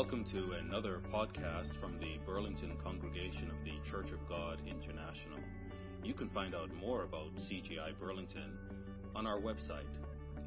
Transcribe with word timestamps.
Welcome 0.00 0.24
to 0.32 0.52
another 0.52 1.02
podcast 1.12 1.78
from 1.78 1.98
the 1.98 2.16
Burlington 2.24 2.72
Congregation 2.82 3.50
of 3.50 3.56
the 3.66 3.90
Church 3.90 4.10
of 4.12 4.26
God 4.30 4.58
International. 4.66 5.38
You 6.02 6.14
can 6.14 6.30
find 6.30 6.54
out 6.54 6.72
more 6.74 7.04
about 7.04 7.26
CGI 7.40 7.98
Burlington 8.00 8.56
on 9.14 9.26
our 9.26 9.38
website 9.38 9.84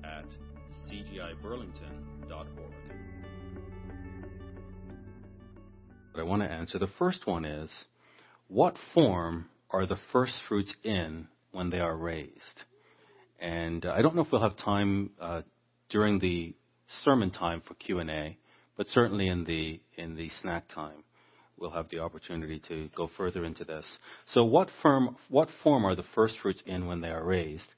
at 0.03 0.25
cgiburlington.org. 0.89 2.73
But 6.11 6.19
I 6.19 6.23
want 6.23 6.41
to 6.41 6.51
answer 6.51 6.79
the 6.79 6.89
first 6.97 7.27
one 7.27 7.45
is 7.45 7.69
what 8.47 8.75
form 8.95 9.45
are 9.69 9.85
the 9.85 9.99
first 10.11 10.33
fruits 10.47 10.73
in 10.83 11.27
when 11.51 11.69
they 11.69 11.79
are 11.79 11.95
raised? 11.95 12.63
And 13.39 13.85
uh, 13.85 13.91
I 13.91 14.01
don't 14.01 14.15
know 14.15 14.23
if 14.23 14.31
we'll 14.31 14.41
have 14.41 14.57
time 14.57 15.11
uh, 15.21 15.43
during 15.91 16.17
the 16.17 16.55
sermon 17.03 17.29
time 17.29 17.61
for 17.67 17.75
Q&A, 17.75 18.39
but 18.77 18.87
certainly 18.87 19.27
in 19.27 19.43
the 19.45 19.79
in 19.97 20.15
the 20.15 20.29
snack 20.41 20.67
time, 20.73 21.03
we'll 21.57 21.71
have 21.71 21.89
the 21.89 21.99
opportunity 21.99 22.61
to 22.67 22.89
go 22.95 23.09
further 23.17 23.45
into 23.45 23.63
this. 23.63 23.85
So, 24.27 24.43
what 24.43 24.69
form 24.81 25.17
what 25.29 25.49
form 25.63 25.85
are 25.85 25.95
the 25.95 26.05
first 26.15 26.35
fruits 26.41 26.61
in 26.65 26.87
when 26.87 27.01
they 27.01 27.09
are 27.09 27.23
raised? 27.23 27.69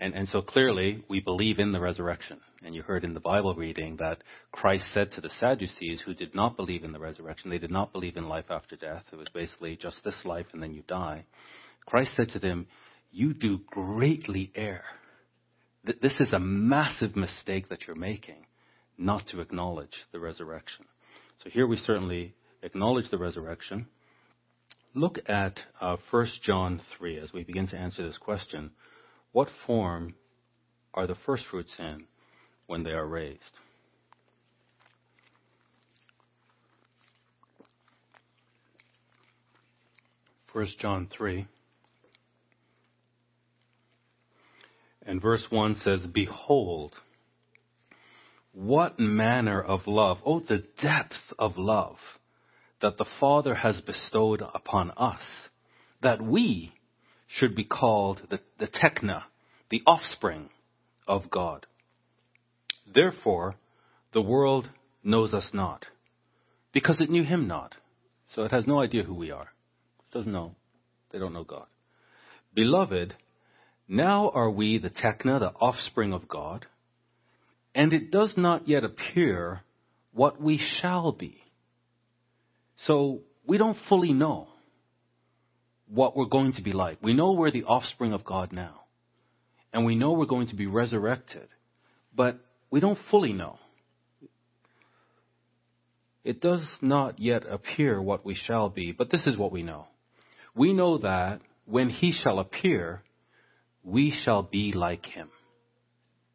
And, 0.00 0.12
and 0.14 0.28
so 0.28 0.42
clearly, 0.42 1.04
we 1.08 1.20
believe 1.20 1.60
in 1.60 1.70
the 1.70 1.80
resurrection. 1.80 2.40
And 2.64 2.74
you 2.74 2.82
heard 2.82 3.04
in 3.04 3.14
the 3.14 3.20
Bible 3.20 3.54
reading 3.54 3.96
that 3.98 4.18
Christ 4.50 4.86
said 4.92 5.12
to 5.12 5.20
the 5.20 5.30
Sadducees 5.38 6.00
who 6.04 6.14
did 6.14 6.34
not 6.34 6.56
believe 6.56 6.82
in 6.82 6.92
the 6.92 6.98
resurrection, 6.98 7.48
they 7.48 7.58
did 7.58 7.70
not 7.70 7.92
believe 7.92 8.16
in 8.16 8.28
life 8.28 8.46
after 8.50 8.74
death. 8.74 9.04
It 9.12 9.16
was 9.16 9.28
basically 9.32 9.76
just 9.76 10.02
this 10.02 10.20
life 10.24 10.46
and 10.52 10.60
then 10.60 10.72
you 10.72 10.82
die. 10.88 11.24
Christ 11.86 12.10
said 12.16 12.30
to 12.30 12.40
them, 12.40 12.66
You 13.12 13.34
do 13.34 13.60
greatly 13.70 14.50
err. 14.56 14.82
This 15.84 16.18
is 16.18 16.32
a 16.32 16.40
massive 16.40 17.14
mistake 17.14 17.68
that 17.68 17.86
you're 17.86 17.94
making 17.94 18.46
not 18.96 19.26
to 19.28 19.40
acknowledge 19.40 19.94
the 20.12 20.20
resurrection. 20.20 20.84
So 21.42 21.50
here 21.50 21.66
we 21.66 21.76
certainly 21.76 22.34
acknowledge 22.62 23.10
the 23.10 23.18
resurrection. 23.18 23.86
Look 24.94 25.18
at 25.26 25.58
uh, 25.80 25.96
1 26.10 26.26
John 26.42 26.80
3 26.98 27.18
as 27.18 27.32
we 27.32 27.42
begin 27.42 27.66
to 27.68 27.76
answer 27.76 28.06
this 28.06 28.18
question. 28.18 28.70
What 29.32 29.48
form 29.66 30.14
are 30.94 31.06
the 31.06 31.16
first 31.26 31.44
fruits 31.50 31.74
in 31.78 32.04
when 32.66 32.84
they 32.84 32.92
are 32.92 33.06
raised? 33.06 33.40
First 40.52 40.78
John 40.78 41.08
3 41.16 41.48
and 45.06 45.20
verse 45.20 45.44
1 45.50 45.76
says, 45.84 46.06
Behold, 46.06 46.94
what 48.54 48.98
manner 48.98 49.60
of 49.60 49.86
love, 49.86 50.18
oh, 50.24 50.40
the 50.40 50.62
depth 50.80 51.14
of 51.38 51.58
love 51.58 51.96
that 52.80 52.96
the 52.98 53.06
Father 53.18 53.54
has 53.54 53.80
bestowed 53.80 54.42
upon 54.42 54.92
us, 54.92 55.22
that 56.02 56.22
we 56.22 56.72
should 57.26 57.56
be 57.56 57.64
called 57.64 58.22
the, 58.30 58.38
the 58.58 58.66
tekna, 58.68 59.22
the 59.70 59.82
offspring 59.86 60.48
of 61.08 61.30
God. 61.30 61.66
Therefore, 62.92 63.56
the 64.12 64.22
world 64.22 64.68
knows 65.02 65.34
us 65.34 65.48
not, 65.52 65.86
because 66.72 67.00
it 67.00 67.10
knew 67.10 67.24
him 67.24 67.48
not. 67.48 67.74
So 68.34 68.42
it 68.42 68.52
has 68.52 68.66
no 68.66 68.80
idea 68.80 69.02
who 69.02 69.14
we 69.14 69.30
are. 69.30 69.48
It 70.06 70.16
doesn't 70.16 70.32
know. 70.32 70.54
They 71.10 71.18
don't 71.18 71.32
know 71.32 71.44
God. 71.44 71.66
Beloved, 72.54 73.14
now 73.88 74.30
are 74.30 74.50
we 74.50 74.78
the 74.78 74.90
tekna, 74.90 75.40
the 75.40 75.52
offspring 75.60 76.12
of 76.12 76.28
God, 76.28 76.66
and 77.74 77.92
it 77.92 78.10
does 78.10 78.32
not 78.36 78.68
yet 78.68 78.84
appear 78.84 79.62
what 80.12 80.40
we 80.40 80.60
shall 80.80 81.12
be. 81.12 81.42
So 82.86 83.20
we 83.46 83.58
don't 83.58 83.76
fully 83.88 84.12
know 84.12 84.48
what 85.88 86.16
we're 86.16 86.26
going 86.26 86.52
to 86.54 86.62
be 86.62 86.72
like. 86.72 86.98
We 87.02 87.14
know 87.14 87.32
we're 87.32 87.50
the 87.50 87.64
offspring 87.64 88.12
of 88.12 88.24
God 88.24 88.52
now. 88.52 88.80
And 89.72 89.84
we 89.84 89.96
know 89.96 90.12
we're 90.12 90.26
going 90.26 90.48
to 90.48 90.56
be 90.56 90.66
resurrected. 90.66 91.48
But 92.14 92.38
we 92.70 92.80
don't 92.80 92.98
fully 93.10 93.32
know. 93.32 93.58
It 96.22 96.40
does 96.40 96.66
not 96.80 97.18
yet 97.18 97.42
appear 97.48 98.00
what 98.00 98.24
we 98.24 98.34
shall 98.34 98.70
be, 98.70 98.92
but 98.92 99.10
this 99.10 99.26
is 99.26 99.36
what 99.36 99.52
we 99.52 99.62
know. 99.62 99.86
We 100.54 100.72
know 100.72 100.98
that 100.98 101.40
when 101.66 101.90
he 101.90 102.12
shall 102.12 102.38
appear, 102.38 103.02
we 103.82 104.10
shall 104.24 104.42
be 104.42 104.72
like 104.72 105.04
him. 105.04 105.28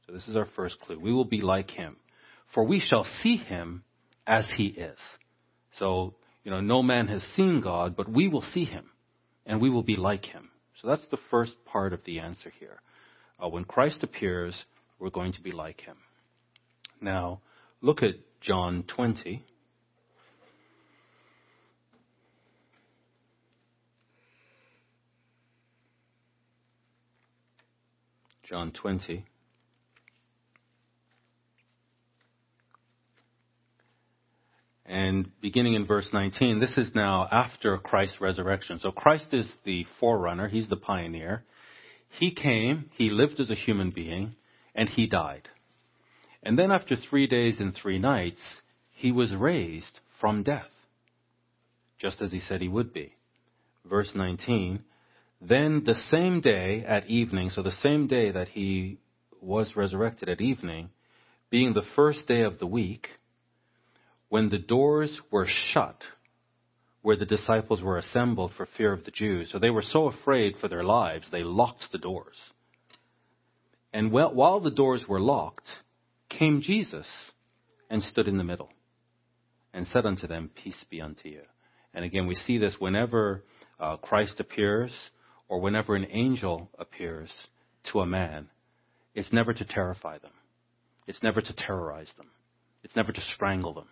So 0.09 0.15
this 0.15 0.27
is 0.27 0.35
our 0.35 0.47
first 0.55 0.79
clue. 0.79 0.99
We 0.99 1.13
will 1.13 1.25
be 1.25 1.41
like 1.41 1.69
him. 1.69 1.95
For 2.55 2.63
we 2.63 2.79
shall 2.79 3.05
see 3.21 3.37
him 3.37 3.83
as 4.25 4.51
he 4.57 4.65
is. 4.65 4.97
So, 5.77 6.15
you 6.43 6.49
know, 6.49 6.61
no 6.61 6.81
man 6.81 7.07
has 7.09 7.21
seen 7.35 7.61
God, 7.61 7.95
but 7.95 8.09
we 8.09 8.27
will 8.27 8.41
see 8.41 8.65
him 8.65 8.89
and 9.45 9.61
we 9.61 9.69
will 9.69 9.83
be 9.83 9.97
like 9.97 10.25
him. 10.25 10.49
So 10.81 10.87
that's 10.87 11.07
the 11.11 11.19
first 11.29 11.53
part 11.63 11.93
of 11.93 11.99
the 12.05 12.19
answer 12.19 12.51
here. 12.59 12.81
Uh, 13.39 13.49
when 13.49 13.65
Christ 13.65 14.01
appears, 14.01 14.55
we're 14.97 15.11
going 15.11 15.33
to 15.33 15.41
be 15.41 15.51
like 15.51 15.81
him. 15.81 15.97
Now, 16.99 17.41
look 17.81 18.01
at 18.01 18.15
John 18.41 18.85
20. 18.87 19.45
John 28.49 28.71
20. 28.71 29.23
And 34.89 35.29
beginning 35.39 35.75
in 35.75 35.85
verse 35.85 36.09
19, 36.11 36.59
this 36.59 36.75
is 36.75 36.89
now 36.95 37.27
after 37.31 37.77
Christ's 37.77 38.19
resurrection. 38.19 38.79
So 38.79 38.89
Christ 38.89 39.27
is 39.31 39.47
the 39.63 39.85
forerunner, 39.99 40.47
he's 40.47 40.67
the 40.67 40.77
pioneer. 40.77 41.43
He 42.09 42.33
came, 42.33 42.89
he 42.97 43.11
lived 43.11 43.39
as 43.39 43.51
a 43.51 43.55
human 43.55 43.91
being, 43.91 44.35
and 44.73 44.89
he 44.89 45.05
died. 45.05 45.47
And 46.41 46.57
then 46.57 46.71
after 46.71 46.95
three 46.95 47.27
days 47.27 47.57
and 47.59 47.75
three 47.75 47.99
nights, 47.99 48.41
he 48.89 49.11
was 49.11 49.35
raised 49.35 49.99
from 50.19 50.41
death, 50.41 50.71
just 51.99 52.19
as 52.19 52.31
he 52.31 52.39
said 52.39 52.59
he 52.59 52.67
would 52.67 52.91
be. 52.91 53.13
Verse 53.85 54.09
19, 54.15 54.79
then 55.39 55.83
the 55.85 56.01
same 56.09 56.41
day 56.41 56.83
at 56.83 57.05
evening, 57.07 57.51
so 57.51 57.61
the 57.61 57.77
same 57.83 58.07
day 58.07 58.31
that 58.31 58.49
he 58.49 58.97
was 59.39 59.75
resurrected 59.75 60.29
at 60.29 60.41
evening, 60.41 60.89
being 61.51 61.73
the 61.73 61.85
first 61.95 62.25
day 62.27 62.41
of 62.41 62.57
the 62.57 62.65
week, 62.65 63.07
when 64.29 64.49
the 64.49 64.57
doors 64.57 65.19
were 65.31 65.47
shut 65.71 66.01
where 67.01 67.15
the 67.15 67.25
disciples 67.25 67.81
were 67.81 67.97
assembled 67.97 68.51
for 68.55 68.67
fear 68.77 68.91
of 68.91 69.05
the 69.05 69.11
Jews. 69.11 69.49
So 69.51 69.59
they 69.59 69.69
were 69.69 69.81
so 69.81 70.07
afraid 70.07 70.55
for 70.59 70.67
their 70.67 70.83
lives, 70.83 71.27
they 71.31 71.43
locked 71.43 71.85
the 71.91 71.97
doors. 71.97 72.35
And 73.93 74.11
while 74.11 74.59
the 74.59 74.71
doors 74.71 75.05
were 75.07 75.19
locked, 75.19 75.65
came 76.29 76.61
Jesus 76.61 77.07
and 77.89 78.03
stood 78.03 78.27
in 78.27 78.37
the 78.37 78.43
middle 78.43 78.69
and 79.73 79.87
said 79.87 80.05
unto 80.05 80.27
them, 80.27 80.51
Peace 80.63 80.85
be 80.89 81.01
unto 81.01 81.27
you. 81.27 81.41
And 81.93 82.05
again, 82.05 82.27
we 82.27 82.35
see 82.35 82.59
this 82.59 82.75
whenever 82.77 83.43
uh, 83.79 83.97
Christ 83.97 84.39
appears 84.39 84.91
or 85.47 85.59
whenever 85.59 85.95
an 85.95 86.05
angel 86.11 86.69
appears 86.77 87.31
to 87.91 88.01
a 88.01 88.05
man, 88.05 88.49
it's 89.15 89.33
never 89.33 89.53
to 89.53 89.65
terrify 89.65 90.19
them. 90.19 90.31
It's 91.07 91.23
never 91.23 91.41
to 91.41 91.53
terrorize 91.55 92.11
them. 92.17 92.27
It's 92.83 92.95
never 92.95 93.11
to 93.11 93.21
strangle 93.33 93.73
them. 93.73 93.87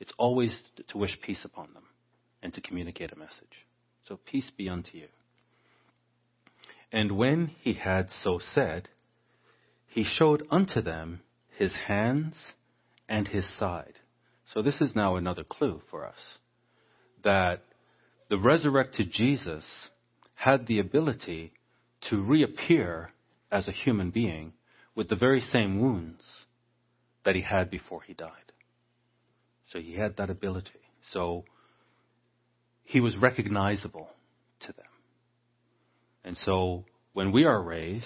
It's 0.00 0.12
always 0.18 0.50
to 0.88 0.98
wish 0.98 1.16
peace 1.22 1.44
upon 1.44 1.72
them 1.74 1.84
and 2.42 2.52
to 2.54 2.60
communicate 2.60 3.12
a 3.12 3.18
message. 3.18 3.66
So 4.08 4.18
peace 4.24 4.50
be 4.56 4.68
unto 4.68 4.96
you. 4.96 5.08
And 6.90 7.12
when 7.12 7.52
he 7.60 7.74
had 7.74 8.08
so 8.24 8.40
said, 8.54 8.88
he 9.86 10.02
showed 10.04 10.42
unto 10.50 10.80
them 10.80 11.20
his 11.56 11.72
hands 11.86 12.34
and 13.08 13.28
his 13.28 13.46
side. 13.58 13.94
So 14.52 14.62
this 14.62 14.80
is 14.80 14.96
now 14.96 15.16
another 15.16 15.44
clue 15.44 15.82
for 15.90 16.06
us 16.06 16.18
that 17.22 17.62
the 18.28 18.38
resurrected 18.38 19.12
Jesus 19.12 19.64
had 20.34 20.66
the 20.66 20.78
ability 20.78 21.52
to 22.08 22.20
reappear 22.20 23.12
as 23.52 23.68
a 23.68 23.72
human 23.72 24.10
being 24.10 24.52
with 24.94 25.08
the 25.08 25.16
very 25.16 25.40
same 25.40 25.80
wounds 25.80 26.22
that 27.24 27.34
he 27.34 27.42
had 27.42 27.70
before 27.70 28.02
he 28.02 28.14
died. 28.14 28.49
So 29.72 29.78
he 29.78 29.94
had 29.94 30.16
that 30.16 30.30
ability. 30.30 30.70
So 31.12 31.44
he 32.84 33.00
was 33.00 33.16
recognizable 33.16 34.08
to 34.60 34.72
them. 34.72 34.86
And 36.24 36.36
so 36.44 36.84
when 37.12 37.32
we 37.32 37.44
are 37.44 37.62
raised, 37.62 38.04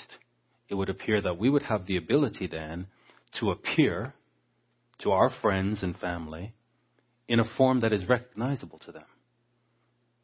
it 0.69 0.75
would 0.75 0.89
appear 0.89 1.21
that 1.23 1.39
we 1.39 1.51
would 1.51 1.63
have 1.63 1.87
the 1.87 1.97
ability 1.97 2.47
then 2.47 2.87
to 3.41 3.51
appear 3.51 4.15
to 5.01 5.11
our 5.11 5.31
friends 5.43 5.83
and 5.83 5.97
family 5.97 6.53
in 7.29 7.41
a 7.41 7.45
form 7.57 7.81
that 7.81 7.93
is 7.93 8.09
recognizable 8.09 8.79
to 8.81 8.93
them. 8.93 9.05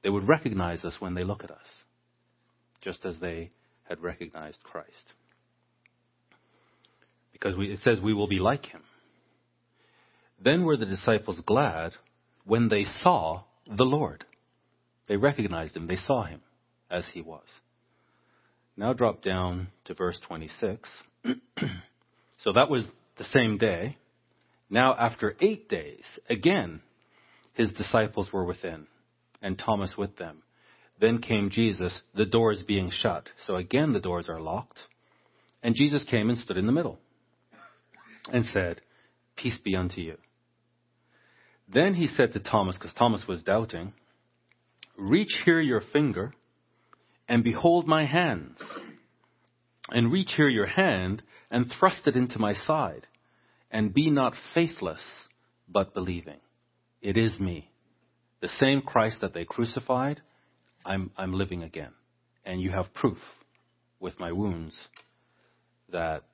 They 0.02 0.10
would 0.10 0.28
recognize 0.28 0.84
us 0.84 0.94
when 0.98 1.14
they 1.14 1.25
look 1.25 1.44
at 1.44 1.50
us, 1.50 1.66
just 2.81 3.04
as 3.04 3.16
they 3.20 3.50
had 3.88 4.00
recognized 4.00 4.62
Christ. 4.62 4.88
Because 7.32 7.56
we, 7.56 7.72
it 7.72 7.81
says 7.82 8.00
we 8.00 8.14
will 8.14 8.28
be 8.28 8.38
like 8.38 8.66
him. 8.66 8.82
Then 10.42 10.64
were 10.64 10.76
the 10.76 10.87
disciples 10.87 11.40
glad 11.46 11.92
when 12.44 12.69
they 12.69 12.84
saw 13.02 13.42
the 13.66 13.84
Lord. 13.84 14.25
They 15.08 15.16
recognized 15.16 15.76
him, 15.76 15.87
they 15.87 15.96
saw 15.96 16.25
him 16.25 16.40
as 16.90 17.04
he 17.12 17.20
was. 17.20 17.44
Now 18.76 18.92
drop 18.92 19.22
down 19.22 19.69
to 19.84 19.94
verse 19.94 20.19
26. 20.26 20.88
so 22.42 22.52
that 22.54 22.70
was 22.70 22.87
the 23.19 23.25
same 23.25 23.58
day. 23.58 23.98
Now, 24.70 24.96
after 24.96 25.37
eight 25.40 25.69
days, 25.69 26.04
again, 26.28 26.81
his 27.54 27.72
disciples 27.72 28.32
were 28.32 28.44
within, 28.44 28.86
and 29.43 29.58
Thomas 29.58 29.94
with 29.98 30.16
them. 30.16 30.43
Then 31.00 31.19
came 31.19 31.50
Jesus, 31.50 32.00
the 32.14 32.25
doors 32.25 32.62
being 32.66 32.90
shut. 32.90 33.28
So 33.46 33.56
again, 33.56 33.93
the 33.93 34.00
doors 34.00 34.26
are 34.28 34.40
locked. 34.40 34.78
And 35.62 35.75
Jesus 35.75 36.04
came 36.04 36.31
and 36.31 36.38
stood 36.38 36.56
in 36.56 36.66
the 36.66 36.72
middle 36.72 36.98
and 38.32 38.44
said, 38.46 38.81
Peace 39.36 39.58
be 39.64 39.75
unto 39.75 40.00
you. 40.00 40.16
Then 41.72 41.94
he 41.94 42.06
said 42.06 42.32
to 42.32 42.40
Thomas, 42.40 42.76
because 42.76 42.94
Thomas 42.94 43.25
was 43.28 43.43
doubting, 43.43 43.93
Reach 44.96 45.43
here 45.44 45.61
your 45.61 45.81
finger 45.93 46.32
and 47.28 47.44
behold 47.44 47.87
my 47.87 48.05
hands. 48.06 48.58
And 49.90 50.12
reach 50.12 50.32
here 50.37 50.49
your 50.49 50.67
hand 50.67 51.22
and 51.50 51.72
thrust 51.78 52.06
it 52.06 52.17
into 52.17 52.38
my 52.38 52.55
side. 52.55 53.06
And 53.70 53.94
be 53.94 54.11
not 54.11 54.34
faithless, 54.52 55.00
but 55.69 55.94
believing. 55.94 56.40
It 57.00 57.17
is 57.17 57.38
me. 57.38 57.70
The 58.40 58.49
same 58.49 58.82
Christ 58.82 59.19
that 59.20 59.32
they 59.32 59.44
crucified, 59.44 60.20
I'm, 60.84 61.12
I'm 61.17 61.32
living 61.32 61.62
again. 61.62 61.93
And 62.44 62.61
you 62.61 62.70
have 62.70 62.93
proof 62.94 63.19
with 64.00 64.19
my 64.19 64.32
wounds 64.32 64.75
that 65.93 66.25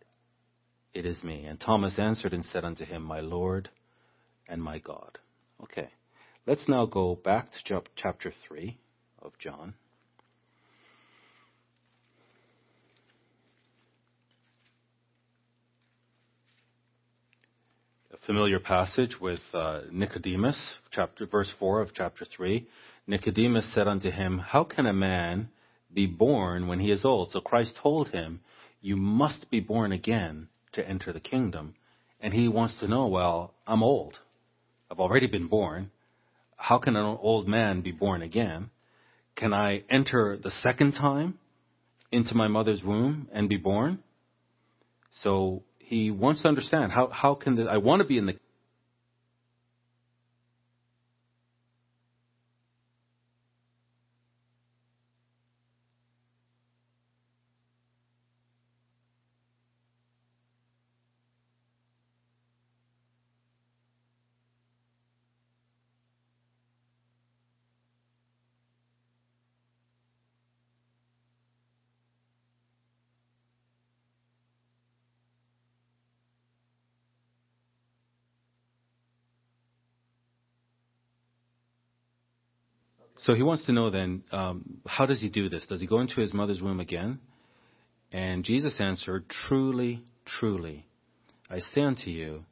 it 0.94 1.05
is 1.05 1.23
me. 1.23 1.44
And 1.44 1.61
Thomas 1.61 1.99
answered 1.99 2.33
and 2.33 2.44
said 2.47 2.65
unto 2.65 2.85
him, 2.85 3.03
My 3.03 3.21
Lord 3.21 3.69
and 4.49 4.62
my 4.62 4.79
God. 4.79 5.19
Okay. 5.62 5.88
Let's 6.47 6.69
now 6.69 6.87
go 6.87 7.17
back 7.17 7.50
to 7.53 7.81
chapter 7.97 8.32
3 8.49 8.79
of 9.23 9.32
John. 9.38 9.75
A 18.12 18.26
familiar 18.26 18.61
passage 18.61 19.17
with 19.20 19.41
uh, 19.53 19.82
Nicodemus, 19.91 20.56
chapter 20.93 21.26
verse 21.26 21.50
4 21.59 21.81
of 21.81 21.94
chapter 21.94 22.25
3. 22.25 22.67
Nicodemus 23.06 23.67
said 23.75 23.88
unto 23.88 24.11
him, 24.11 24.38
How 24.38 24.64
can 24.64 24.87
a 24.87 24.93
man 24.93 25.49
be 25.93 26.06
born 26.06 26.69
when 26.69 26.81
he 26.81 26.91
is 26.91 27.05
old? 27.05 27.31
So 27.32 27.41
Christ 27.41 27.73
told 27.82 28.09
him, 28.09 28.41
You 28.81 28.97
must 28.97 29.50
be 29.50 29.61
born 29.61 29.93
again 29.93 30.49
to 30.73 30.88
enter 30.88 31.12
the 31.12 31.20
kingdom. 31.20 31.75
And 32.20 32.32
he 32.32 32.49
wants 32.49 32.79
to 32.81 32.88
know, 32.88 33.06
Well, 33.06 33.55
I'm 33.67 33.82
old. 33.82 34.19
I've 34.91 35.00
already 35.00 35.27
been 35.27 35.49
born. 35.49 35.91
How 36.56 36.79
can 36.79 36.97
an 36.97 37.19
old 37.21 37.49
man 37.49 37.83
be 37.83 37.93
born 37.93 38.23
again? 38.23 38.71
Can 39.35 39.53
I 39.53 39.83
enter 39.91 40.38
the 40.43 40.53
second 40.62 40.93
time 40.93 41.38
into 42.11 42.35
my 42.35 42.49
mother's 42.49 42.83
womb 42.83 43.29
and 43.33 43.49
be 43.49 43.56
born? 43.56 43.99
So 45.23 45.62
he 45.79 46.11
wants 46.11 46.43
to 46.43 46.49
understand 46.49 46.93
how, 46.93 47.09
how 47.09 47.35
can 47.35 47.56
this, 47.56 47.67
I 47.71 47.79
want 47.79 48.00
to 48.00 48.09
be 48.09 48.19
in 48.19 48.27
the 48.27 48.35
So 83.26 83.34
he 83.34 83.43
wants 83.43 83.67
to 83.67 83.73
know 83.73 83.90
then, 83.90 84.23
um, 84.31 84.78
how 84.87 85.05
does 85.05 85.20
he 85.20 85.28
do 85.28 85.49
this? 85.49 85.67
Does 85.67 85.81
he 85.81 85.88
go 85.88 85.99
into 85.99 86.20
his 86.20 86.32
mother's 86.32 86.62
womb 86.62 86.78
again? 86.78 87.19
And 88.12 88.44
Jesus 88.44 88.76
answered, 88.78 89.25
Truly, 89.28 90.05
truly, 90.25 90.87
I 91.50 91.58
say 91.58 91.82
unto 91.82 92.08
you, 92.08 92.44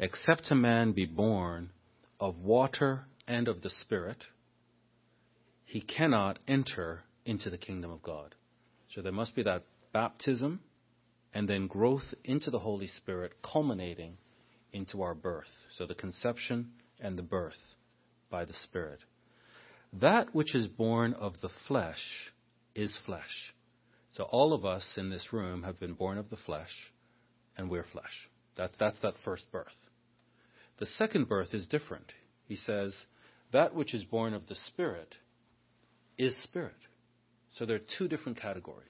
except 0.00 0.50
a 0.50 0.56
man 0.56 0.90
be 0.90 1.06
born 1.06 1.70
of 2.18 2.38
water 2.38 3.06
and 3.28 3.46
of 3.46 3.62
the 3.62 3.70
Spirit, 3.70 4.16
he 5.64 5.80
cannot 5.80 6.40
enter 6.48 7.02
into 7.24 7.48
the 7.48 7.58
kingdom 7.58 7.92
of 7.92 8.02
God. 8.02 8.34
So 8.92 9.02
there 9.02 9.12
must 9.12 9.36
be 9.36 9.44
that 9.44 9.62
baptism 9.92 10.58
and 11.32 11.48
then 11.48 11.68
growth 11.68 12.14
into 12.24 12.50
the 12.50 12.58
Holy 12.58 12.88
Spirit 12.88 13.34
culminating 13.44 14.16
into 14.72 15.02
our 15.02 15.14
birth. 15.14 15.46
So 15.78 15.86
the 15.86 15.94
conception 15.94 16.72
and 16.98 17.16
the 17.16 17.22
birth 17.22 17.54
by 18.28 18.44
the 18.44 18.54
Spirit. 18.64 18.98
That 19.92 20.34
which 20.34 20.54
is 20.54 20.68
born 20.68 21.14
of 21.14 21.40
the 21.40 21.50
flesh 21.66 22.32
is 22.74 22.96
flesh. 23.04 23.52
So 24.12 24.24
all 24.24 24.52
of 24.52 24.64
us 24.64 24.94
in 24.96 25.10
this 25.10 25.32
room 25.32 25.62
have 25.62 25.80
been 25.80 25.94
born 25.94 26.18
of 26.18 26.30
the 26.30 26.36
flesh, 26.36 26.92
and 27.56 27.70
we're 27.70 27.84
flesh. 27.84 28.28
That's, 28.56 28.76
that's 28.78 29.00
that 29.00 29.14
first 29.24 29.50
birth. 29.52 29.66
The 30.78 30.86
second 30.86 31.28
birth 31.28 31.54
is 31.54 31.66
different. 31.66 32.12
He 32.46 32.56
says, 32.56 32.94
that 33.52 33.74
which 33.74 33.94
is 33.94 34.04
born 34.04 34.34
of 34.34 34.46
the 34.46 34.54
Spirit 34.54 35.16
is 36.18 36.36
spirit. 36.42 36.74
So 37.54 37.66
there 37.66 37.76
are 37.76 37.86
two 37.98 38.08
different 38.08 38.40
categories. 38.40 38.88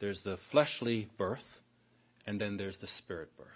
There's 0.00 0.20
the 0.24 0.36
fleshly 0.50 1.08
birth, 1.16 1.38
and 2.26 2.40
then 2.40 2.56
there's 2.56 2.78
the 2.78 2.88
spirit 2.98 3.28
birth. 3.36 3.46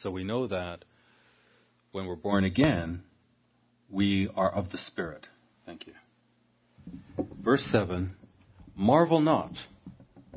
So 0.00 0.10
we 0.10 0.24
know 0.24 0.46
that 0.46 0.84
when 1.92 2.06
we're 2.06 2.16
born 2.16 2.44
again, 2.44 3.02
we 3.92 4.28
are 4.34 4.50
of 4.50 4.70
the 4.70 4.78
Spirit. 4.78 5.26
Thank 5.66 5.86
you. 5.86 5.92
Verse 7.44 7.64
7 7.70 8.16
Marvel 8.74 9.20
not 9.20 9.52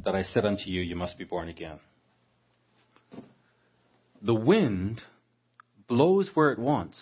that 0.04 0.13
I 0.13 0.24
said 0.24 0.46
unto 0.46 0.63
you, 0.69 0.81
You 0.81 0.96
must 0.96 1.18
be 1.18 1.24
born 1.24 1.48
again. 1.48 1.80
The 4.21 4.35
wind 4.35 5.02
blows 5.88 6.30
where 6.33 6.52
it 6.52 6.59
wants, 6.59 6.97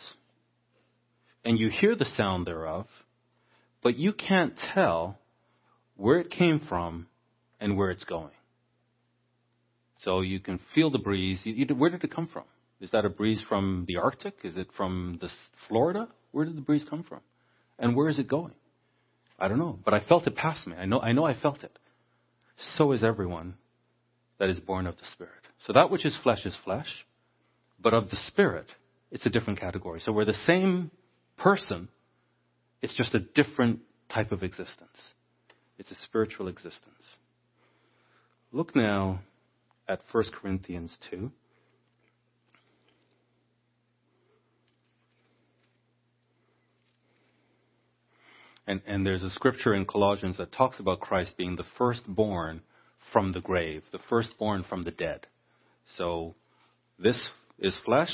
and 1.44 1.58
you 1.58 1.70
hear 1.70 1.96
the 1.96 2.06
sound 2.06 2.46
thereof, 2.46 2.86
but 3.82 3.98
you 3.98 4.14
can't 4.14 4.54
tell 4.74 5.18
where 5.96 6.20
it 6.20 6.30
came 6.30 6.62
from 6.70 7.08
and 7.60 7.78
where 7.78 7.92
it's 7.92 8.04
going. 8.04 8.32
So 10.04 10.22
you 10.22 10.40
can 10.40 10.60
feel 10.76 10.92
the 10.92 11.00
breeze. 11.00 11.40
where 11.76 11.90
did 11.90 12.04
it 12.04 12.14
come 12.14 12.28
from? 12.28 12.44
Is 12.82 12.92
that 12.92 13.06
a 13.06 13.10
breeze 13.10 13.42
from 13.48 13.86
the 13.88 13.98
Arctic? 13.98 14.36
Is 14.44 14.58
it 14.58 14.68
from 14.76 15.18
the 15.22 15.30
Florida? 15.68 16.10
Where 16.34 16.46
did 16.46 16.58
the 16.58 16.62
breeze 16.62 16.86
come 16.90 17.04
from? 17.04 17.22
And 17.80 17.96
where 17.96 18.10
is 18.10 18.20
it 18.20 18.28
going? 18.28 18.54
I 19.40 19.48
don't 19.48 19.60
know, 19.60 19.80
but 19.86 19.94
I 19.94 20.02
felt 20.02 20.28
it 20.28 20.36
pass 20.36 20.66
me. 20.68 20.76
I 20.76 20.86
know, 20.86 21.00
I 21.00 21.14
know 21.14 21.26
I 21.26 21.40
felt 21.40 21.64
it. 21.64 21.78
So 22.76 22.92
is 22.92 23.04
everyone 23.04 23.56
that 24.40 24.50
is 24.50 24.60
born 24.60 24.88
of 24.88 24.98
the 24.98 25.06
Spirit. 25.14 25.32
So 25.66 25.74
that 25.74 25.90
which 25.90 26.06
is 26.06 26.18
flesh 26.24 26.46
is 26.46 26.56
flesh, 26.64 26.88
but 27.80 27.94
of 27.94 28.10
the 28.10 28.18
Spirit, 28.28 28.66
it's 29.12 29.26
a 29.26 29.30
different 29.30 29.60
category. 29.60 30.02
So 30.04 30.12
we're 30.12 30.26
the 30.26 30.34
same 30.46 30.92
person, 31.38 31.88
it's 32.82 32.96
just 32.96 33.14
a 33.14 33.20
different 33.20 33.80
type 34.12 34.32
of 34.32 34.44
existence. 34.44 34.98
It's 35.78 35.92
a 35.92 35.96
spiritual 36.04 36.48
existence. 36.48 36.96
Look 38.52 38.76
now 38.76 39.22
at 39.88 40.02
1 40.12 40.24
Corinthians 40.42 40.92
2. 41.12 41.32
And, 48.66 48.82
and 48.88 49.06
there's 49.06 49.24
a 49.24 49.30
scripture 49.30 49.74
in 49.74 49.86
Colossians 49.86 50.38
that 50.38 50.52
talks 50.54 50.80
about 50.80 51.02
Christ 51.02 51.32
being 51.38 51.56
the 51.56 51.66
firstborn 51.78 52.62
from 53.12 53.34
the 53.34 53.42
grave, 53.42 53.84
the 53.92 54.00
firstborn 54.10 54.64
from 54.64 54.84
the 54.84 54.92
dead. 54.92 55.28
So 55.98 56.36
this 56.98 57.30
is 57.60 57.78
flesh, 57.86 58.14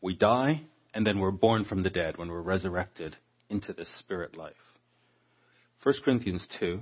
we 0.00 0.14
die, 0.14 0.62
and 0.94 1.06
then 1.06 1.20
we're 1.20 1.30
born 1.30 1.64
from 1.64 1.82
the 1.82 1.90
dead 1.90 2.16
when 2.16 2.28
we're 2.28 2.42
resurrected 2.42 3.16
into 3.48 3.72
this 3.72 3.88
spirit 4.00 4.36
life. 4.36 4.54
1 5.84 5.94
Corinthians 6.04 6.44
2, 6.58 6.80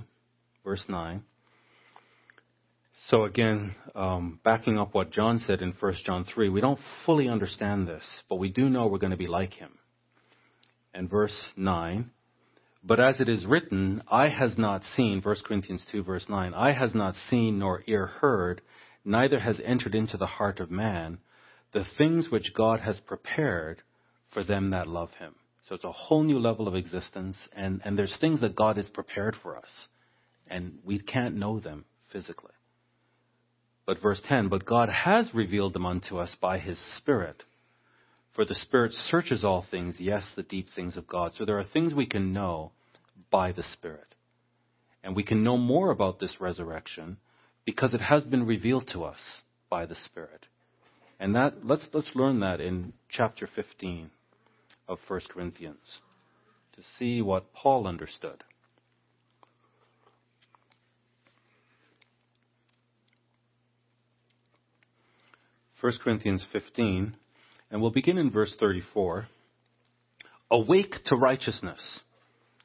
verse 0.63 0.83
9. 0.89 1.23
So 3.09 3.23
again, 3.23 3.75
um, 3.95 4.39
backing 4.43 4.77
up 4.77 4.93
what 4.93 5.11
John 5.11 5.41
said 5.45 5.61
in 5.61 5.73
1 5.79 5.93
John 6.05 6.25
3, 6.25 6.49
we 6.49 6.61
don't 6.61 6.79
fully 7.05 7.29
understand 7.29 7.87
this, 7.87 8.03
but 8.27 8.35
we 8.35 8.49
do 8.49 8.69
know 8.69 8.87
we're 8.87 8.97
going 8.97 9.11
to 9.11 9.17
be 9.17 9.27
like 9.27 9.53
him. 9.53 9.71
And 10.93 11.09
verse 11.09 11.35
9, 11.55 12.09
but 12.83 12.99
as 12.99 13.19
it 13.19 13.29
is 13.29 13.45
written, 13.45 14.01
eye 14.09 14.29
has 14.29 14.57
not 14.57 14.83
seen, 14.95 15.21
1 15.21 15.35
Corinthians 15.45 15.83
2 15.91 16.03
verse 16.03 16.25
9, 16.29 16.53
eye 16.53 16.73
has 16.73 16.93
not 16.93 17.15
seen 17.29 17.59
nor 17.59 17.83
ear 17.87 18.05
heard, 18.05 18.61
neither 19.03 19.39
has 19.39 19.59
entered 19.65 19.95
into 19.95 20.17
the 20.17 20.25
heart 20.25 20.59
of 20.59 20.71
man 20.71 21.17
the 21.73 21.85
things 21.97 22.29
which 22.29 22.53
God 22.55 22.79
has 22.79 22.99
prepared 23.01 23.81
for 24.33 24.43
them 24.43 24.71
that 24.71 24.87
love 24.87 25.09
him. 25.19 25.35
So 25.67 25.75
it's 25.75 25.83
a 25.83 25.91
whole 25.91 26.23
new 26.23 26.39
level 26.39 26.67
of 26.67 26.75
existence, 26.75 27.37
and, 27.53 27.81
and 27.83 27.97
there's 27.97 28.15
things 28.21 28.39
that 28.41 28.55
God 28.55 28.77
has 28.77 28.87
prepared 28.87 29.35
for 29.41 29.57
us, 29.57 29.69
and 30.49 30.79
we 30.85 30.99
can't 30.99 31.35
know 31.35 31.59
them 31.59 31.85
physically. 32.11 32.53
But 33.85 34.01
verse 34.01 34.21
10, 34.25 34.49
but 34.49 34.65
God 34.65 34.89
has 34.89 35.33
revealed 35.33 35.73
them 35.73 35.85
unto 35.85 36.17
us 36.17 36.33
by 36.39 36.59
his 36.59 36.77
Spirit. 36.97 37.43
For 38.37 38.45
the 38.45 38.53
Spirit 38.53 38.93
searches 38.93 39.43
all 39.43 39.65
things, 39.71 39.95
yes, 39.97 40.23
the 40.35 40.43
deep 40.43 40.67
things 40.75 40.95
of 40.95 41.07
God. 41.07 41.31
So 41.35 41.43
there 41.43 41.57
are 41.57 41.63
things 41.63 41.95
we 41.95 42.05
can 42.05 42.33
know 42.33 42.71
by 43.31 43.51
the 43.51 43.63
Spirit. 43.63 44.13
And 45.03 45.15
we 45.15 45.23
can 45.23 45.43
know 45.43 45.57
more 45.57 45.89
about 45.89 46.19
this 46.19 46.39
resurrection 46.39 47.17
because 47.65 47.95
it 47.95 48.01
has 48.01 48.23
been 48.23 48.45
revealed 48.45 48.91
to 48.93 49.05
us 49.05 49.17
by 49.71 49.87
the 49.87 49.95
Spirit. 50.05 50.45
And 51.19 51.35
that 51.35 51.65
let's 51.65 51.87
let's 51.93 52.11
learn 52.13 52.41
that 52.41 52.61
in 52.61 52.93
chapter 53.09 53.49
15 53.55 54.11
of 54.87 54.99
1 55.07 55.21
Corinthians 55.31 55.79
to 56.75 56.83
see 56.99 57.23
what 57.23 57.51
Paul 57.53 57.87
understood. 57.87 58.43
1 65.81 65.93
Corinthians 66.03 66.45
15, 66.53 67.15
and 67.71 67.81
we'll 67.81 67.91
begin 67.91 68.17
in 68.17 68.31
verse 68.31 68.53
34. 68.59 69.27
Awake 70.51 70.95
to 71.05 71.15
righteousness 71.15 71.81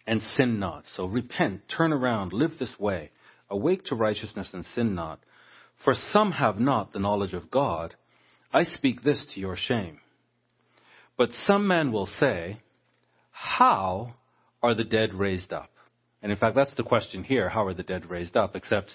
and 0.07 0.21
sin 0.37 0.59
not. 0.59 0.85
So 0.97 1.07
repent, 1.07 1.63
turn 1.69 1.93
around, 1.93 2.33
live 2.33 2.53
this 2.59 2.75
way. 2.79 3.11
Awake 3.51 3.85
to 3.87 3.95
righteousness 3.95 4.49
and 4.53 4.65
sin 4.75 4.95
not. 4.95 5.21
For 5.85 5.95
some 6.13 6.33
have 6.33 6.61
not 6.61 6.93
the 6.93 7.01
knowledge 7.01 7.35
of 7.35 7.51
God. 7.51 7.95
I 8.53 8.65
speak 8.65 9.03
this 9.03 9.25
to 9.35 9.41
your 9.41 9.57
shame. 9.57 9.99
But 11.17 11.31
some 11.47 11.67
men 11.67 11.93
will 11.93 12.09
say, 12.21 12.61
How 13.31 14.15
are 14.63 14.75
the 14.75 14.85
dead 14.85 15.15
raised 15.15 15.53
up? 15.53 15.71
And 16.23 16.31
in 16.31 16.39
fact, 16.39 16.55
that's 16.55 16.75
the 16.77 16.85
question 16.85 17.25
here. 17.25 17.49
How 17.49 17.67
are 17.67 17.75
the 17.75 17.83
dead 17.83 18.09
raised 18.09 18.37
up? 18.37 18.55
Except 18.55 18.95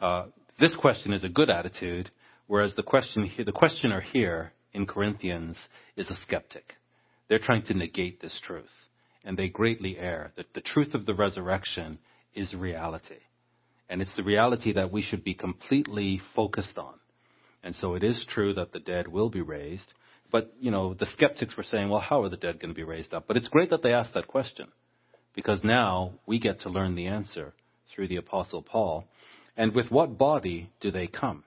uh, 0.00 0.26
this 0.60 0.74
question 0.78 1.12
is 1.14 1.24
a 1.24 1.28
good 1.28 1.48
attitude 1.48 2.10
Whereas 2.46 2.74
the 2.76 2.82
question 2.82 3.28
the 3.44 3.52
questioner 3.52 4.00
here 4.00 4.52
in 4.76 4.86
Corinthians 4.86 5.56
is 5.96 6.10
a 6.10 6.18
skeptic. 6.22 6.74
They're 7.28 7.38
trying 7.38 7.64
to 7.64 7.74
negate 7.74 8.20
this 8.20 8.38
truth, 8.46 8.70
and 9.24 9.36
they 9.36 9.48
greatly 9.48 9.96
err. 9.98 10.32
That 10.36 10.52
the 10.54 10.60
truth 10.60 10.94
of 10.94 11.06
the 11.06 11.14
resurrection 11.14 11.98
is 12.34 12.54
reality, 12.54 13.22
and 13.88 14.02
it's 14.02 14.14
the 14.16 14.22
reality 14.22 14.74
that 14.74 14.92
we 14.92 15.00
should 15.02 15.24
be 15.24 15.34
completely 15.34 16.20
focused 16.36 16.76
on. 16.76 16.94
And 17.64 17.74
so 17.76 17.94
it 17.94 18.04
is 18.04 18.24
true 18.28 18.52
that 18.54 18.72
the 18.72 18.78
dead 18.78 19.08
will 19.08 19.30
be 19.30 19.40
raised, 19.40 19.92
but 20.30 20.52
you 20.60 20.70
know 20.70 20.92
the 20.92 21.06
skeptics 21.14 21.56
were 21.56 21.64
saying, 21.64 21.88
well, 21.88 22.00
how 22.00 22.22
are 22.22 22.28
the 22.28 22.36
dead 22.36 22.60
going 22.60 22.72
to 22.72 22.78
be 22.78 22.84
raised 22.84 23.14
up? 23.14 23.24
But 23.26 23.38
it's 23.38 23.48
great 23.48 23.70
that 23.70 23.82
they 23.82 23.94
asked 23.94 24.14
that 24.14 24.28
question, 24.28 24.68
because 25.34 25.60
now 25.64 26.12
we 26.26 26.38
get 26.38 26.60
to 26.60 26.68
learn 26.68 26.94
the 26.94 27.06
answer 27.06 27.54
through 27.94 28.08
the 28.08 28.16
apostle 28.16 28.62
Paul. 28.62 29.08
And 29.56 29.74
with 29.74 29.90
what 29.90 30.18
body 30.18 30.70
do 30.82 30.90
they 30.90 31.06
come? 31.06 31.44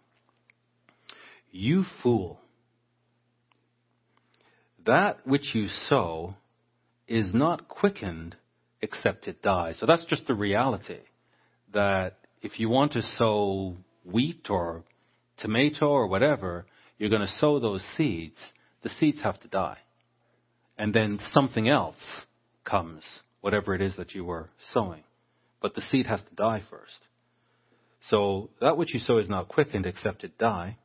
You 1.51 1.85
fool. 2.01 2.39
That 4.89 5.27
which 5.27 5.53
you 5.53 5.67
sow 5.87 6.33
is 7.07 7.31
not 7.31 7.67
quickened 7.67 8.35
except 8.81 9.27
it 9.27 9.43
dies. 9.43 9.77
So 9.79 9.85
that's 9.85 10.05
just 10.05 10.25
the 10.25 10.33
reality 10.33 11.01
that 11.73 12.17
if 12.41 12.59
you 12.59 12.69
want 12.69 12.93
to 12.93 13.03
sow 13.19 13.75
wheat 14.03 14.47
or 14.49 14.83
tomato 15.37 15.89
or 15.89 16.07
whatever, 16.07 16.65
you're 16.97 17.11
going 17.11 17.21
to 17.21 17.37
sow 17.37 17.59
those 17.59 17.83
seeds. 17.97 18.37
The 18.81 18.89
seeds 18.89 19.21
have 19.21 19.39
to 19.41 19.47
die. 19.47 19.77
And 20.75 20.91
then 20.91 21.19
something 21.33 21.69
else 21.69 22.01
comes, 22.65 23.03
whatever 23.41 23.75
it 23.75 23.81
is 23.81 23.95
that 23.97 24.15
you 24.15 24.25
were 24.25 24.49
sowing. 24.73 25.03
But 25.61 25.75
the 25.75 25.81
seed 25.81 26.07
has 26.07 26.21
to 26.21 26.35
die 26.35 26.63
first. 26.67 26.97
So 28.09 28.49
that 28.59 28.75
which 28.75 28.95
you 28.95 28.99
sow 28.99 29.19
is 29.19 29.29
not 29.29 29.49
quickened 29.49 29.85
except 29.85 30.23
it 30.23 30.39
die. 30.39 30.77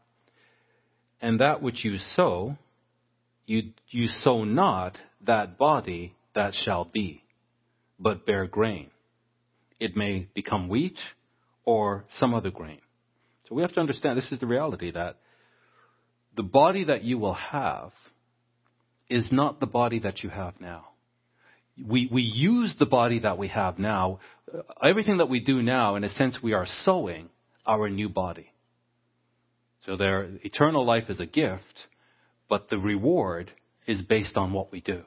And 1.23 1.41
that 1.41 1.63
which 1.63 1.87
you 1.87 1.97
sow, 1.97 2.59
you, 3.47 3.73
you 3.89 4.07
sow 4.23 4.45
not 4.45 4.97
that 5.27 5.59
body 5.59 6.15
that 6.35 6.55
shall 6.55 6.85
be, 6.85 7.23
but 7.99 8.27
bear 8.27 8.47
grain. 8.47 8.91
It 9.79 9.97
may 9.97 10.29
become 10.35 10.69
wheat 10.69 10.97
or 11.65 12.05
some 12.19 12.35
other 12.35 12.51
grain. 12.51 12.81
So 13.49 13.55
we 13.55 13.63
have 13.63 13.73
to 13.75 13.81
understand 13.81 14.17
this 14.17 14.31
is 14.33 14.41
the 14.41 14.47
reality 14.47 14.91
that 14.93 15.17
the 16.37 16.43
body 16.43 16.85
that 16.85 17.05
you 17.05 17.19
will 17.19 17.35
have 17.35 17.93
is 19.09 19.29
not 19.31 19.61
the 19.61 19.67
body 19.67 20.01
that 20.01 20.23
you 20.23 20.31
have 20.31 20.55
now. 20.61 20.87
We, 21.83 22.09
we 22.11 22.23
use 22.23 22.75
the 22.79 22.87
body 22.87 23.21
that 23.21 23.37
we 23.37 23.49
have 23.49 23.79
now. 23.79 24.21
Everything 24.83 25.19
that 25.19 25.29
we 25.29 25.41
do 25.41 25.61
now, 25.61 25.97
in 25.97 26.05
a 26.05 26.09
sense, 26.09 26.39
we 26.43 26.53
are 26.53 26.67
sowing 26.85 27.29
our 27.67 27.89
new 27.89 28.09
body. 28.09 28.51
So 29.85 29.97
their 29.97 30.31
eternal 30.43 30.87
life 30.87 31.05
is 31.11 31.21
a 31.21 31.27
gift, 31.27 31.63
but 32.49 32.69
the 32.69 32.79
reward 32.79 33.51
is 33.87 34.03
based 34.03 34.37
on 34.37 34.53
what 34.53 34.73
we 34.73 34.81
do. 34.81 35.03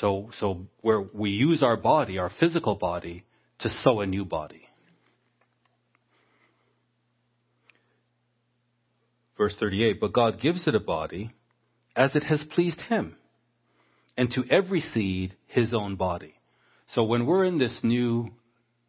So, 0.00 0.30
so 0.40 0.66
where 0.80 1.00
we 1.00 1.30
use 1.30 1.62
our 1.62 1.76
body, 1.76 2.18
our 2.18 2.30
physical 2.40 2.74
body, 2.74 3.24
to 3.60 3.68
sow 3.82 4.00
a 4.00 4.06
new 4.06 4.24
body. 4.24 4.68
Verse 9.36 9.54
38, 9.58 10.00
but 10.00 10.12
God 10.12 10.40
gives 10.40 10.66
it 10.66 10.74
a 10.74 10.80
body 10.80 11.32
as 11.96 12.14
it 12.16 12.24
has 12.24 12.44
pleased 12.54 12.80
him, 12.82 13.16
and 14.16 14.30
to 14.32 14.44
every 14.50 14.80
seed 14.80 15.34
his 15.46 15.72
own 15.72 15.96
body. 15.96 16.34
So 16.94 17.04
when 17.04 17.26
we're 17.26 17.44
in 17.44 17.58
this 17.58 17.78
new 17.82 18.30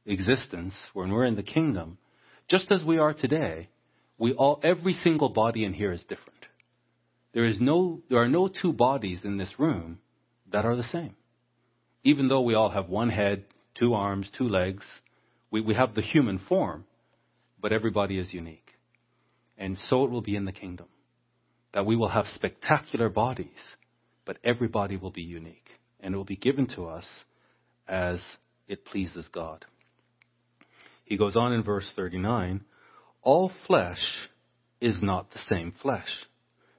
existence, 0.06 0.74
when 0.94 1.12
we're 1.12 1.26
in 1.26 1.36
the 1.36 1.44
kingdom, 1.44 1.98
just 2.50 2.72
as 2.72 2.84
we 2.84 2.98
are 2.98 3.14
today, 3.14 3.70
we 4.18 4.34
all, 4.34 4.60
every 4.64 4.94
single 4.94 5.30
body 5.30 5.64
in 5.64 5.74
here 5.74 5.92
is 5.92 6.02
different. 6.02 6.46
There 7.36 7.46
is 7.46 7.58
no, 7.60 8.02
there 8.10 8.20
are 8.20 8.30
no 8.30 8.48
two 8.48 8.72
bodies 8.72 9.20
in 9.26 9.38
this 9.38 9.54
room 9.60 10.00
that 10.54 10.64
are 10.64 10.78
the 10.78 10.84
same. 10.84 11.16
Even 12.02 12.30
though 12.30 12.42
we 12.42 12.56
all 12.56 12.70
have 12.70 12.88
one 12.88 13.10
head, 13.10 13.44
two 13.78 13.94
arms, 13.94 14.30
two 14.38 14.48
legs, 14.48 14.86
we, 15.52 15.60
we 15.60 15.76
have 15.76 15.96
the 15.96 16.02
human 16.02 16.40
form, 16.40 16.86
but 17.62 17.74
everybody 17.74 18.18
is 18.18 18.34
unique. 18.34 18.72
And 19.58 19.78
so 19.90 20.06
it 20.06 20.12
will 20.12 20.22
be 20.22 20.38
in 20.38 20.46
the 20.46 20.54
kingdom. 20.54 20.86
That 21.74 21.86
we 21.86 21.98
will 21.98 22.08
have 22.08 22.26
spectacular 22.36 23.10
bodies, 23.10 23.50
but 24.26 24.38
everybody 24.42 24.96
will 24.96 25.12
be 25.12 25.22
unique. 25.22 25.68
And 26.00 26.14
it 26.14 26.18
will 26.18 26.24
be 26.24 26.38
given 26.38 26.68
to 26.76 26.86
us 26.86 27.06
as 27.86 28.20
it 28.70 28.86
pleases 28.86 29.26
God. 29.34 29.66
He 31.04 31.18
goes 31.18 31.36
on 31.36 31.52
in 31.52 31.64
verse 31.64 31.92
39 31.98 32.62
all 33.22 33.52
flesh 33.68 34.00
is 34.80 35.02
not 35.02 35.32
the 35.32 35.40
same 35.50 35.74
flesh. 35.82 36.08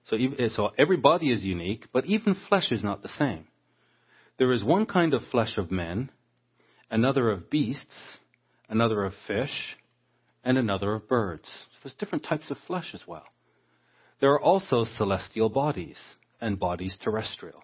So, 0.08 0.16
eh, 0.16 0.48
so 0.54 0.70
every 0.78 0.96
body 0.96 1.32
is 1.32 1.44
unique, 1.44 1.86
but 1.92 2.06
even 2.06 2.36
flesh 2.48 2.70
is 2.70 2.82
not 2.82 3.02
the 3.02 3.08
same. 3.08 3.46
There 4.38 4.52
is 4.52 4.62
one 4.62 4.86
kind 4.86 5.14
of 5.14 5.22
flesh 5.30 5.56
of 5.56 5.70
men, 5.70 6.10
another 6.90 7.30
of 7.30 7.50
beasts, 7.50 8.18
another 8.68 9.04
of 9.04 9.14
fish, 9.26 9.76
and 10.44 10.58
another 10.58 10.94
of 10.94 11.08
birds. 11.08 11.44
So 11.44 11.78
there's 11.84 11.96
different 11.96 12.24
types 12.24 12.50
of 12.50 12.58
flesh 12.66 12.90
as 12.94 13.00
well. 13.06 13.24
There 14.20 14.32
are 14.32 14.40
also 14.40 14.84
celestial 14.96 15.48
bodies 15.48 15.96
and 16.40 16.58
bodies 16.58 16.96
terrestrial. 17.02 17.62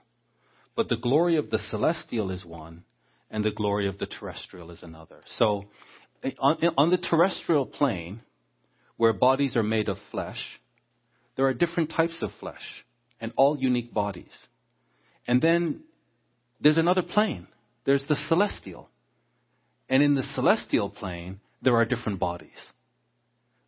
But 0.75 0.89
the 0.89 0.97
glory 0.97 1.37
of 1.37 1.51
the 1.51 1.61
celestial 1.71 2.31
is 2.31 2.45
one, 2.45 2.85
and 3.31 3.45
the 3.45 3.51
glory 3.51 3.89
of 3.89 3.99
the 3.99 4.07
terrestrial 4.07 4.71
is 4.71 4.83
another. 4.83 5.21
So 5.39 5.65
eh, 6.23 6.31
on, 6.39 6.59
eh, 6.63 6.71
on 6.77 6.91
the 6.91 6.99
terrestrial 6.99 7.67
plane, 7.67 8.21
where 8.97 9.13
bodies 9.13 9.57
are 9.57 9.63
made 9.63 9.89
of 9.89 9.99
flesh, 10.11 10.41
there 11.37 11.47
are 11.47 11.55
different 11.55 11.91
types 11.91 12.17
of 12.23 12.31
flesh 12.41 12.85
and 13.21 13.33
all 13.37 13.59
unique 13.59 13.93
bodies. 13.93 14.33
And 15.27 15.41
then 15.41 15.81
there's 16.61 16.77
another 16.77 17.03
plane. 17.03 17.47
There's 17.85 18.05
the 18.09 18.17
celestial. 18.29 18.89
And 19.89 20.03
in 20.03 20.15
the 20.15 20.23
celestial 20.35 20.91
plane, 20.91 21.41
there 21.63 21.77
are 21.77 21.85
different 21.85 22.19
bodies. 22.19 22.51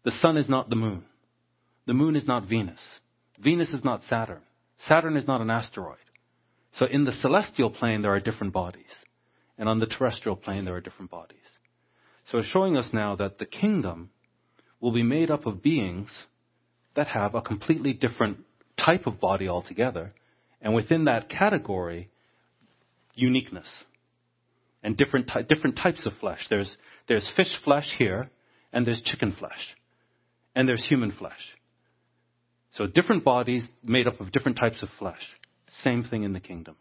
The 0.04 0.10
sun 0.10 0.36
is 0.36 0.48
not 0.48 0.68
the 0.68 0.76
moon. 0.76 1.04
The 1.86 1.94
moon 1.94 2.16
is 2.16 2.26
not 2.26 2.48
Venus. 2.48 2.80
Venus 3.38 3.68
is 3.70 3.84
not 3.84 4.02
Saturn. 4.04 4.42
Saturn 4.86 5.16
is 5.16 5.26
not 5.26 5.40
an 5.40 5.50
asteroid. 5.50 5.98
So 6.78 6.86
in 6.86 7.04
the 7.04 7.12
celestial 7.12 7.70
plane, 7.70 8.02
there 8.02 8.14
are 8.14 8.20
different 8.20 8.52
bodies. 8.52 8.84
And 9.56 9.68
on 9.68 9.78
the 9.78 9.86
terrestrial 9.86 10.36
plane, 10.36 10.64
there 10.64 10.74
are 10.74 10.80
different 10.80 11.10
bodies. 11.10 11.38
So 12.30 12.38
it's 12.38 12.48
showing 12.48 12.76
us 12.76 12.88
now 12.92 13.16
that 13.16 13.38
the 13.38 13.46
kingdom 13.46 14.10
will 14.80 14.92
be 14.92 15.02
made 15.02 15.30
up 15.30 15.46
of 15.46 15.62
beings 15.62 16.10
that 16.96 17.08
have 17.08 17.34
a 17.34 17.42
completely 17.42 17.92
different 17.92 18.38
type 18.78 19.06
of 19.06 19.20
body 19.20 19.48
altogether. 19.48 20.10
And 20.60 20.74
within 20.74 21.04
that 21.04 21.28
category, 21.28 22.08
uniqueness 23.14 23.66
and 24.82 24.96
different, 24.96 25.28
ty- 25.28 25.42
different 25.42 25.76
types 25.76 26.04
of 26.06 26.12
flesh. 26.20 26.40
There's, 26.50 26.74
there's 27.08 27.28
fish 27.36 27.52
flesh 27.64 27.86
here, 27.98 28.30
and 28.72 28.86
there's 28.86 29.00
chicken 29.02 29.34
flesh, 29.38 29.58
and 30.54 30.68
there's 30.68 30.84
human 30.84 31.12
flesh. 31.12 31.32
So 32.74 32.86
different 32.86 33.24
bodies 33.24 33.64
made 33.84 34.06
up 34.06 34.20
of 34.20 34.32
different 34.32 34.58
types 34.58 34.82
of 34.82 34.88
flesh. 34.98 35.22
Same 35.82 36.04
thing 36.04 36.24
in 36.24 36.32
the 36.32 36.40
kingdom. 36.40 36.76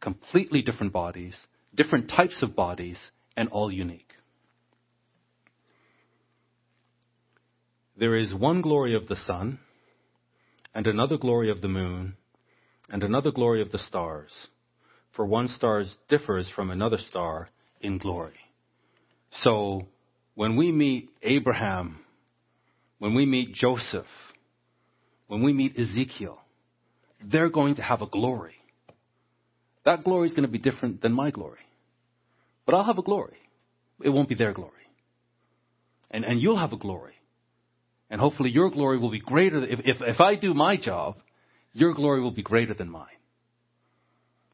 Completely 0.00 0.62
different 0.62 0.92
bodies, 0.92 1.34
different 1.74 2.08
types 2.08 2.34
of 2.42 2.56
bodies, 2.56 2.96
and 3.36 3.48
all 3.48 3.70
unique. 3.72 4.11
There 7.96 8.16
is 8.16 8.34
one 8.34 8.62
glory 8.62 8.94
of 8.94 9.08
the 9.08 9.16
sun, 9.26 9.58
and 10.74 10.86
another 10.86 11.18
glory 11.18 11.50
of 11.50 11.60
the 11.60 11.68
moon, 11.68 12.14
and 12.88 13.02
another 13.02 13.30
glory 13.30 13.60
of 13.60 13.70
the 13.70 13.78
stars. 13.78 14.30
For 15.14 15.26
one 15.26 15.48
star 15.48 15.84
differs 16.08 16.50
from 16.54 16.70
another 16.70 16.98
star 17.10 17.48
in 17.80 17.98
glory. 17.98 18.38
So 19.42 19.88
when 20.34 20.56
we 20.56 20.72
meet 20.72 21.10
Abraham, 21.22 22.00
when 22.98 23.14
we 23.14 23.26
meet 23.26 23.54
Joseph, 23.54 24.06
when 25.26 25.42
we 25.42 25.52
meet 25.52 25.78
Ezekiel, 25.78 26.40
they're 27.22 27.50
going 27.50 27.76
to 27.76 27.82
have 27.82 28.00
a 28.00 28.06
glory. 28.06 28.54
That 29.84 30.04
glory 30.04 30.28
is 30.28 30.34
going 30.34 30.46
to 30.46 30.52
be 30.52 30.58
different 30.58 31.02
than 31.02 31.12
my 31.12 31.30
glory. 31.30 31.58
But 32.64 32.74
I'll 32.74 32.84
have 32.84 32.98
a 32.98 33.02
glory. 33.02 33.36
It 34.02 34.08
won't 34.08 34.28
be 34.28 34.34
their 34.34 34.52
glory. 34.52 34.72
And, 36.10 36.24
and 36.24 36.40
you'll 36.40 36.58
have 36.58 36.72
a 36.72 36.76
glory. 36.76 37.14
And 38.12 38.20
hopefully 38.20 38.50
your 38.50 38.70
glory 38.70 38.98
will 38.98 39.10
be 39.10 39.20
greater. 39.20 39.64
If, 39.64 39.80
if, 39.84 39.96
if 40.02 40.20
I 40.20 40.34
do 40.34 40.52
my 40.52 40.76
job, 40.76 41.16
your 41.72 41.94
glory 41.94 42.20
will 42.20 42.30
be 42.30 42.42
greater 42.42 42.74
than 42.74 42.90
mine. 42.90 43.06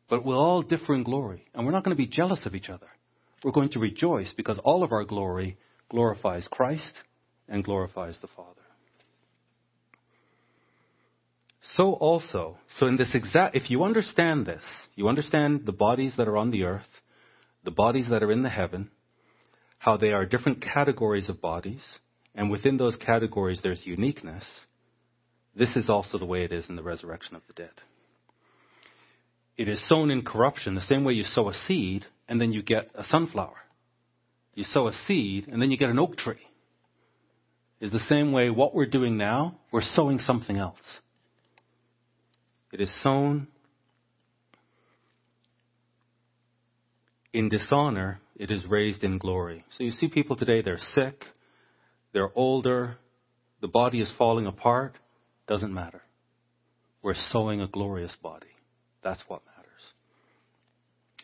But 0.08 0.24
we'll 0.24 0.38
all 0.38 0.62
differ 0.62 0.94
in 0.94 1.02
glory. 1.02 1.44
And 1.52 1.66
we're 1.66 1.72
not 1.72 1.82
going 1.82 1.94
to 1.94 2.00
be 2.00 2.06
jealous 2.06 2.46
of 2.46 2.54
each 2.54 2.70
other. 2.70 2.86
We're 3.42 3.50
going 3.50 3.70
to 3.70 3.80
rejoice 3.80 4.32
because 4.36 4.60
all 4.62 4.84
of 4.84 4.92
our 4.92 5.02
glory 5.02 5.58
glorifies 5.90 6.46
Christ 6.48 6.92
and 7.48 7.64
glorifies 7.64 8.16
the 8.22 8.28
Father. 8.28 8.60
So 11.76 11.94
also, 11.94 12.58
so 12.78 12.86
in 12.86 12.96
this 12.96 13.10
exact, 13.12 13.56
if 13.56 13.70
you 13.70 13.82
understand 13.82 14.46
this, 14.46 14.62
you 14.94 15.08
understand 15.08 15.62
the 15.66 15.72
bodies 15.72 16.14
that 16.16 16.28
are 16.28 16.36
on 16.36 16.52
the 16.52 16.62
earth, 16.62 16.86
the 17.64 17.72
bodies 17.72 18.06
that 18.08 18.22
are 18.22 18.30
in 18.30 18.42
the 18.42 18.48
heaven, 18.48 18.88
how 19.80 19.96
they 19.96 20.12
are 20.12 20.24
different 20.24 20.62
categories 20.62 21.28
of 21.28 21.40
bodies, 21.40 21.82
and 22.35 22.50
within 22.50 22.76
those 22.76 22.97
categories 22.97 23.61
there's 23.62 23.80
uniqueness, 23.85 24.44
this 25.54 25.75
is 25.76 25.88
also 25.88 26.18
the 26.18 26.25
way 26.25 26.44
it 26.44 26.52
is 26.52 26.68
in 26.68 26.76
the 26.76 26.82
resurrection 26.82 27.35
of 27.35 27.42
the 27.47 27.54
dead. 27.54 27.73
It 29.56 29.68
is 29.68 29.82
sown 29.88 30.11
in 30.11 30.23
corruption, 30.23 30.76
the 30.76 30.80
same 30.82 31.04
way 31.04 31.14
you 31.14 31.25
sow 31.25 31.49
a 31.49 31.54
seed 31.66 32.06
and 32.28 32.40
then 32.40 32.52
you 32.52 32.62
get 32.62 32.90
a 32.94 33.04
sunflower. 33.04 33.56
You 34.54 34.64
sow 34.64 34.87
a 34.88 34.92
seed 35.06 35.49
and 35.49 35.61
then 35.61 35.70
you 35.70 35.76
get 35.76 35.90
an 35.90 35.99
oak 35.99 36.16
tree. 36.16 36.37
Is 37.80 37.92
the 37.92 38.00
same 38.00 38.32
way 38.32 38.50
what 38.50 38.75
we're 38.75 38.87
doing 38.87 39.16
now, 39.16 39.56
we're 39.73 39.82
sowing 39.94 40.18
something 40.18 40.56
else. 40.56 40.78
It 42.73 42.80
is 42.80 42.90
sown 43.02 43.49
in 47.32 47.49
dishonor, 47.49 48.20
it 48.37 48.50
is 48.50 48.66
raised 48.66 49.04
in 49.04 49.18
glory. 49.18 49.64
So 49.76 49.85
you 49.85 49.92
see 49.92 50.08
people 50.08 50.37
today, 50.37 50.61
they're 50.61 50.78
sick, 50.94 51.25
they're 52.12 52.32
older, 52.34 52.96
the 53.60 53.68
body 53.68 54.00
is 54.00 54.12
falling 54.16 54.46
apart, 54.46 54.94
doesn't 55.46 55.72
matter. 55.72 56.02
We're 57.02 57.14
sowing 57.30 57.60
a 57.60 57.68
glorious 57.68 58.14
body. 58.22 58.46
That's 59.02 59.22
what 59.28 59.42
matters. 59.56 59.82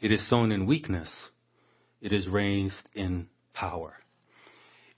It 0.01 0.13
is 0.13 0.29
sown 0.29 0.53
in 0.53 0.67
weakness. 0.67 1.09
It 2.01 2.13
is 2.13 2.29
raised 2.29 2.75
in 2.95 3.29
power. 3.53 3.95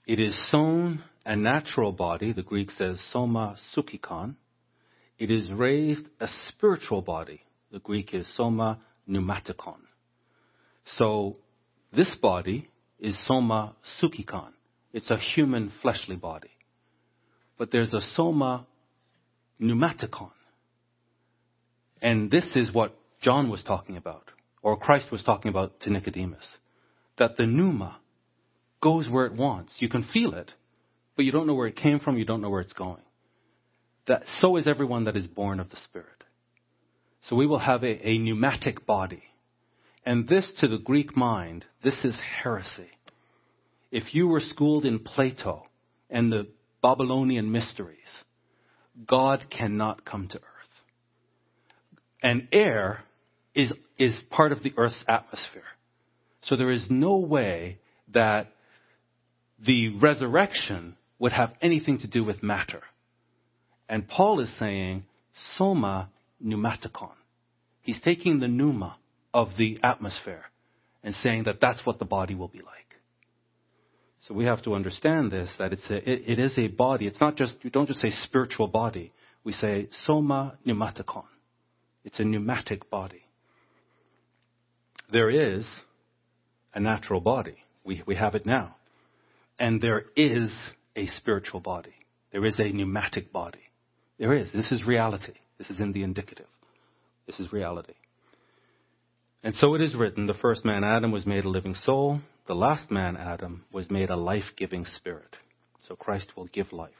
It 0.05 0.19
is 0.19 0.35
sown 0.51 1.03
a 1.25 1.35
natural 1.35 1.91
body. 1.91 2.31
The 2.31 2.43
Greek 2.43 2.71
says 2.71 2.99
soma 3.11 3.57
psuchikon. 3.75 4.35
It 5.17 5.31
is 5.31 5.51
raised 5.51 6.05
a 6.19 6.27
spiritual 6.47 7.01
body. 7.01 7.41
The 7.71 7.79
Greek 7.79 8.13
is 8.13 8.27
soma 8.35 8.79
pneumatikon. 9.09 9.79
So 10.97 11.37
this 11.91 12.15
body 12.21 12.69
is 12.99 13.17
soma 13.27 13.75
psuchikon. 14.01 14.51
It's 14.93 15.09
a 15.09 15.17
human 15.17 15.71
fleshly 15.81 16.15
body. 16.15 16.51
But 17.57 17.71
there's 17.71 17.93
a 17.93 18.01
soma 18.15 18.65
pneumatikon. 19.59 20.31
And 22.01 22.29
this 22.29 22.45
is 22.55 22.71
what 22.73 22.97
John 23.21 23.49
was 23.49 23.63
talking 23.63 23.97
about, 23.97 24.29
or 24.61 24.77
Christ 24.77 25.11
was 25.11 25.23
talking 25.23 25.49
about 25.49 25.79
to 25.81 25.89
Nicodemus. 25.89 26.45
That 27.17 27.37
the 27.37 27.47
pneuma 27.47 27.97
goes 28.81 29.09
where 29.09 29.25
it 29.25 29.33
wants. 29.33 29.73
You 29.79 29.89
can 29.89 30.03
feel 30.03 30.33
it, 30.35 30.51
but 31.15 31.25
you 31.25 31.31
don't 31.31 31.47
know 31.47 31.55
where 31.55 31.67
it 31.67 31.75
came 31.75 31.99
from, 31.99 32.17
you 32.17 32.25
don't 32.25 32.41
know 32.41 32.49
where 32.49 32.61
it's 32.61 32.73
going. 32.73 33.01
That 34.07 34.23
so 34.39 34.55
is 34.57 34.67
everyone 34.67 35.05
that 35.05 35.17
is 35.17 35.27
born 35.27 35.59
of 35.59 35.69
the 35.69 35.77
Spirit. 35.83 36.23
So 37.27 37.35
we 37.35 37.47
will 37.47 37.59
have 37.59 37.83
a, 37.83 38.07
a 38.07 38.17
pneumatic 38.17 38.85
body. 38.85 39.23
And 40.05 40.27
this 40.27 40.47
to 40.59 40.67
the 40.67 40.77
Greek 40.77 41.17
mind, 41.17 41.65
this 41.83 42.05
is 42.05 42.17
heresy. 42.41 42.87
If 43.91 44.13
you 44.13 44.27
were 44.27 44.41
schooled 44.41 44.85
in 44.85 44.99
Plato 44.99 45.67
and 46.09 46.31
the 46.31 46.47
Babylonian 46.81 47.51
mysteries, 47.51 47.97
God 49.07 49.45
cannot 49.49 50.05
come 50.05 50.27
to 50.29 50.37
earth. 50.37 50.43
And 52.21 52.47
air 52.51 53.03
is, 53.53 53.71
is 53.97 54.13
part 54.29 54.51
of 54.51 54.63
the 54.63 54.73
earth's 54.77 55.03
atmosphere. 55.07 55.63
So 56.41 56.55
there 56.55 56.71
is 56.71 56.85
no 56.89 57.17
way 57.17 57.79
that 58.13 58.51
the 59.59 59.97
resurrection 59.97 60.95
would 61.19 61.31
have 61.31 61.53
anything 61.61 61.99
to 61.99 62.07
do 62.07 62.23
with 62.23 62.43
matter. 62.43 62.81
And 63.89 64.07
Paul 64.07 64.39
is 64.39 64.51
saying, 64.59 65.03
soma 65.57 66.09
pneumatikon. 66.43 67.13
He's 67.81 68.01
taking 68.01 68.39
the 68.39 68.47
pneuma 68.47 68.97
of 69.33 69.49
the 69.57 69.79
atmosphere 69.83 70.45
and 71.03 71.15
saying 71.15 71.43
that 71.45 71.59
that's 71.61 71.85
what 71.85 71.99
the 71.99 72.05
body 72.05 72.35
will 72.35 72.47
be 72.47 72.59
like. 72.59 72.86
So 74.27 74.33
we 74.33 74.43
have 74.45 74.61
to 74.63 74.73
understand 74.73 75.31
this, 75.31 75.49
that 75.57 75.71
it's 75.71 75.89
a, 75.89 75.97
it, 75.97 76.23
it 76.27 76.39
is 76.39 76.57
a 76.57 76.67
body. 76.67 77.07
It's 77.07 77.21
not 77.21 77.37
just, 77.37 77.55
you 77.61 77.69
don't 77.69 77.87
just 77.87 78.01
say 78.01 78.09
spiritual 78.23 78.67
body. 78.67 79.13
We 79.45 79.53
say 79.53 79.87
soma 80.05 80.57
pneumatikon. 80.65 81.23
It's 82.03 82.19
a 82.19 82.25
pneumatic 82.25 82.89
body. 82.89 83.23
There 85.11 85.29
is 85.29 85.65
a 86.73 86.81
natural 86.81 87.21
body. 87.21 87.55
We, 87.85 88.03
we 88.05 88.15
have 88.15 88.35
it 88.35 88.45
now. 88.45 88.75
And 89.57 89.79
there 89.79 90.03
is 90.17 90.51
a 90.97 91.07
spiritual 91.17 91.61
body. 91.61 91.93
There 92.33 92.45
is 92.45 92.59
a 92.59 92.69
pneumatic 92.69 93.31
body. 93.31 93.61
There 94.19 94.33
is. 94.33 94.51
This 94.51 94.73
is 94.73 94.85
reality. 94.85 95.33
This 95.57 95.69
is 95.69 95.79
in 95.79 95.93
the 95.93 96.03
indicative. 96.03 96.47
This 97.27 97.39
is 97.39 97.53
reality. 97.53 97.93
And 99.41 99.55
so 99.55 99.75
it 99.75 99.81
is 99.81 99.95
written 99.95 100.25
the 100.25 100.33
first 100.33 100.65
man, 100.65 100.83
Adam, 100.83 101.13
was 101.13 101.25
made 101.25 101.45
a 101.45 101.49
living 101.49 101.75
soul. 101.85 102.19
The 102.47 102.55
last 102.55 102.89
man, 102.89 103.17
Adam, 103.17 103.65
was 103.71 103.91
made 103.91 104.09
a 104.09 104.15
life 104.15 104.53
giving 104.55 104.85
spirit. 104.85 105.35
So 105.87 105.95
Christ 105.95 106.31
will 106.35 106.47
give 106.47 106.71
life. 106.71 106.91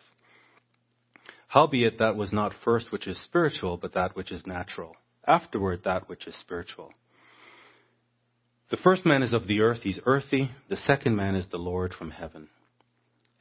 Howbeit 1.48 2.00
that 2.00 2.18
was 2.18 2.34
not 2.34 2.54
first 2.66 2.92
which 2.92 3.08
is 3.08 3.22
spiritual, 3.24 3.78
but 3.78 3.94
that 3.94 4.16
which 4.16 4.32
is 4.32 4.46
natural. 4.46 4.96
Afterward 5.26 5.82
that 5.86 6.10
which 6.10 6.28
is 6.28 6.36
spiritual. 6.40 6.92
The 8.70 8.78
first 8.78 9.06
man 9.06 9.24
is 9.24 9.34
of 9.34 9.48
the 9.48 9.62
earth, 9.62 9.80
he's 9.84 10.00
earthy. 10.06 10.52
The 10.70 10.76
second 10.76 11.16
man 11.16 11.36
is 11.36 11.46
the 11.50 11.58
Lord 11.58 11.94
from 11.94 12.12
heaven. 12.12 12.50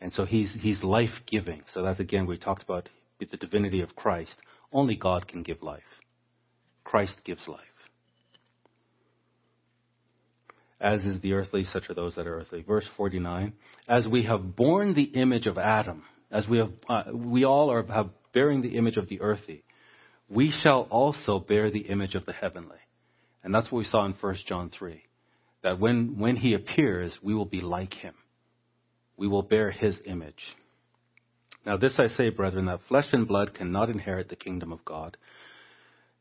And 0.00 0.12
so 0.12 0.24
he's, 0.24 0.52
he's 0.60 0.84
life 0.84 1.10
giving. 1.26 1.62
So 1.74 1.82
that's 1.82 1.98
again, 1.98 2.26
we 2.26 2.38
talked 2.38 2.62
about 2.62 2.88
the 3.18 3.36
divinity 3.36 3.80
of 3.80 3.96
Christ. 3.96 4.34
Only 4.72 4.94
God 4.94 5.26
can 5.26 5.42
give 5.42 5.62
life. 5.62 5.82
Christ 6.84 7.16
gives 7.24 7.48
life. 7.48 7.60
As 10.80 11.04
is 11.04 11.20
the 11.20 11.32
earthly, 11.32 11.64
such 11.64 11.88
are 11.88 11.94
those 11.94 12.14
that 12.16 12.26
are 12.26 12.38
earthly. 12.38 12.62
Verse 12.62 12.86
49 12.96 13.52
As 13.88 14.06
we 14.06 14.24
have 14.24 14.56
borne 14.56 14.94
the 14.94 15.04
image 15.04 15.46
of 15.46 15.56
Adam, 15.56 16.04
as 16.30 16.46
we 16.46 16.58
have, 16.58 16.72
uh, 16.88 17.04
we 17.12 17.44
all 17.44 17.70
are 17.70 17.84
have 17.84 18.10
bearing 18.32 18.60
the 18.60 18.76
image 18.76 18.98
of 18.98 19.08
the 19.08 19.20
earthy, 19.22 19.64
we 20.28 20.52
shall 20.62 20.82
also 20.90 21.38
bear 21.38 21.70
the 21.70 21.86
image 21.88 22.14
of 22.14 22.26
the 22.26 22.32
heavenly. 22.32 22.76
And 23.42 23.54
that's 23.54 23.70
what 23.70 23.78
we 23.78 23.84
saw 23.84 24.04
in 24.04 24.12
1 24.12 24.36
John 24.46 24.70
3. 24.76 25.02
That 25.62 25.78
when, 25.78 26.18
when 26.18 26.36
he 26.36 26.54
appears, 26.54 27.16
we 27.22 27.34
will 27.34 27.46
be 27.46 27.60
like 27.60 27.94
him. 27.94 28.14
We 29.16 29.28
will 29.28 29.42
bear 29.42 29.70
his 29.70 29.96
image. 30.04 30.42
Now, 31.64 31.76
this 31.76 31.94
I 31.98 32.08
say, 32.08 32.30
brethren, 32.30 32.66
that 32.66 32.80
flesh 32.88 33.06
and 33.12 33.26
blood 33.26 33.54
cannot 33.54 33.88
inherit 33.88 34.28
the 34.28 34.36
kingdom 34.36 34.72
of 34.72 34.84
God, 34.84 35.16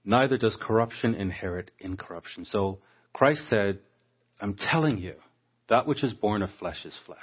neither 0.03 0.37
does 0.37 0.57
corruption 0.61 1.15
inherit 1.15 1.71
incorruption. 1.79 2.45
So 2.45 2.79
Christ 3.13 3.41
said, 3.49 3.79
I'm 4.39 4.56
telling 4.56 4.98
you, 4.98 5.15
that 5.69 5.88
which 5.88 6.04
is 6.04 6.13
born 6.13 6.41
of 6.41 6.50
flesh 6.60 6.86
is 6.86 6.93
flesh. 7.06 7.19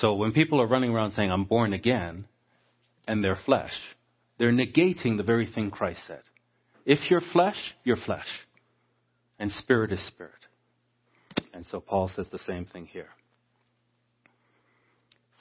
So 0.00 0.14
when 0.14 0.32
people 0.32 0.60
are 0.60 0.66
running 0.66 0.90
around 0.90 1.12
saying, 1.12 1.30
I'm 1.30 1.44
born 1.44 1.72
again, 1.72 2.26
and 3.06 3.22
they're 3.22 3.38
flesh, 3.46 3.72
they're 4.38 4.52
negating 4.52 5.16
the 5.16 5.22
very 5.22 5.46
thing 5.46 5.70
Christ 5.70 6.00
said. 6.06 6.22
If 6.84 7.10
you're 7.10 7.22
flesh, 7.32 7.56
you're 7.84 7.96
flesh. 7.96 8.26
And 9.38 9.50
spirit 9.50 9.92
is 9.92 10.04
spirit. 10.06 10.32
And 11.52 11.64
so 11.66 11.80
Paul 11.80 12.10
says 12.14 12.26
the 12.30 12.38
same 12.40 12.66
thing 12.66 12.86
here. 12.86 13.08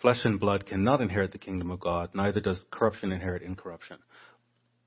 Flesh 0.01 0.19
and 0.25 0.39
blood 0.39 0.65
cannot 0.65 1.01
inherit 1.01 1.31
the 1.31 1.37
kingdom 1.37 1.71
of 1.71 1.79
God, 1.79 2.09
neither 2.13 2.39
does 2.39 2.59
corruption 2.71 3.11
inherit 3.11 3.41
incorruption. 3.41 3.97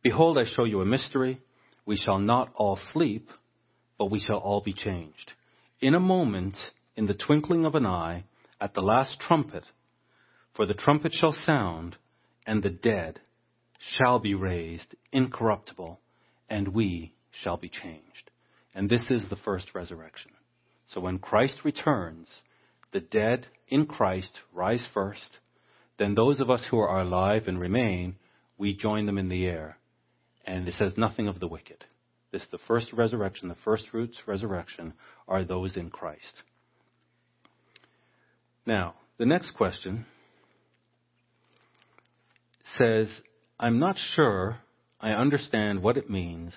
Behold, 0.03 0.39
I 0.39 0.45
show 0.45 0.65
you 0.65 0.81
a 0.83 0.87
mystery. 0.87 1.41
We 1.87 1.97
shall 1.97 2.19
not 2.19 2.53
all 2.55 2.79
sleep, 2.93 3.31
but 3.99 4.11
we 4.11 4.21
shall 4.21 4.39
all 4.39 4.61
be 4.61 4.75
changed. 4.75 5.33
In 5.81 5.95
a 5.95 6.01
moment, 6.01 6.57
in 6.97 7.07
the 7.07 7.15
twinkling 7.15 7.67
of 7.67 7.75
an 7.75 7.85
eye, 7.85 8.25
at 8.61 8.75
the 8.75 8.81
last 8.81 9.21
trumpet, 9.21 9.65
for 10.55 10.65
the 10.65 10.75
trumpet 10.75 11.13
shall 11.13 11.33
sound, 11.45 11.97
and 12.47 12.63
the 12.63 12.71
dead 12.71 13.21
shall 13.79 14.19
be 14.19 14.35
raised 14.35 14.95
incorruptible, 15.13 16.01
and 16.49 16.69
we 16.69 17.13
shall 17.31 17.59
be 17.59 17.69
changed. 17.69 18.31
And 18.75 18.89
this 18.89 19.11
is 19.11 19.29
the 19.29 19.37
first 19.37 19.75
resurrection. 19.75 20.33
So 20.95 21.01
when 21.01 21.19
Christ 21.19 21.57
returns, 21.65 22.29
the 22.93 23.01
dead 23.01 23.47
in 23.69 23.87
Christ 23.87 24.31
rise 24.55 24.87
first, 24.95 25.39
then 25.99 26.15
those 26.15 26.41
of 26.41 26.51
us 26.51 26.65
who 26.71 26.79
are 26.79 27.01
alive 27.01 27.49
and 27.49 27.61
remain, 27.61 28.17
we 28.57 28.75
join 28.75 29.05
them 29.05 29.19
in 29.19 29.29
the 29.29 29.45
air. 29.45 29.77
And 30.47 30.67
it 30.67 30.75
says 30.75 30.93
nothing 30.97 31.29
of 31.29 31.41
the 31.41 31.49
wicked. 31.49 31.85
This 32.37 32.45
the 32.53 32.59
first 32.69 32.93
resurrection, 32.93 33.49
the 33.49 33.57
first 33.65 33.89
fruits 33.89 34.19
resurrection 34.27 34.93
are 35.27 35.43
those 35.43 35.75
in 35.75 35.89
Christ. 35.89 36.21
Now, 38.67 38.97
the 39.17 39.25
next 39.25 39.53
question 39.53 40.05
says, 42.77 43.09
I'm 43.59 43.79
not 43.79 43.97
sure 43.97 44.59
I 45.01 45.13
understand 45.13 45.83
what 45.83 45.97
it 45.97 46.11
means 46.11 46.53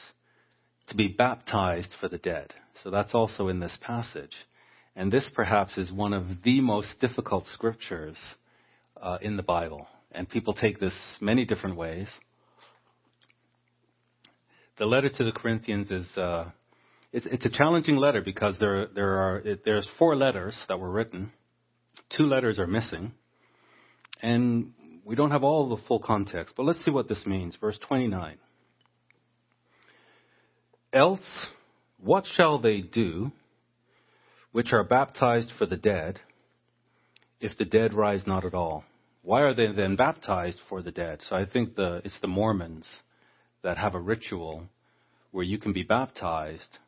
to 0.88 0.98
be 0.98 1.08
baptized 1.08 1.92
for 2.02 2.10
the 2.10 2.18
dead. 2.18 2.54
So 2.84 2.92
that's 2.92 3.16
also 3.16 3.48
in 3.48 3.62
this 3.62 3.78
passage. 3.80 4.36
And 4.98 5.10
this 5.10 5.30
perhaps 5.34 5.78
is 5.78 5.94
one 5.94 6.12
of 6.12 6.26
the 6.44 6.60
most 6.60 6.90
difficult 7.00 7.46
scriptures 7.54 8.18
uh, 9.02 9.20
in 9.22 9.38
the 9.38 9.44
Bible. 9.44 9.88
And 10.12 10.28
people 10.28 10.54
take 10.54 10.82
this 10.82 11.00
many 11.22 11.46
different 11.46 11.78
ways. 11.78 12.10
The 14.80 14.86
letter 14.86 15.10
to 15.10 15.24
the 15.26 15.34
Corinthians 15.34 15.92
is 15.92 16.18
uh, 16.18 16.46
it's, 17.12 17.26
it's, 17.26 17.46
a 17.46 17.50
challenging 17.50 17.98
letter 17.98 18.22
because 18.22 18.56
there 18.62 18.88
there 18.88 19.18
are 19.18 19.38
it, 19.40 19.66
there's 19.66 19.88
four 20.00 20.16
letters 20.16 20.56
that 20.70 20.80
were 20.80 20.90
written, 20.90 21.34
two 22.16 22.24
letters 22.24 22.58
are 22.60 22.68
missing, 22.68 23.12
and 24.22 24.72
we 25.04 25.16
don't 25.16 25.32
have 25.32 25.44
all 25.44 25.68
the 25.68 25.84
full 25.86 26.00
context. 26.00 26.54
But 26.56 26.64
let's 26.64 26.84
see 26.86 26.92
what 26.92 27.10
this 27.10 27.26
means. 27.26 27.58
Verse 27.60 27.78
29. 27.90 28.38
Else, 30.94 31.46
what 32.00 32.24
shall 32.36 32.60
they 32.60 32.80
do 32.80 33.34
which 34.54 34.72
are 34.72 34.86
baptized 34.86 35.52
for 35.58 35.66
the 35.66 35.78
dead, 35.78 36.22
if 37.42 37.58
the 37.58 37.66
dead 37.66 37.94
rise 37.94 38.22
not 38.26 38.46
at 38.46 38.54
all? 38.54 38.86
Why 39.24 39.42
are 39.42 39.54
they 39.54 39.74
then 39.74 39.98
baptized 39.98 40.60
for 40.70 40.82
the 40.82 40.92
dead? 40.92 41.20
So 41.30 41.36
I 41.36 41.46
think 41.46 41.76
the, 41.76 42.02
it's 42.06 42.18
the 42.22 42.28
Mormons 42.28 42.86
that 43.64 43.78
have 43.78 43.96
a 43.96 44.00
ritual 44.00 44.64
where 45.32 45.44
you 45.44 45.58
can 45.58 45.74
be 45.74 45.84
baptized 45.84 46.80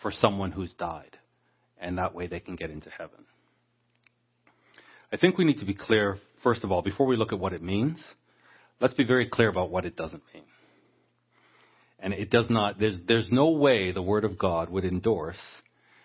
for 0.00 0.10
someone 0.10 0.52
who's 0.52 0.72
died, 0.74 1.16
and 1.80 1.98
that 1.98 2.14
way 2.14 2.26
they 2.26 2.40
can 2.40 2.56
get 2.56 2.70
into 2.70 2.90
heaven. 2.90 3.24
I 5.12 5.16
think 5.16 5.38
we 5.38 5.44
need 5.44 5.58
to 5.58 5.64
be 5.64 5.74
clear, 5.74 6.18
first 6.42 6.64
of 6.64 6.72
all, 6.72 6.82
before 6.82 7.06
we 7.06 7.16
look 7.16 7.32
at 7.32 7.38
what 7.38 7.52
it 7.52 7.62
means, 7.62 8.02
let's 8.80 8.94
be 8.94 9.04
very 9.04 9.28
clear 9.28 9.48
about 9.48 9.70
what 9.70 9.84
it 9.84 9.96
doesn't 9.96 10.22
mean. 10.34 10.44
And 11.98 12.12
it 12.12 12.30
does 12.30 12.48
not, 12.48 12.78
there's, 12.78 12.98
there's 13.06 13.30
no 13.30 13.50
way 13.50 13.90
the 13.90 14.02
Word 14.02 14.24
of 14.24 14.38
God 14.38 14.68
would 14.70 14.84
endorse. 14.84 15.38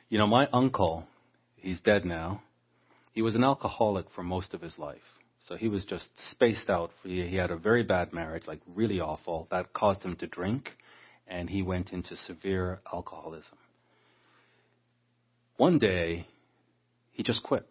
You 0.10 0.18
know, 0.18 0.28
my 0.28 0.48
uncle, 0.52 1.06
he's 1.58 1.80
dead 1.82 2.06
now, 2.06 2.42
he 3.12 3.22
was 3.22 3.36
an 3.36 3.44
alcoholic 3.44 4.08
for 4.16 4.24
most 4.24 4.54
of 4.54 4.62
his 4.62 4.78
life. 4.80 4.98
So 5.48 5.56
he 5.56 5.68
was 5.68 5.84
just 5.86 6.06
spaced 6.32 6.70
out. 6.70 6.92
He 7.04 7.36
had 7.36 7.52
a 7.52 7.58
very 7.58 7.84
bad 7.84 8.14
marriage, 8.14 8.44
like 8.48 8.62
really 8.68 9.00
awful. 9.00 9.48
That 9.52 9.74
caused 9.74 10.02
him 10.02 10.16
to 10.18 10.28
drink, 10.28 10.70
and 11.28 11.50
he 11.50 11.62
went 11.62 11.92
into 11.92 12.16
severe 12.16 12.80
alcoholism. 12.92 13.58
One 15.58 15.80
day, 15.80 16.28
he 17.12 17.24
just 17.24 17.44
quit. 17.44 17.68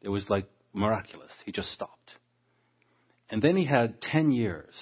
It 0.00 0.08
was 0.08 0.24
like 0.28 0.48
miraculous. 0.72 1.32
He 1.44 1.52
just 1.52 1.72
stopped. 1.72 2.12
And 3.28 3.42
then 3.42 3.56
he 3.56 3.64
had 3.64 4.00
10 4.00 4.32
years 4.32 4.74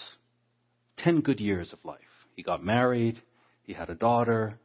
10 0.99 1.21
good 1.21 1.41
years 1.41 1.73
of 1.73 1.79
life. 1.85 1.99
He 2.35 2.43
got 2.43 2.63
married, 2.63 3.21
he 3.63 3.73
had 3.73 3.91
a 3.91 3.95
daughter. 3.95 4.59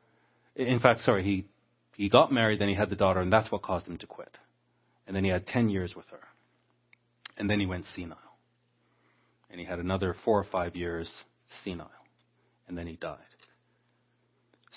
In 0.56 0.80
fact, 0.80 1.02
sorry, 1.02 1.24
he, 1.24 1.46
he 1.96 2.10
got 2.10 2.32
married, 2.32 2.60
then 2.60 2.70
he 2.70 2.76
had 2.76 2.90
the 2.90 2.96
daughter, 2.96 3.22
and 3.22 3.32
that's 3.32 3.52
what 3.52 3.62
caused 3.62 3.88
him 3.88 3.98
to 4.00 4.08
quit. 4.08 4.38
And 5.08 5.16
then 5.16 5.24
he 5.24 5.30
had 5.30 5.48
10 5.48 5.70
years 5.70 5.96
with 5.96 6.08
her. 6.10 6.20
And 7.38 7.50
then 7.50 7.60
he 7.60 7.66
went 7.66 7.86
senile. 7.96 8.18
And 9.50 9.60
he 9.60 9.66
had 9.66 9.80
another 9.80 10.16
four 10.26 10.40
or 10.40 10.46
five 10.46 10.76
years 10.76 11.10
senile. 11.64 11.90
And 12.68 12.78
then 12.78 12.88
he 12.88 12.96
died. 12.96 13.18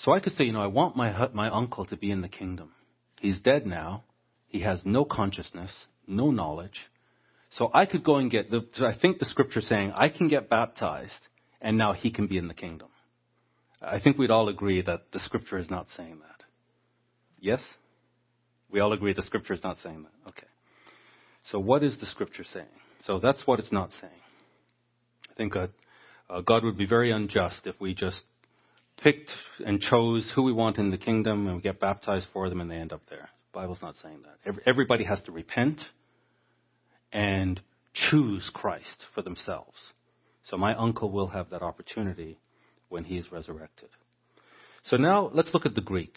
So 0.03 0.13
I 0.13 0.19
could 0.19 0.33
say, 0.33 0.43
you 0.43 0.53
know, 0.53 0.61
I 0.61 0.67
want 0.67 0.95
my, 0.95 1.29
my 1.33 1.49
uncle 1.49 1.85
to 1.85 1.97
be 1.97 2.11
in 2.11 2.21
the 2.21 2.27
kingdom. 2.27 2.71
He's 3.19 3.39
dead 3.39 3.65
now. 3.65 4.03
He 4.47 4.61
has 4.61 4.79
no 4.85 5.03
consciousness, 5.03 5.71
no 6.05 6.31
knowledge. 6.31 6.79
So 7.51 7.71
I 7.73 7.85
could 7.85 8.03
go 8.03 8.17
and 8.17 8.29
get 8.29 8.51
the, 8.51 8.61
I 8.79 8.95
think 8.99 9.19
the 9.19 9.25
scripture 9.25 9.61
saying 9.61 9.91
I 9.93 10.09
can 10.09 10.27
get 10.27 10.49
baptized 10.49 11.13
and 11.61 11.77
now 11.77 11.93
he 11.93 12.11
can 12.11 12.27
be 12.27 12.37
in 12.37 12.47
the 12.47 12.53
kingdom. 12.53 12.89
I 13.81 13.99
think 13.99 14.17
we'd 14.17 14.31
all 14.31 14.49
agree 14.49 14.81
that 14.81 15.11
the 15.11 15.19
scripture 15.19 15.57
is 15.57 15.69
not 15.69 15.87
saying 15.95 16.19
that. 16.19 16.45
Yes? 17.39 17.61
We 18.69 18.79
all 18.79 18.93
agree 18.93 19.13
the 19.13 19.21
scripture 19.21 19.53
is 19.53 19.63
not 19.63 19.77
saying 19.83 20.03
that. 20.03 20.29
Okay. 20.29 20.47
So 21.51 21.59
what 21.59 21.83
is 21.83 21.97
the 21.99 22.05
scripture 22.07 22.43
saying? 22.53 22.67
So 23.05 23.19
that's 23.19 23.41
what 23.45 23.59
it's 23.59 23.71
not 23.71 23.91
saying. 24.01 24.13
I 25.31 25.33
think 25.35 25.55
uh, 25.55 25.67
uh, 26.29 26.41
God 26.41 26.63
would 26.63 26.77
be 26.77 26.85
very 26.85 27.11
unjust 27.11 27.61
if 27.65 27.75
we 27.79 27.93
just 27.93 28.21
picked 29.01 29.29
and 29.65 29.79
chose 29.79 30.29
who 30.35 30.43
we 30.43 30.51
want 30.51 30.77
in 30.77 30.91
the 30.91 30.97
kingdom 30.97 31.47
and 31.47 31.57
we 31.57 31.61
get 31.61 31.79
baptized 31.79 32.27
for 32.33 32.49
them 32.49 32.59
and 32.59 32.69
they 32.69 32.75
end 32.75 32.91
up 32.91 33.01
there. 33.09 33.29
The 33.53 33.59
Bible's 33.59 33.81
not 33.81 33.95
saying 34.01 34.19
that. 34.23 34.59
Everybody 34.65 35.03
has 35.05 35.21
to 35.21 35.31
repent 35.31 35.79
and 37.13 37.61
choose 37.93 38.49
Christ 38.53 39.05
for 39.15 39.21
themselves. 39.21 39.77
So 40.49 40.57
my 40.57 40.75
uncle 40.75 41.11
will 41.11 41.27
have 41.27 41.49
that 41.51 41.61
opportunity 41.61 42.39
when 42.89 43.03
he 43.03 43.17
is 43.17 43.31
resurrected. 43.31 43.89
So 44.83 44.97
now 44.97 45.29
let's 45.33 45.53
look 45.53 45.65
at 45.65 45.75
the 45.75 45.81
Greek. 45.81 46.15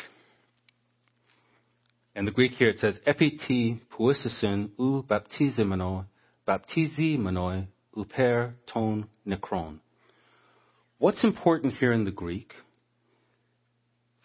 And 2.20 2.26
the 2.28 2.32
Greek 2.32 2.52
here 2.52 2.68
it 2.68 2.78
says 2.78 2.98
epiti 3.06 3.80
puisisin 3.98 4.72
u 4.78 5.02
baptizimeno 5.08 6.04
baptizimenoi 6.46 7.66
uper 7.96 8.52
ton 8.66 9.08
nekron. 9.26 9.78
What's 10.98 11.24
important 11.24 11.72
here 11.76 11.92
in 11.94 12.04
the 12.04 12.10
Greek 12.10 12.52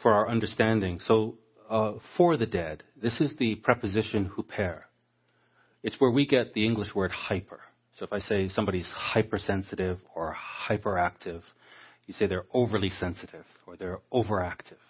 for 0.01 0.11
our 0.11 0.29
understanding? 0.29 0.99
So 1.07 1.37
uh, 1.69 1.93
for 2.17 2.35
the 2.35 2.45
dead, 2.45 2.83
this 3.01 3.21
is 3.21 3.31
the 3.39 3.55
preposition 3.55 4.29
huper. 4.29 4.81
It's 5.81 5.95
where 5.97 6.11
we 6.11 6.25
get 6.25 6.53
the 6.53 6.65
English 6.65 6.93
word 6.93 7.13
hyper. 7.13 7.61
So 7.97 8.03
if 8.03 8.11
I 8.11 8.19
say 8.19 8.49
somebody's 8.49 8.91
hypersensitive 8.93 9.99
or 10.13 10.35
hyperactive, 10.67 11.43
you 12.07 12.13
say 12.13 12.27
they're 12.27 12.51
overly 12.53 12.89
sensitive 12.89 13.45
or 13.65 13.77
they're 13.77 14.01
overactive. 14.11 14.83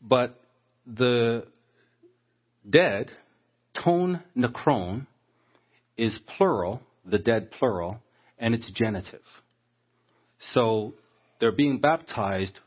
But 0.00 0.40
the 0.86 1.46
dead, 2.68 3.10
ton 3.74 4.22
nekron, 4.36 5.06
is 5.96 6.18
plural, 6.36 6.80
the 7.04 7.18
dead 7.18 7.50
plural, 7.50 8.00
and 8.38 8.54
it's 8.54 8.70
genitive. 8.72 9.22
So 10.52 10.94
they're 11.40 11.52
being 11.52 11.80
baptized, 11.80 12.58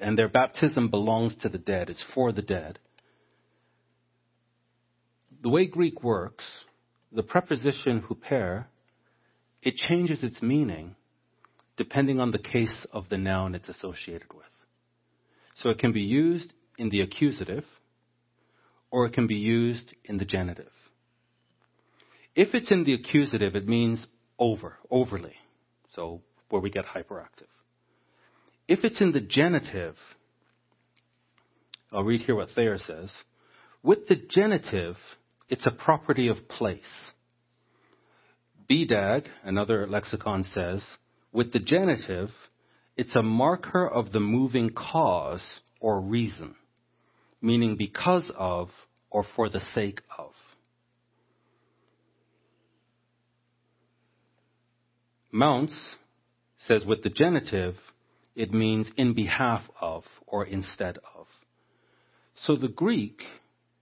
and 0.00 0.16
their 0.16 0.28
baptism 0.28 0.88
belongs 0.88 1.34
to 1.42 1.48
the 1.48 1.58
dead. 1.58 1.90
It's 1.90 2.04
for 2.14 2.32
the 2.32 2.42
dead. 2.42 2.78
The 5.42 5.48
way 5.48 5.66
Greek 5.66 6.02
works 6.02 6.44
the 7.12 7.22
preposition 7.22 8.02
huper, 8.08 8.66
it 9.62 9.74
changes 9.76 10.22
its 10.22 10.40
meaning 10.42 10.94
depending 11.76 12.20
on 12.20 12.30
the 12.30 12.38
case 12.38 12.86
of 12.92 13.08
the 13.08 13.16
noun 13.16 13.54
it's 13.54 13.68
associated 13.68 14.32
with. 14.34 14.46
So 15.56 15.70
it 15.70 15.78
can 15.78 15.92
be 15.92 16.02
used 16.02 16.52
in 16.78 16.90
the 16.90 17.00
accusative 17.00 17.64
or 18.90 19.06
it 19.06 19.12
can 19.12 19.26
be 19.26 19.36
used 19.36 19.94
in 20.04 20.18
the 20.18 20.24
genitive. 20.24 20.72
If 22.34 22.54
it's 22.54 22.70
in 22.70 22.84
the 22.84 22.94
accusative, 22.94 23.54
it 23.54 23.66
means 23.66 24.06
over, 24.38 24.78
overly. 24.90 25.34
So 25.94 26.22
where 26.48 26.60
we 26.60 26.70
get 26.70 26.86
hyperactive. 26.86 27.48
If 28.68 28.84
it's 28.84 29.00
in 29.00 29.12
the 29.12 29.20
genitive, 29.20 29.96
I'll 31.92 32.04
read 32.04 32.22
here 32.22 32.36
what 32.36 32.50
Thayer 32.54 32.78
says. 32.78 33.10
With 33.82 34.06
the 34.08 34.16
genitive, 34.16 34.96
it's 35.48 35.66
a 35.66 35.72
property 35.72 36.28
of 36.28 36.48
place. 36.48 36.80
BDAG, 38.70 39.26
another 39.42 39.86
lexicon 39.88 40.44
says, 40.54 40.82
with 41.32 41.52
the 41.52 41.58
genitive, 41.58 42.30
it's 42.96 43.16
a 43.16 43.22
marker 43.22 43.88
of 43.88 44.12
the 44.12 44.20
moving 44.20 44.70
cause 44.70 45.42
or 45.80 46.00
reason, 46.00 46.54
meaning 47.40 47.76
because 47.76 48.30
of 48.36 48.70
or 49.10 49.24
for 49.36 49.48
the 49.48 49.60
sake 49.74 50.00
of. 50.16 50.32
Mounce 55.32 55.72
says 56.66 56.84
with 56.84 57.02
the 57.02 57.10
genitive, 57.10 57.76
it 58.34 58.52
means 58.52 58.90
in 58.96 59.14
behalf 59.14 59.62
of 59.80 60.04
or 60.26 60.44
instead 60.44 60.98
of. 61.16 61.26
So 62.46 62.56
the 62.56 62.68
Greek, 62.68 63.22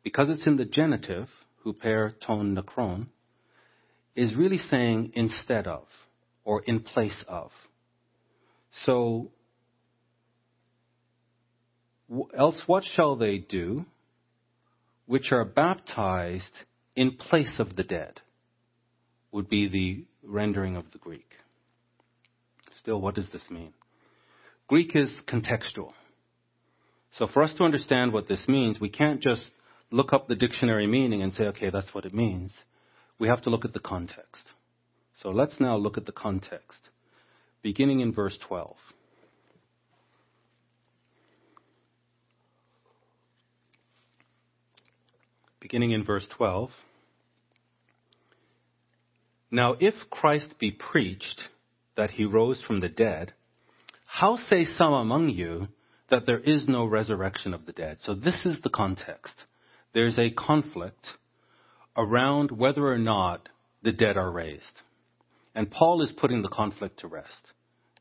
because 0.02 0.28
it's 0.28 0.46
in 0.46 0.56
the 0.56 0.64
genitive, 0.64 1.28
huper 1.64 2.14
ton 2.24 2.56
nekron, 2.56 3.06
is 4.14 4.34
really 4.34 4.58
saying 4.58 5.12
instead 5.14 5.66
of 5.66 5.86
or 6.44 6.62
in 6.62 6.80
place 6.80 7.24
of. 7.28 7.50
So 8.84 9.30
else 12.36 12.60
what 12.66 12.84
shall 12.84 13.16
they 13.16 13.38
do 13.38 13.84
which 15.06 15.32
are 15.32 15.44
baptized 15.44 16.44
in 16.94 17.16
place 17.16 17.56
of 17.58 17.76
the 17.76 17.84
dead? 17.84 18.20
Would 19.32 19.48
be 19.48 19.68
the 19.68 20.04
rendering 20.22 20.76
of 20.76 20.84
the 20.92 20.98
Greek. 20.98 21.30
Still, 22.80 23.00
what 23.00 23.14
does 23.14 23.28
this 23.32 23.42
mean? 23.50 23.72
Greek 24.68 24.94
is 24.94 25.10
contextual. 25.26 25.92
So 27.18 27.26
for 27.26 27.42
us 27.42 27.52
to 27.58 27.64
understand 27.64 28.12
what 28.12 28.28
this 28.28 28.46
means, 28.48 28.80
we 28.80 28.90
can't 28.90 29.20
just 29.20 29.50
look 29.90 30.12
up 30.12 30.28
the 30.28 30.34
dictionary 30.34 30.86
meaning 30.86 31.22
and 31.22 31.32
say, 31.32 31.44
okay, 31.44 31.70
that's 31.70 31.92
what 31.94 32.04
it 32.04 32.14
means. 32.14 32.52
We 33.18 33.28
have 33.28 33.42
to 33.42 33.50
look 33.50 33.64
at 33.64 33.72
the 33.72 33.80
context. 33.80 34.44
So 35.22 35.30
let's 35.30 35.58
now 35.58 35.76
look 35.76 35.98
at 35.98 36.06
the 36.06 36.12
context, 36.12 36.78
beginning 37.62 38.00
in 38.00 38.12
verse 38.12 38.38
12. 38.46 38.76
Beginning 45.60 45.90
in 45.90 46.04
verse 46.04 46.26
12. 46.36 46.70
Now, 49.50 49.76
if 49.80 49.94
Christ 50.10 50.54
be 50.58 50.70
preached 50.70 51.42
that 51.96 52.12
he 52.12 52.24
rose 52.24 52.62
from 52.66 52.80
the 52.80 52.88
dead, 52.88 53.32
how 54.06 54.36
say 54.36 54.64
some 54.64 54.92
among 54.92 55.30
you 55.30 55.68
that 56.10 56.26
there 56.26 56.40
is 56.40 56.68
no 56.68 56.84
resurrection 56.84 57.54
of 57.54 57.66
the 57.66 57.72
dead? 57.72 57.98
So 58.04 58.14
this 58.14 58.44
is 58.44 58.58
the 58.62 58.70
context. 58.70 59.34
There's 59.94 60.18
a 60.18 60.30
conflict 60.30 61.06
around 61.96 62.50
whether 62.50 62.86
or 62.86 62.98
not 62.98 63.48
the 63.82 63.92
dead 63.92 64.16
are 64.16 64.30
raised. 64.30 64.62
And 65.54 65.70
Paul 65.70 66.02
is 66.02 66.12
putting 66.12 66.42
the 66.42 66.48
conflict 66.48 67.00
to 67.00 67.08
rest. 67.08 67.32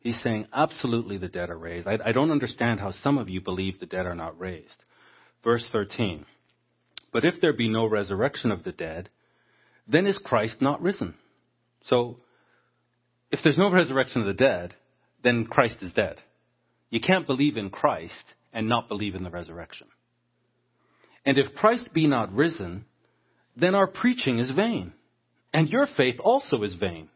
He's 0.02 0.20
saying, 0.22 0.48
absolutely 0.54 1.18
the 1.18 1.28
dead 1.28 1.50
are 1.50 1.58
raised. 1.58 1.88
I, 1.88 1.98
I 2.06 2.12
don't 2.12 2.32
understand 2.32 2.80
how 2.80 2.92
some 2.92 3.18
of 3.18 3.30
you 3.30 3.42
believe 3.42 3.80
the 3.80 3.86
dead 3.86 4.06
are 4.06 4.16
not 4.16 4.40
raised. 4.40 4.76
Verse 5.44 5.68
13. 5.72 6.26
But 7.12 7.26
if 7.26 7.36
there 7.42 7.54
be 7.54 7.70
no 7.70 7.86
resurrection 7.86 8.52
of 8.52 8.64
the 8.64 8.72
dead, 8.72 9.10
then 9.88 10.06
is 10.06 10.18
Christ 10.18 10.62
not 10.62 10.82
risen? 10.82 11.16
So, 11.86 12.18
if 13.32 13.40
there's 13.44 13.58
no 13.58 13.72
resurrection 13.72 14.22
of 14.22 14.28
the 14.28 14.34
dead, 14.34 14.76
then 15.24 15.46
Christ 15.46 15.78
is 15.82 15.94
dead. 15.94 16.22
You 16.90 17.00
can't 17.00 17.28
believe 17.28 17.58
in 17.58 17.70
Christ 17.70 18.24
and 18.54 18.70
not 18.70 18.88
believe 18.88 19.16
in 19.16 19.24
the 19.24 19.30
resurrection. 19.30 19.88
And 21.26 21.38
if 21.38 21.56
Christ 21.56 21.94
be 21.94 22.08
not 22.08 22.34
risen, 22.34 22.86
then 23.56 23.76
our 23.76 23.88
preaching 23.88 24.40
is 24.40 24.52
vain, 24.52 24.94
and 25.54 25.70
your 25.70 25.88
faith 25.98 26.16
also 26.20 26.64
is 26.64 26.76
vain. 26.76 27.10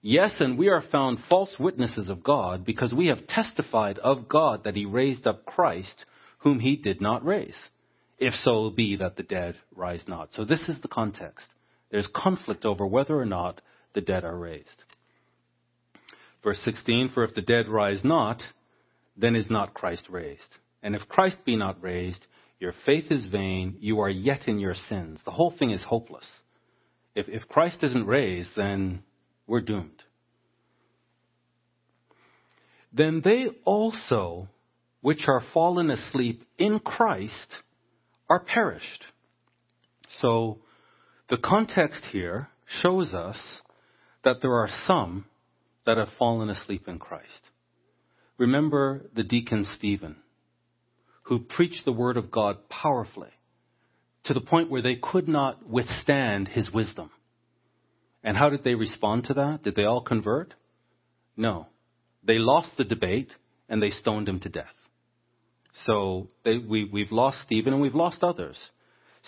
Yes, 0.00 0.34
and 0.38 0.58
we 0.58 0.68
are 0.68 0.82
found 0.92 1.18
false 1.28 1.54
witnesses 1.58 2.08
of 2.08 2.22
God 2.22 2.64
because 2.64 2.92
we 2.92 3.06
have 3.08 3.26
testified 3.26 3.98
of 3.98 4.28
God 4.28 4.64
that 4.64 4.76
he 4.76 4.84
raised 4.84 5.26
up 5.26 5.46
Christ, 5.46 6.04
whom 6.38 6.60
he 6.60 6.76
did 6.76 7.00
not 7.00 7.24
raise, 7.24 7.56
if 8.26 8.34
so 8.42 8.70
be 8.70 8.96
that 8.96 9.16
the 9.16 9.22
dead 9.22 9.56
rise 9.74 10.02
not. 10.06 10.30
So 10.34 10.44
this 10.44 10.68
is 10.68 10.80
the 10.80 10.88
context. 10.88 11.46
There's 11.90 12.08
conflict 12.14 12.64
over 12.64 12.86
whether 12.86 13.18
or 13.18 13.26
not 13.26 13.60
the 13.94 14.00
dead 14.00 14.24
are 14.24 14.36
raised. 14.36 14.68
Verse 16.42 16.58
16, 16.64 17.10
for 17.14 17.24
if 17.24 17.34
the 17.34 17.42
dead 17.42 17.68
rise 17.68 18.00
not, 18.02 18.42
then 19.16 19.36
is 19.36 19.48
not 19.48 19.74
Christ 19.74 20.04
raised. 20.10 20.40
And 20.82 20.94
if 20.94 21.08
Christ 21.08 21.38
be 21.44 21.56
not 21.56 21.82
raised, 21.82 22.26
your 22.58 22.74
faith 22.84 23.10
is 23.10 23.24
vain, 23.26 23.76
you 23.80 24.00
are 24.00 24.10
yet 24.10 24.48
in 24.48 24.58
your 24.58 24.74
sins. 24.74 25.20
The 25.24 25.30
whole 25.30 25.54
thing 25.56 25.70
is 25.70 25.82
hopeless. 25.82 26.26
If, 27.14 27.28
if 27.28 27.48
Christ 27.48 27.78
isn't 27.82 28.06
raised, 28.06 28.50
then 28.56 29.02
we're 29.46 29.60
doomed. 29.60 30.02
Then 32.92 33.22
they 33.24 33.46
also, 33.64 34.48
which 35.00 35.24
are 35.26 35.42
fallen 35.52 35.90
asleep 35.90 36.42
in 36.58 36.78
Christ, 36.78 37.54
are 38.28 38.40
perished. 38.40 39.04
So, 40.20 40.58
the 41.28 41.36
context 41.36 42.02
here 42.12 42.48
shows 42.82 43.14
us 43.14 43.38
that 44.24 44.40
there 44.40 44.54
are 44.54 44.68
some 44.86 45.26
that 45.86 45.98
have 45.98 46.08
fallen 46.18 46.50
asleep 46.50 46.88
in 46.88 46.98
Christ. 46.98 47.28
Remember 48.38 49.02
the 49.14 49.22
deacon 49.22 49.66
Stephen, 49.76 50.16
who 51.24 51.38
preached 51.40 51.84
the 51.84 51.92
word 51.92 52.16
of 52.16 52.30
God 52.30 52.68
powerfully 52.68 53.30
to 54.24 54.34
the 54.34 54.40
point 54.40 54.70
where 54.70 54.82
they 54.82 54.96
could 54.96 55.28
not 55.28 55.68
withstand 55.68 56.48
his 56.48 56.70
wisdom. 56.72 57.10
And 58.22 58.36
how 58.36 58.48
did 58.48 58.64
they 58.64 58.74
respond 58.74 59.24
to 59.24 59.34
that? 59.34 59.62
Did 59.62 59.76
they 59.76 59.84
all 59.84 60.00
convert? 60.00 60.54
No. 61.36 61.66
They 62.26 62.38
lost 62.38 62.70
the 62.76 62.84
debate 62.84 63.28
and 63.68 63.82
they 63.82 63.90
stoned 63.90 64.28
him 64.28 64.40
to 64.40 64.48
death. 64.48 64.64
So 65.86 66.28
they, 66.44 66.58
we, 66.58 66.84
we've 66.84 67.12
lost 67.12 67.38
Stephen 67.44 67.72
and 67.72 67.82
we've 67.82 67.94
lost 67.94 68.22
others. 68.22 68.56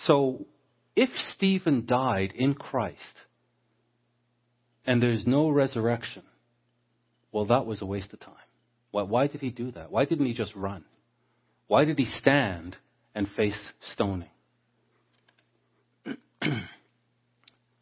So 0.05 0.45
if 0.95 1.09
Stephen 1.35 1.85
died 1.85 2.33
in 2.35 2.53
Christ 2.53 3.01
and 4.85 5.01
there's 5.01 5.27
no 5.27 5.49
resurrection, 5.49 6.23
well, 7.31 7.45
that 7.45 7.65
was 7.65 7.81
a 7.81 7.85
waste 7.85 8.13
of 8.13 8.19
time. 8.19 8.33
Why, 8.91 9.03
why 9.03 9.27
did 9.27 9.41
he 9.41 9.49
do 9.49 9.71
that? 9.71 9.91
Why 9.91 10.05
didn't 10.05 10.25
he 10.25 10.33
just 10.33 10.55
run? 10.55 10.85
Why 11.67 11.85
did 11.85 11.97
he 11.97 12.05
stand 12.05 12.77
and 13.13 13.27
face 13.35 13.59
stoning? 13.93 14.29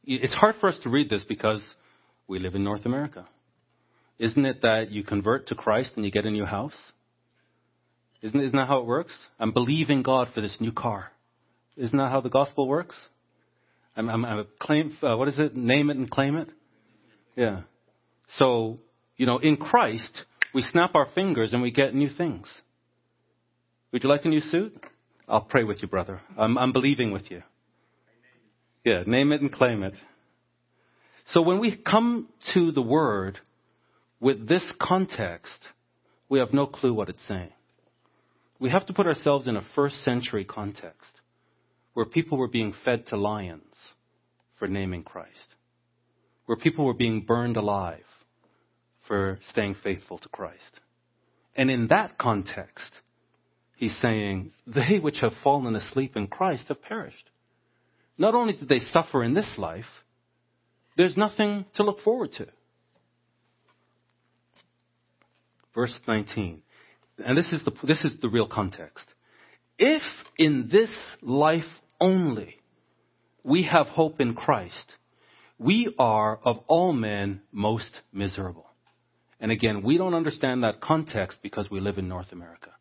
it's 0.03 0.33
hard 0.33 0.55
for 0.59 0.69
us 0.69 0.77
to 0.83 0.89
read 0.89 1.09
this 1.09 1.23
because 1.27 1.61
we 2.27 2.39
live 2.39 2.55
in 2.55 2.63
North 2.63 2.85
America. 2.85 3.27
Isn't 4.17 4.45
it 4.45 4.61
that 4.63 4.91
you 4.91 5.03
convert 5.03 5.47
to 5.47 5.55
Christ 5.55 5.91
and 5.95 6.05
you 6.05 6.11
get 6.11 6.25
a 6.25 6.31
new 6.31 6.45
house? 6.45 6.73
Isn't, 8.25 8.41
isn't 8.41 8.57
that 8.57 8.67
how 8.67 8.79
it 8.79 8.87
works? 8.87 9.13
I'm 9.39 9.51
believing 9.51 10.01
God 10.01 10.29
for 10.33 10.41
this 10.41 10.57
new 10.59 10.71
car. 10.71 11.11
Isn't 11.77 11.95
that 11.99 12.09
how 12.09 12.21
the 12.21 12.29
gospel 12.29 12.67
works? 12.67 12.95
I'm, 13.95 14.09
I'm, 14.09 14.25
I'm 14.25 14.47
claim, 14.57 14.97
uh, 15.03 15.15
what 15.15 15.27
is 15.27 15.37
it? 15.37 15.55
Name 15.55 15.91
it 15.91 15.97
and 15.97 16.09
claim 16.09 16.35
it? 16.35 16.49
Yeah. 17.35 17.61
So, 18.37 18.77
you 19.15 19.27
know, 19.27 19.37
in 19.37 19.57
Christ, 19.57 20.23
we 20.55 20.63
snap 20.63 20.95
our 20.95 21.07
fingers 21.13 21.53
and 21.53 21.61
we 21.61 21.69
get 21.69 21.93
new 21.93 22.09
things. 22.09 22.47
Would 23.91 24.03
you 24.03 24.09
like 24.09 24.25
a 24.25 24.29
new 24.29 24.41
suit? 24.41 24.75
I'll 25.27 25.41
pray 25.41 25.63
with 25.63 25.83
you, 25.83 25.87
brother. 25.87 26.19
I'm, 26.35 26.57
I'm 26.57 26.73
believing 26.73 27.11
with 27.11 27.29
you. 27.29 27.43
Yeah, 28.83 29.03
name 29.05 29.33
it 29.33 29.41
and 29.41 29.51
claim 29.51 29.83
it. 29.83 29.93
So 31.27 31.43
when 31.43 31.59
we 31.59 31.77
come 31.77 32.29
to 32.55 32.71
the 32.71 32.81
word 32.81 33.39
with 34.19 34.47
this 34.47 34.63
context, 34.81 35.59
we 36.27 36.39
have 36.39 36.53
no 36.53 36.65
clue 36.65 36.91
what 36.91 37.09
it's 37.09 37.27
saying. 37.27 37.51
We 38.59 38.69
have 38.69 38.85
to 38.85 38.93
put 38.93 39.07
ourselves 39.07 39.47
in 39.47 39.57
a 39.57 39.65
first 39.75 40.03
century 40.03 40.45
context 40.45 41.11
where 41.93 42.05
people 42.05 42.37
were 42.37 42.47
being 42.47 42.73
fed 42.83 43.07
to 43.07 43.17
lions 43.17 43.73
for 44.59 44.67
naming 44.67 45.03
Christ, 45.03 45.29
where 46.45 46.57
people 46.57 46.85
were 46.85 46.93
being 46.93 47.21
burned 47.21 47.57
alive 47.57 48.03
for 49.07 49.39
staying 49.49 49.75
faithful 49.83 50.17
to 50.19 50.29
Christ. 50.29 50.61
And 51.55 51.69
in 51.69 51.87
that 51.87 52.17
context, 52.17 52.91
he's 53.77 53.97
saying, 54.01 54.51
they 54.67 54.99
which 54.99 55.19
have 55.21 55.33
fallen 55.43 55.75
asleep 55.75 56.15
in 56.15 56.27
Christ 56.27 56.65
have 56.67 56.81
perished. 56.81 57.29
Not 58.17 58.35
only 58.35 58.53
did 58.53 58.69
they 58.69 58.79
suffer 58.79 59.23
in 59.23 59.33
this 59.33 59.51
life, 59.57 59.85
there's 60.97 61.17
nothing 61.17 61.65
to 61.75 61.83
look 61.83 61.99
forward 62.01 62.31
to. 62.33 62.47
Verse 65.73 65.97
19. 66.07 66.61
And 67.17 67.37
this 67.37 67.51
is 67.51 67.63
the, 67.63 67.71
this 67.83 68.03
is 68.03 68.13
the 68.21 68.29
real 68.29 68.47
context. 68.47 69.05
If 69.77 70.01
in 70.37 70.69
this 70.71 70.89
life 71.21 71.63
only 71.99 72.55
we 73.43 73.63
have 73.63 73.87
hope 73.87 74.19
in 74.19 74.33
Christ, 74.33 74.93
we 75.57 75.93
are 75.97 76.39
of 76.43 76.59
all 76.67 76.93
men 76.93 77.41
most 77.51 78.01
miserable. 78.11 78.65
And 79.39 79.51
again, 79.51 79.83
we 79.83 79.97
don't 79.97 80.13
understand 80.13 80.63
that 80.63 80.81
context 80.81 81.37
because 81.41 81.69
we 81.69 81.79
live 81.79 81.97
in 81.97 82.07
North 82.07 82.31
America. 82.31 82.71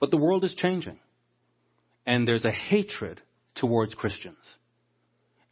But 0.00 0.10
the 0.10 0.16
world 0.16 0.44
is 0.44 0.54
changing. 0.54 0.98
And 2.06 2.26
there's 2.26 2.44
a 2.44 2.50
hatred 2.50 3.20
towards 3.54 3.94
Christians. 3.94 4.36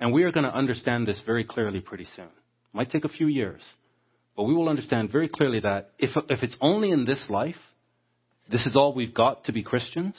And 0.00 0.12
we 0.12 0.24
are 0.24 0.32
going 0.32 0.44
to 0.44 0.54
understand 0.54 1.06
this 1.06 1.20
very 1.24 1.44
clearly 1.44 1.80
pretty 1.80 2.06
soon. 2.16 2.26
It 2.26 2.74
might 2.74 2.90
take 2.90 3.04
a 3.04 3.08
few 3.08 3.26
years. 3.26 3.62
But 4.36 4.44
we 4.44 4.54
will 4.54 4.68
understand 4.68 5.12
very 5.12 5.28
clearly 5.28 5.60
that 5.60 5.90
if, 5.98 6.10
if 6.28 6.42
it's 6.42 6.56
only 6.60 6.90
in 6.90 7.04
this 7.04 7.22
life, 7.28 7.56
this 8.50 8.66
is 8.66 8.74
all 8.74 8.92
we've 8.92 9.14
got 9.14 9.44
to 9.44 9.52
be 9.52 9.62
Christians, 9.62 10.14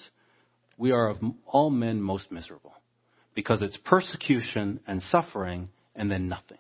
we 0.78 0.92
are 0.92 1.10
of 1.10 1.18
all 1.46 1.70
men 1.70 2.02
most 2.02 2.32
miserable 2.32 2.74
because 3.36 3.62
it's 3.62 3.78
persecution 3.78 4.80
and 4.88 5.02
suffering 5.04 5.70
and 5.96 6.10
then 6.10 6.28
nothing. 6.28 6.58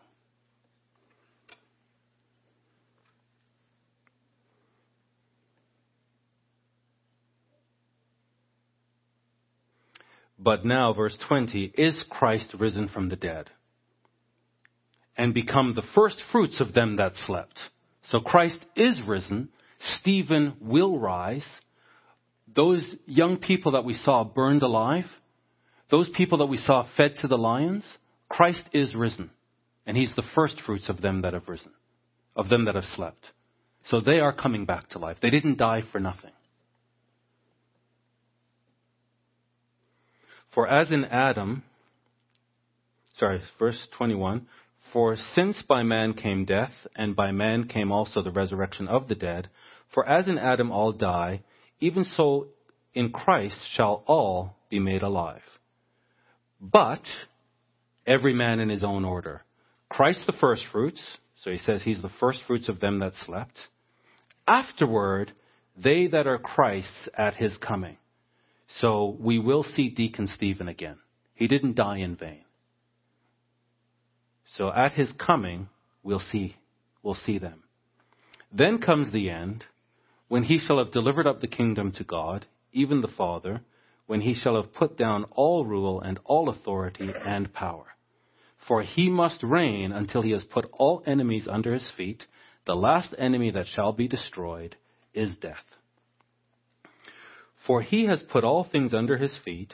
But 10.43 10.65
now, 10.65 10.91
verse 10.93 11.15
20, 11.27 11.73
is 11.77 12.03
Christ 12.10 12.55
risen 12.60 12.88
from 12.88 13.10
the 13.10 13.15
dead 13.15 13.49
and 15.15 15.36
become 15.36 15.73
the 15.75 15.84
first 15.93 16.17
fruits 16.31 16.60
of 16.60 16.73
them 16.73 16.97
that 16.97 17.13
slept? 17.27 17.60
So 18.07 18.19
Christ 18.19 18.57
is 18.75 18.99
risen, 19.07 19.49
Stephen 19.99 20.55
will 20.59 20.99
rise. 20.99 21.45
Those 22.53 22.83
young 23.05 23.37
people 23.37 23.73
that 23.73 23.85
we 23.85 23.93
saw 23.93 24.23
burned 24.23 24.61
alive, 24.61 25.05
those 25.89 26.09
people 26.15 26.39
that 26.39 26.47
we 26.47 26.57
saw 26.57 26.87
fed 26.97 27.15
to 27.21 27.27
the 27.27 27.37
lions, 27.37 27.85
Christ 28.29 28.63
is 28.73 28.93
risen. 28.95 29.29
And 29.85 29.97
he's 29.97 30.13
the 30.15 30.23
first 30.35 30.61
fruits 30.65 30.89
of 30.89 31.01
them 31.01 31.21
that 31.23 31.33
have 31.33 31.47
risen, 31.47 31.71
of 32.35 32.49
them 32.49 32.65
that 32.65 32.75
have 32.75 32.85
slept. 32.95 33.25
So 33.87 33.99
they 33.99 34.19
are 34.19 34.33
coming 34.33 34.65
back 34.65 34.89
to 34.89 34.99
life. 34.99 35.17
They 35.21 35.29
didn't 35.29 35.57
die 35.57 35.81
for 35.91 35.99
nothing. 35.99 36.31
For 40.53 40.67
as 40.67 40.91
in 40.91 41.05
Adam, 41.05 41.63
sorry, 43.17 43.41
verse 43.57 43.87
21, 43.97 44.47
for 44.91 45.15
since 45.33 45.63
by 45.67 45.83
man 45.83 46.13
came 46.13 46.43
death, 46.45 46.73
and 46.95 47.15
by 47.15 47.31
man 47.31 47.67
came 47.67 47.91
also 47.91 48.21
the 48.21 48.31
resurrection 48.31 48.87
of 48.87 49.07
the 49.07 49.15
dead, 49.15 49.49
for 49.93 50.08
as 50.08 50.27
in 50.27 50.38
Adam 50.38 50.71
all 50.71 50.91
die, 50.91 51.41
even 51.80 52.04
so 52.04 52.47
in 52.93 53.12
Christ 53.12 53.58
shall 53.73 54.04
all 54.08 54.56
be 54.69 54.80
made 54.80 55.01
alive. 55.01 55.41
But 56.60 57.04
every 58.06 58.34
man 58.34 58.60
in 58.60 58.69
his 58.69 58.84
own 58.84 59.06
order. 59.06 59.43
Christ 59.89 60.21
the 60.25 60.34
firstfruits, 60.34 61.01
so 61.43 61.51
he 61.51 61.58
says 61.58 61.82
he's 61.84 62.01
the 62.01 62.12
firstfruits 62.19 62.69
of 62.69 62.80
them 62.80 62.99
that 62.99 63.13
slept. 63.25 63.60
Afterward, 64.47 65.32
they 65.75 66.08
that 66.08 66.27
are 66.27 66.38
Christ's 66.38 67.10
at 67.17 67.36
his 67.36 67.58
coming. 67.58 67.97
So 68.80 69.17
we 69.19 69.39
will 69.39 69.63
see 69.63 69.89
Deacon 69.89 70.27
Stephen 70.27 70.67
again. 70.67 70.97
He 71.36 71.47
didn't 71.47 71.75
die 71.75 71.97
in 71.97 72.15
vain. 72.15 72.45
So 74.58 74.71
at 74.71 74.93
his 74.93 75.12
coming, 75.13 75.69
we'll 76.04 76.19
see, 76.19 76.56
we'll 77.04 77.15
see 77.15 77.38
them. 77.38 77.63
Then 78.51 78.80
comes 78.80 79.12
the 79.12 79.30
end, 79.30 79.63
when 80.31 80.43
he 80.43 80.57
shall 80.57 80.77
have 80.77 80.93
delivered 80.93 81.27
up 81.27 81.41
the 81.41 81.47
kingdom 81.47 81.91
to 81.91 82.05
God, 82.05 82.45
even 82.71 83.01
the 83.01 83.07
Father, 83.17 83.59
when 84.07 84.21
he 84.21 84.33
shall 84.33 84.55
have 84.55 84.73
put 84.73 84.97
down 84.97 85.25
all 85.31 85.65
rule 85.65 85.99
and 85.99 86.17
all 86.23 86.47
authority 86.47 87.09
and 87.25 87.53
power. 87.53 87.87
For 88.65 88.81
he 88.81 89.09
must 89.09 89.43
reign 89.43 89.91
until 89.91 90.21
he 90.21 90.31
has 90.31 90.45
put 90.45 90.69
all 90.71 91.03
enemies 91.05 91.49
under 91.51 91.73
his 91.73 91.85
feet. 91.97 92.23
The 92.65 92.77
last 92.77 93.13
enemy 93.17 93.51
that 93.51 93.67
shall 93.75 93.91
be 93.91 94.07
destroyed 94.07 94.77
is 95.13 95.35
death. 95.35 95.65
For 97.67 97.81
he 97.81 98.05
has 98.05 98.23
put 98.31 98.45
all 98.45 98.63
things 98.63 98.93
under 98.93 99.17
his 99.17 99.37
feet. 99.43 99.73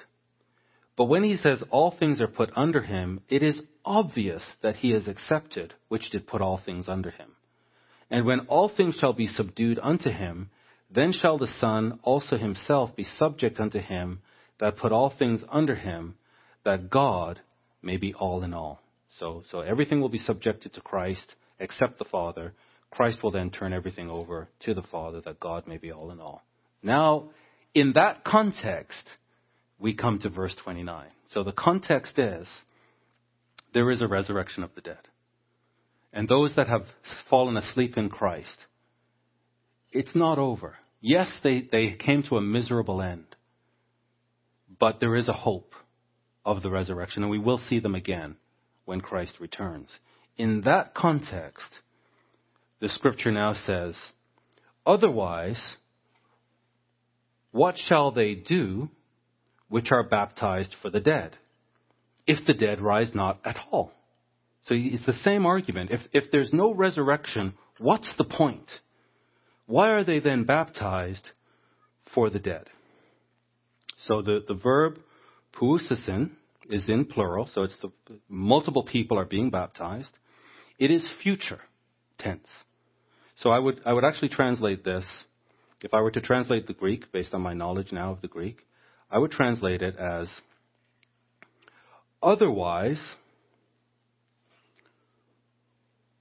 But 0.96 1.06
when 1.06 1.24
he 1.24 1.38
says 1.38 1.62
all 1.70 1.92
things 1.92 2.20
are 2.20 2.28
put 2.28 2.50
under 2.56 2.82
him, 2.82 3.22
it 3.30 3.44
is 3.44 3.62
obvious 3.86 4.44
that 4.64 4.78
he 4.78 4.92
is 4.92 5.08
accepted, 5.08 5.76
which 5.88 6.10
did 6.10 6.26
put 6.26 6.42
all 6.42 6.60
things 6.66 6.90
under 6.90 7.12
him. 7.12 7.37
And 8.10 8.26
when 8.26 8.42
all 8.42 8.70
things 8.70 8.96
shall 8.96 9.14
be 9.14 9.28
subdued 9.28 9.80
unto 9.82 10.10
him, 10.10 10.50
then 10.90 11.12
shall 11.12 11.38
the 11.38 11.48
Son 11.60 12.00
also 12.04 12.38
himself 12.38 12.96
be 12.96 13.04
subject 13.04 13.60
unto 13.60 13.80
him 13.80 14.20
that 14.60 14.78
put 14.78 14.92
all 14.92 15.10
things 15.10 15.42
under 15.50 15.76
him, 15.76 16.16
that 16.64 16.90
God 16.90 17.40
may 17.82 17.98
be 17.98 18.14
all 18.14 18.44
in 18.44 18.54
all. 18.54 18.82
So, 19.20 19.44
so 19.52 19.62
everything 19.62 20.00
will 20.00 20.10
be 20.10 20.18
subjected 20.18 20.74
to 20.74 20.82
Christ 20.82 21.36
except 21.60 22.00
the 22.00 22.06
Father. 22.06 22.54
Christ 22.92 23.22
will 23.22 23.32
then 23.32 23.50
turn 23.50 23.74
everything 23.74 24.10
over 24.10 24.48
to 24.62 24.74
the 24.74 24.84
Father, 24.84 25.22
that 25.22 25.40
God 25.40 25.68
may 25.68 25.78
be 25.78 25.92
all 25.92 26.12
in 26.12 26.20
all. 26.20 26.44
Now, 26.82 27.30
in 27.74 27.94
that 27.94 28.24
context, 28.24 29.04
we 29.80 29.94
come 29.94 30.20
to 30.20 30.30
verse 30.30 30.56
29. 30.64 31.08
So 31.34 31.44
the 31.44 31.52
context 31.52 32.18
is 32.18 32.48
there 33.74 33.92
is 33.92 34.02
a 34.02 34.08
resurrection 34.08 34.64
of 34.64 34.74
the 34.76 34.82
dead. 34.82 34.98
And 36.14 36.28
those 36.28 36.54
that 36.56 36.68
have 36.68 36.86
fallen 37.30 37.58
asleep 37.58 37.98
in 37.98 38.10
Christ, 38.10 38.58
it's 39.92 40.16
not 40.16 40.40
over. 40.40 40.76
Yes, 41.02 41.32
they, 41.44 41.68
they 41.72 41.92
came 41.92 42.24
to 42.24 42.38
a 42.38 42.42
miserable 42.42 43.02
end, 43.02 43.26
but 44.80 45.00
there 45.00 45.16
is 45.16 45.28
a 45.28 45.34
hope 45.34 45.74
of 46.46 46.64
the 46.64 46.70
resurrection, 46.70 47.24
and 47.24 47.32
we 47.32 47.40
will 47.40 47.58
see 47.58 47.80
them 47.80 47.96
again 47.96 48.38
when 48.86 49.02
Christ 49.02 49.34
returns. 49.40 49.90
In 50.38 50.62
that 50.62 50.96
context, 50.96 51.70
the 52.80 52.90
scripture 52.90 53.32
now 53.32 53.54
says, 53.66 53.96
Otherwise, 54.86 55.60
what 57.52 57.76
shall 57.78 58.12
they 58.12 58.36
do 58.36 58.90
which 59.68 59.92
are 59.92 60.04
baptized 60.04 60.76
for 60.82 60.90
the 60.90 61.00
dead? 61.00 61.36
If 62.26 62.46
the 62.46 62.54
dead 62.54 62.82
rise 62.82 63.12
not 63.14 63.40
at 63.44 63.58
all. 63.72 63.92
So 64.68 64.76
it's 64.76 65.06
the 65.06 65.14
same 65.24 65.46
argument. 65.46 65.92
If, 65.92 66.02
if 66.12 66.32
there's 66.32 66.52
no 66.52 66.74
resurrection, 66.74 67.54
what's 67.80 68.12
the 68.18 68.26
point? 68.26 68.70
Why 69.66 69.92
are 69.92 70.04
they 70.04 70.20
then 70.20 70.44
baptized 70.44 71.30
for 72.14 72.30
the 72.30 72.40
dead? 72.40 72.66
So 74.08 74.22
the, 74.22 74.44
the 74.46 74.54
verb 74.54 75.00
poiesousin 75.60 76.32
is 76.70 76.84
in 76.88 77.06
plural, 77.06 77.50
so 77.54 77.64
it's 77.64 77.76
the 77.82 77.92
multiple 78.28 78.84
people 78.84 79.18
are 79.18 79.26
being 79.26 79.50
baptized. 79.50 80.18
It 80.78 80.92
is 80.92 81.06
future 81.24 81.62
tense. 82.20 82.48
So 83.40 83.50
I 83.50 83.60
would 83.60 83.82
I 83.86 83.94
would 83.94 84.04
actually 84.04 84.30
translate 84.30 84.84
this 84.84 85.06
if 85.82 85.94
I 85.94 86.02
were 86.02 86.12
to 86.12 86.22
translate 86.22 86.68
the 86.68 86.74
Greek 86.74 87.12
based 87.12 87.34
on 87.34 87.42
my 87.42 87.54
knowledge 87.54 87.92
now 87.92 88.12
of 88.12 88.22
the 88.22 88.28
Greek, 88.28 88.66
I 89.12 89.20
would 89.20 89.32
translate 89.32 89.82
it 89.82 89.96
as 89.96 90.28
otherwise 92.22 93.00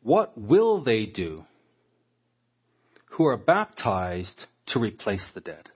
what 0.06 0.38
will 0.38 0.82
they 0.82 1.06
do 1.06 1.44
who 3.10 3.26
are 3.26 3.36
baptized 3.36 4.46
to 4.68 4.78
replace 4.78 5.26
the 5.34 5.40
dead? 5.40 5.68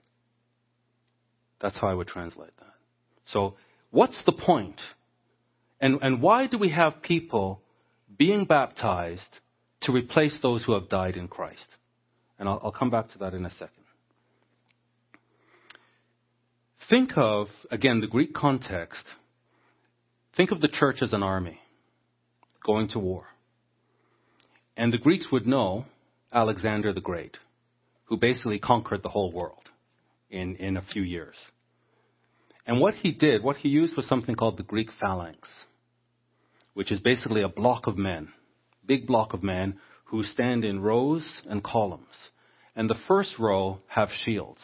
That's 1.59 1.77
how 1.77 1.87
I 1.87 1.93
would 1.93 2.07
translate 2.07 2.55
that. 2.57 2.73
So 3.31 3.55
What's 3.91 4.17
the 4.25 4.31
point? 4.31 4.79
And, 5.79 5.99
and 6.01 6.21
why 6.21 6.47
do 6.47 6.57
we 6.57 6.69
have 6.69 7.01
people 7.01 7.61
being 8.17 8.45
baptized 8.45 9.21
to 9.81 9.91
replace 9.91 10.33
those 10.41 10.63
who 10.63 10.73
have 10.73 10.89
died 10.89 11.17
in 11.17 11.27
Christ? 11.27 11.65
And 12.39 12.47
I'll, 12.47 12.61
I'll 12.63 12.71
come 12.71 12.89
back 12.89 13.11
to 13.11 13.19
that 13.19 13.33
in 13.33 13.45
a 13.45 13.51
second. 13.51 13.83
Think 16.89 17.11
of, 17.15 17.47
again, 17.69 17.99
the 17.99 18.07
Greek 18.07 18.33
context. 18.33 19.03
Think 20.35 20.51
of 20.51 20.61
the 20.61 20.67
church 20.67 20.97
as 21.01 21.13
an 21.13 21.21
army 21.23 21.59
going 22.65 22.89
to 22.89 22.99
war. 22.99 23.25
And 24.81 24.91
the 24.91 24.97
Greeks 24.97 25.27
would 25.31 25.45
know 25.45 25.85
Alexander 26.33 26.91
the 26.91 27.01
Great, 27.01 27.37
who 28.05 28.17
basically 28.17 28.57
conquered 28.57 29.03
the 29.03 29.09
whole 29.09 29.31
world 29.31 29.69
in, 30.31 30.55
in 30.55 30.75
a 30.75 30.81
few 30.81 31.03
years. 31.03 31.35
And 32.65 32.79
what 32.79 32.95
he 32.95 33.11
did, 33.11 33.43
what 33.43 33.57
he 33.57 33.69
used 33.69 33.95
was 33.95 34.07
something 34.07 34.33
called 34.33 34.57
the 34.57 34.63
Greek 34.63 34.89
phalanx, 34.99 35.47
which 36.73 36.91
is 36.91 36.99
basically 36.99 37.43
a 37.43 37.47
block 37.47 37.85
of 37.85 37.95
men, 37.95 38.29
big 38.83 39.05
block 39.05 39.35
of 39.35 39.43
men 39.43 39.79
who 40.05 40.23
stand 40.23 40.65
in 40.65 40.81
rows 40.81 41.23
and 41.47 41.63
columns. 41.63 42.07
And 42.75 42.89
the 42.89 42.99
first 43.07 43.37
row 43.37 43.81
have 43.85 44.09
shields. 44.25 44.61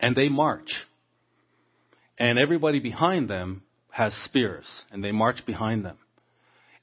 And 0.00 0.14
they 0.14 0.28
march. 0.28 0.70
And 2.18 2.38
everybody 2.38 2.78
behind 2.78 3.30
them 3.30 3.62
has 3.90 4.12
spears, 4.26 4.66
and 4.90 5.02
they 5.02 5.12
march 5.12 5.46
behind 5.46 5.82
them. 5.82 5.96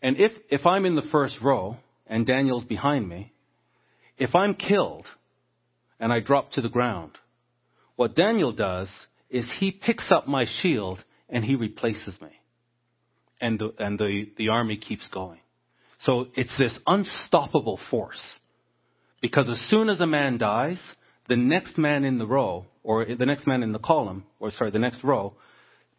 And 0.02 0.18
if, 0.18 0.32
if 0.50 0.66
I'm 0.66 0.88
in 0.88 0.96
the 0.96 1.08
first 1.12 1.36
row 1.44 1.78
and 2.10 2.26
Daniel's 2.26 2.66
behind 2.66 3.08
me, 3.08 3.32
if 4.18 4.36
I'm 4.36 4.56
killed 4.56 5.06
and 6.00 6.12
I 6.12 6.20
drop 6.20 6.52
to 6.54 6.62
the 6.62 6.70
ground, 6.70 7.12
what 7.96 8.16
Daniel 8.16 8.52
does 8.52 8.90
is 9.30 9.50
he 9.60 9.72
picks 9.72 10.12
up 10.12 10.28
my 10.28 10.46
shield 10.62 11.04
and 11.30 11.46
he 11.46 11.56
replaces 11.56 12.20
me. 12.22 12.30
And 13.40 13.60
the, 13.60 13.74
and 13.78 13.98
the, 13.98 14.30
the 14.38 14.50
army 14.50 14.78
keeps 14.78 15.08
going. 15.10 15.40
So 16.02 16.28
it's 16.36 16.58
this 16.58 16.78
unstoppable 16.88 17.80
force. 17.90 18.20
Because 19.22 19.48
as 19.50 19.62
soon 19.70 19.90
as 19.90 20.00
a 20.00 20.08
man 20.08 20.38
dies, 20.38 20.80
the 21.28 21.36
next 21.36 21.78
man 21.78 22.04
in 22.04 22.18
the 22.18 22.26
row, 22.26 22.66
or 22.84 23.06
the 23.06 23.26
next 23.26 23.46
man 23.46 23.64
in 23.64 23.72
the 23.72 23.80
column, 23.80 24.24
or 24.40 24.52
sorry, 24.52 24.72
the 24.72 24.80
next 24.80 25.04
row, 25.04 25.36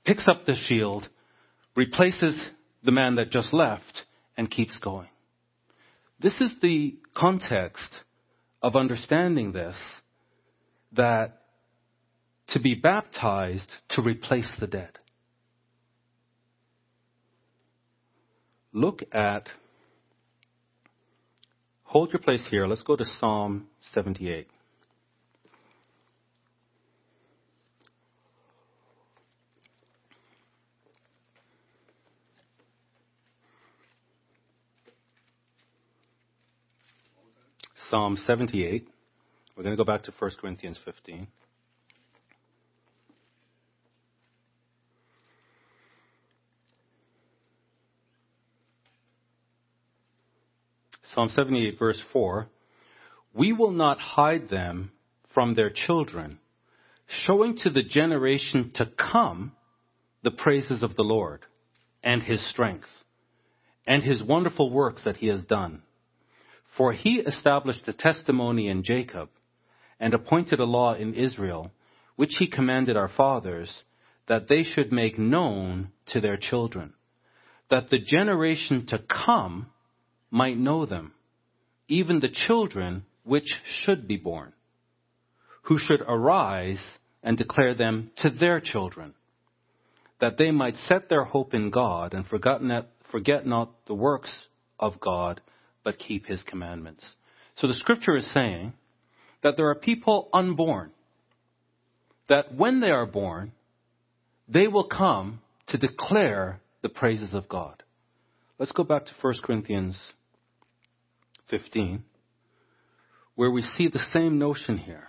picks 0.04 0.26
up 0.26 0.44
the 0.44 0.56
shield, 0.66 1.08
replaces 1.76 2.50
the 2.82 2.92
man 2.92 3.14
that 3.16 3.30
just 3.30 3.52
left, 3.52 4.04
and 4.36 4.50
keeps 4.50 4.76
going. 4.78 5.08
This 6.20 6.38
is 6.40 6.50
the 6.60 6.96
context 7.16 7.96
of 8.62 8.76
understanding 8.76 9.52
this, 9.52 9.76
that 10.92 11.40
to 12.48 12.60
be 12.60 12.74
baptized 12.74 13.68
to 13.90 14.02
replace 14.02 14.50
the 14.60 14.66
dead. 14.66 14.90
Look 18.72 19.02
at, 19.12 19.48
hold 21.84 22.12
your 22.12 22.20
place 22.20 22.42
here. 22.50 22.66
Let's 22.66 22.82
go 22.82 22.96
to 22.96 23.04
Psalm 23.18 23.68
78. 23.94 24.48
Psalm 37.90 38.16
78. 38.24 38.86
We're 39.56 39.64
going 39.64 39.76
to 39.76 39.76
go 39.76 39.84
back 39.84 40.04
to 40.04 40.12
1 40.16 40.30
Corinthians 40.40 40.78
15. 40.84 41.26
Psalm 51.12 51.30
78, 51.34 51.80
verse 51.80 52.00
4 52.12 52.46
We 53.34 53.52
will 53.52 53.72
not 53.72 53.98
hide 53.98 54.48
them 54.48 54.92
from 55.34 55.56
their 55.56 55.70
children, 55.70 56.38
showing 57.26 57.56
to 57.56 57.70
the 57.70 57.82
generation 57.82 58.70
to 58.76 58.86
come 58.86 59.50
the 60.22 60.30
praises 60.30 60.84
of 60.84 60.94
the 60.94 61.02
Lord 61.02 61.40
and 62.04 62.22
his 62.22 62.48
strength 62.50 62.86
and 63.84 64.04
his 64.04 64.22
wonderful 64.22 64.70
works 64.70 65.02
that 65.04 65.16
he 65.16 65.26
has 65.26 65.44
done. 65.44 65.82
For 66.76 66.92
he 66.92 67.16
established 67.16 67.86
a 67.88 67.92
testimony 67.92 68.68
in 68.68 68.84
Jacob 68.84 69.28
and 69.98 70.14
appointed 70.14 70.60
a 70.60 70.64
law 70.64 70.94
in 70.94 71.14
Israel, 71.14 71.70
which 72.16 72.36
he 72.38 72.46
commanded 72.46 72.96
our 72.96 73.08
fathers, 73.08 73.82
that 74.28 74.48
they 74.48 74.62
should 74.62 74.92
make 74.92 75.18
known 75.18 75.90
to 76.06 76.20
their 76.20 76.36
children, 76.36 76.94
that 77.70 77.90
the 77.90 77.98
generation 77.98 78.86
to 78.86 78.98
come 78.98 79.66
might 80.30 80.56
know 80.56 80.86
them, 80.86 81.12
even 81.88 82.20
the 82.20 82.28
children 82.46 83.04
which 83.24 83.48
should 83.82 84.06
be 84.06 84.16
born, 84.16 84.52
who 85.62 85.78
should 85.78 86.00
arise 86.02 86.82
and 87.22 87.36
declare 87.36 87.74
them 87.74 88.10
to 88.18 88.30
their 88.30 88.60
children, 88.60 89.14
that 90.20 90.38
they 90.38 90.50
might 90.50 90.76
set 90.76 91.08
their 91.08 91.24
hope 91.24 91.52
in 91.54 91.70
God 91.70 92.14
and 92.14 92.26
forget 92.26 93.44
not 93.44 93.70
the 93.86 93.94
works 93.94 94.30
of 94.78 95.00
God, 95.00 95.40
but 95.84 95.98
keep 95.98 96.26
his 96.26 96.42
commandments. 96.42 97.04
So 97.56 97.66
the 97.66 97.74
scripture 97.74 98.16
is 98.16 98.32
saying 98.32 98.72
that 99.42 99.56
there 99.56 99.68
are 99.68 99.74
people 99.74 100.28
unborn, 100.32 100.90
that 102.28 102.54
when 102.54 102.80
they 102.80 102.90
are 102.90 103.06
born, 103.06 103.52
they 104.48 104.66
will 104.66 104.88
come 104.88 105.40
to 105.68 105.78
declare 105.78 106.60
the 106.82 106.88
praises 106.88 107.34
of 107.34 107.48
God. 107.48 107.82
Let's 108.58 108.72
go 108.72 108.84
back 108.84 109.06
to 109.06 109.12
1 109.20 109.34
Corinthians 109.42 109.98
15, 111.48 112.04
where 113.34 113.50
we 113.50 113.62
see 113.62 113.88
the 113.88 114.04
same 114.12 114.38
notion 114.38 114.76
here. 114.76 115.08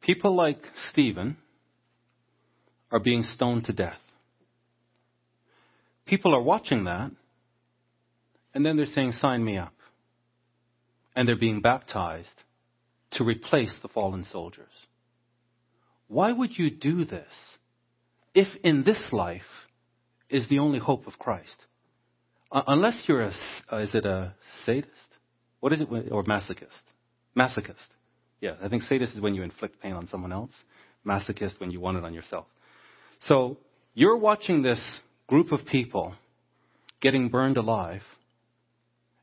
People 0.00 0.36
like 0.36 0.60
Stephen 0.90 1.36
are 2.90 3.00
being 3.00 3.24
stoned 3.34 3.64
to 3.64 3.72
death. 3.72 3.98
People 6.06 6.34
are 6.34 6.42
watching 6.42 6.84
that, 6.84 7.10
and 8.54 8.64
then 8.64 8.76
they're 8.76 8.86
saying, 8.86 9.12
Sign 9.12 9.44
me 9.44 9.58
up. 9.58 9.74
And 11.14 11.26
they're 11.26 11.36
being 11.36 11.62
baptized 11.62 12.28
to 13.12 13.24
replace 13.24 13.74
the 13.82 13.88
fallen 13.88 14.24
soldiers. 14.24 14.70
Why 16.08 16.30
would 16.30 16.56
you 16.56 16.70
do 16.70 17.04
this 17.04 17.32
if 18.34 18.48
in 18.62 18.84
this 18.84 19.08
life 19.12 19.42
is 20.28 20.48
the 20.48 20.58
only 20.58 20.78
hope 20.78 21.06
of 21.06 21.18
Christ? 21.18 21.56
Uh, 22.52 22.62
unless 22.66 23.02
you're 23.06 23.22
a, 23.22 23.32
uh, 23.72 23.78
is 23.78 23.94
it 23.94 24.06
a 24.06 24.34
sadist? 24.64 24.90
What 25.60 25.72
is 25.72 25.80
it, 25.80 25.88
or 25.90 26.22
masochist? 26.24 26.68
Masochist. 27.36 27.74
Yeah, 28.40 28.54
I 28.62 28.68
think 28.68 28.82
sadist 28.82 29.14
is 29.14 29.20
when 29.20 29.34
you 29.34 29.42
inflict 29.42 29.80
pain 29.80 29.94
on 29.94 30.06
someone 30.08 30.32
else. 30.32 30.52
Masochist 31.04 31.58
when 31.58 31.70
you 31.70 31.80
want 31.80 31.96
it 31.96 32.04
on 32.04 32.14
yourself. 32.14 32.46
So 33.24 33.58
you're 33.94 34.16
watching 34.16 34.62
this 34.62 34.80
group 35.26 35.52
of 35.52 35.66
people 35.66 36.14
getting 37.00 37.28
burned 37.28 37.56
alive, 37.56 38.02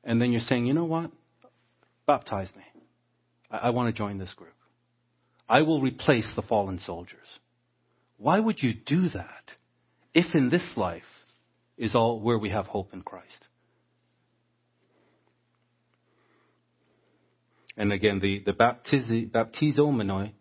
and 0.04 0.22
then 0.22 0.32
you're 0.32 0.41
saying, 0.41 0.66
you 0.66 0.74
know 0.74 0.86
what? 0.86 1.12
Baptize 2.06 2.50
me. 2.56 2.64
I, 3.50 3.58
I 3.58 3.70
want 3.70 3.94
to 3.94 3.98
join 3.98 4.18
this 4.18 4.34
group. 4.34 4.54
I 5.48 5.62
will 5.62 5.82
replace 5.82 6.28
the 6.36 6.41
fallen 6.41 6.80
soldiers. 6.80 7.28
Why 8.18 8.39
would 8.39 8.62
you 8.62 8.74
do 8.74 9.10
that 9.10 9.44
if 10.14 10.34
in 10.34 10.50
this 10.50 10.74
life 10.76 11.04
is 11.78 11.96
all 11.96 12.20
where 12.20 12.38
we 12.38 12.50
have 12.50 12.66
hope 12.66 12.94
in 12.94 13.02
Christ? 13.02 13.28
And 17.76 17.91
again, 17.91 18.20
the, 18.20 18.44
the 18.46 18.54
baptiz, 18.54 19.32
baptizo 19.32 20.32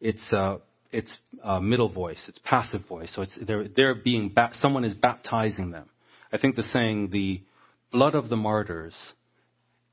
it's, 0.00 0.32
uh, 0.32 0.56
it's 0.94 1.10
uh, 1.42 1.58
middle 1.58 1.88
voice, 1.88 2.20
it's 2.28 2.38
passive 2.44 2.86
voice. 2.86 3.10
So 3.14 3.22
it's, 3.22 3.36
they're, 3.44 3.66
they're 3.68 3.96
being, 3.96 4.30
ba- 4.32 4.52
someone 4.60 4.84
is 4.84 4.94
baptizing 4.94 5.72
them. 5.72 5.88
I 6.32 6.38
think 6.38 6.54
the 6.54 6.62
saying, 6.62 7.10
the 7.10 7.42
blood 7.90 8.14
of 8.14 8.28
the 8.28 8.36
martyrs 8.36 8.94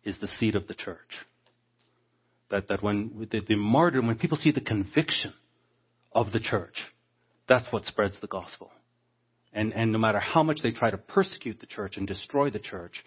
is 0.04 0.16
the 0.22 0.28
seed 0.28 0.56
of 0.56 0.68
the 0.68 0.76
church. 0.76 1.00
That, 2.52 2.68
that 2.68 2.84
when 2.84 3.28
the, 3.32 3.42
the 3.48 3.56
martyr, 3.56 4.02
when 4.02 4.16
people 4.16 4.38
see 4.38 4.52
the 4.52 4.62
conviction 4.62 5.34
of 6.14 6.32
the 6.32 6.40
church, 6.40 6.76
that's 7.50 7.72
what 7.72 7.86
spreads 7.86 8.18
the 8.22 8.28
gospel. 8.28 8.70
And, 9.54 9.74
and 9.74 9.92
no 9.92 9.98
matter 9.98 10.20
how 10.20 10.44
much 10.44 10.60
they 10.62 10.72
try 10.72 10.92
to 10.92 10.98
persecute 10.98 11.60
the 11.60 11.66
church 11.66 11.98
and 11.98 12.08
destroy 12.08 12.52
the 12.52 12.60
church, 12.60 13.04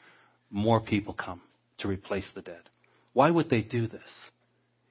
more 0.51 0.80
people 0.80 1.14
come 1.14 1.42
to 1.78 1.88
replace 1.88 2.28
the 2.34 2.42
dead. 2.42 2.62
Why 3.12 3.30
would 3.30 3.51
they 3.51 3.61
do 3.61 3.86
this 3.86 4.01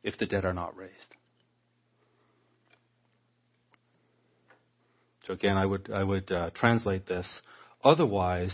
if 0.03 0.17
the 0.17 0.25
dead 0.25 0.45
are 0.45 0.53
not 0.53 0.77
raised? 0.77 0.93
So 5.25 5.33
again, 5.33 5.57
I 5.57 5.65
would, 5.65 5.89
I 5.93 6.03
would 6.03 6.31
uh, 6.31 6.49
translate 6.51 7.07
this. 7.07 7.27
Otherwise, 7.83 8.53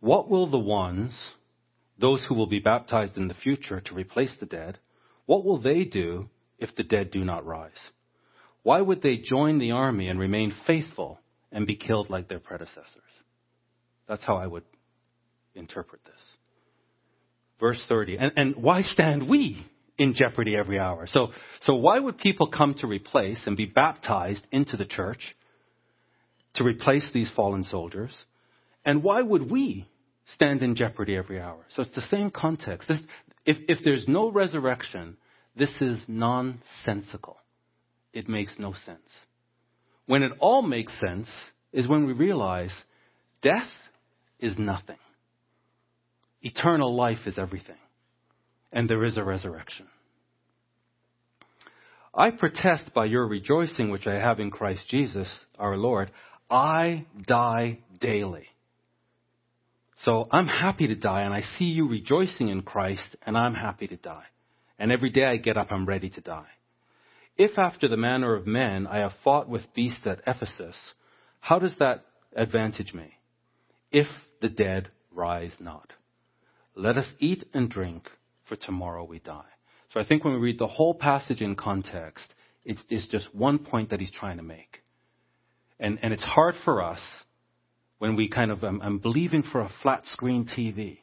what 0.00 0.28
will 0.28 0.50
the 0.50 0.58
ones, 0.58 1.14
those 1.98 2.24
who 2.28 2.34
will 2.34 2.46
be 2.46 2.58
baptized 2.58 3.16
in 3.16 3.28
the 3.28 3.34
future 3.34 3.80
to 3.80 3.94
replace 3.94 4.34
the 4.38 4.46
dead, 4.46 4.78
what 5.26 5.44
will 5.44 5.60
they 5.60 5.84
do 5.84 6.28
if 6.58 6.74
the 6.76 6.82
dead 6.82 7.10
do 7.10 7.20
not 7.20 7.46
rise? 7.46 7.70
Why 8.62 8.80
would 8.80 9.00
they 9.00 9.18
join 9.18 9.58
the 9.58 9.72
army 9.72 10.08
and 10.08 10.18
remain 10.18 10.52
faithful 10.66 11.20
and 11.52 11.66
be 11.66 11.76
killed 11.76 12.10
like 12.10 12.28
their 12.28 12.40
predecessors? 12.40 13.02
That's 14.08 14.24
how 14.24 14.36
I 14.36 14.46
would 14.46 14.64
interpret 15.54 16.04
this. 16.04 16.20
Verse 17.58 17.80
30. 17.88 18.18
And, 18.18 18.32
and 18.36 18.56
why 18.56 18.82
stand 18.82 19.28
we 19.28 19.66
in 19.98 20.14
jeopardy 20.14 20.56
every 20.56 20.78
hour? 20.78 21.06
So, 21.06 21.28
so 21.62 21.74
why 21.74 21.98
would 21.98 22.18
people 22.18 22.48
come 22.48 22.74
to 22.80 22.86
replace 22.86 23.40
and 23.46 23.56
be 23.56 23.66
baptized 23.66 24.46
into 24.52 24.76
the 24.76 24.84
church 24.84 25.20
to 26.56 26.64
replace 26.64 27.08
these 27.12 27.30
fallen 27.34 27.64
soldiers? 27.64 28.12
And 28.84 29.02
why 29.02 29.22
would 29.22 29.50
we 29.50 29.88
stand 30.34 30.62
in 30.62 30.76
jeopardy 30.76 31.16
every 31.16 31.40
hour? 31.40 31.64
So 31.74 31.82
it's 31.82 31.94
the 31.94 32.02
same 32.02 32.30
context. 32.30 32.88
This, 32.88 32.98
if, 33.44 33.56
if 33.68 33.78
there's 33.84 34.04
no 34.06 34.30
resurrection, 34.30 35.16
this 35.56 35.72
is 35.80 36.04
nonsensical. 36.08 37.38
It 38.12 38.28
makes 38.28 38.52
no 38.58 38.74
sense. 38.84 39.08
When 40.06 40.22
it 40.22 40.32
all 40.38 40.62
makes 40.62 40.92
sense 41.00 41.28
is 41.72 41.88
when 41.88 42.06
we 42.06 42.12
realize 42.12 42.72
death 43.42 43.68
is 44.38 44.56
nothing. 44.58 44.98
Eternal 46.42 46.94
life 46.94 47.26
is 47.26 47.38
everything. 47.38 47.76
And 48.72 48.88
there 48.88 49.04
is 49.04 49.16
a 49.16 49.24
resurrection. 49.24 49.86
I 52.14 52.30
protest 52.30 52.92
by 52.94 53.06
your 53.06 53.26
rejoicing 53.26 53.90
which 53.90 54.06
I 54.06 54.14
have 54.14 54.40
in 54.40 54.50
Christ 54.50 54.88
Jesus 54.88 55.28
our 55.58 55.76
Lord. 55.76 56.10
I 56.50 57.06
die 57.26 57.78
daily. 58.00 58.46
So 60.04 60.28
I'm 60.30 60.46
happy 60.46 60.86
to 60.88 60.94
die 60.94 61.22
and 61.22 61.34
I 61.34 61.40
see 61.40 61.64
you 61.64 61.88
rejoicing 61.88 62.48
in 62.48 62.62
Christ 62.62 63.16
and 63.24 63.36
I'm 63.36 63.54
happy 63.54 63.88
to 63.88 63.96
die. 63.96 64.24
And 64.78 64.92
every 64.92 65.10
day 65.10 65.24
I 65.24 65.36
get 65.36 65.56
up, 65.56 65.68
I'm 65.70 65.86
ready 65.86 66.10
to 66.10 66.20
die. 66.20 66.48
If 67.36 67.58
after 67.58 67.88
the 67.88 67.96
manner 67.96 68.34
of 68.34 68.46
men 68.46 68.86
I 68.86 68.98
have 68.98 69.12
fought 69.24 69.48
with 69.48 69.74
beasts 69.74 70.06
at 70.06 70.22
Ephesus, 70.26 70.76
how 71.40 71.58
does 71.58 71.74
that 71.78 72.04
advantage 72.34 72.94
me? 72.94 73.14
If 73.90 74.06
the 74.40 74.48
dead 74.48 74.88
rise 75.12 75.52
not. 75.58 75.92
Let 76.74 76.98
us 76.98 77.06
eat 77.18 77.44
and 77.54 77.70
drink, 77.70 78.10
for 78.48 78.56
tomorrow 78.56 79.04
we 79.04 79.18
die. 79.18 79.44
So 79.92 80.00
I 80.00 80.04
think 80.04 80.24
when 80.24 80.34
we 80.34 80.40
read 80.40 80.58
the 80.58 80.66
whole 80.66 80.94
passage 80.94 81.40
in 81.40 81.56
context, 81.56 82.26
it's, 82.64 82.82
it's 82.90 83.08
just 83.08 83.34
one 83.34 83.58
point 83.58 83.90
that 83.90 84.00
he's 84.00 84.10
trying 84.10 84.36
to 84.36 84.42
make. 84.42 84.82
And, 85.78 85.98
and 86.02 86.12
it's 86.12 86.22
hard 86.22 86.54
for 86.64 86.82
us 86.82 87.00
when 87.98 88.16
we 88.16 88.28
kind 88.28 88.50
of, 88.50 88.62
I'm, 88.62 88.80
I'm 88.82 88.98
believing 88.98 89.42
for 89.42 89.60
a 89.60 89.70
flat 89.82 90.04
screen 90.12 90.46
TV. 90.46 90.98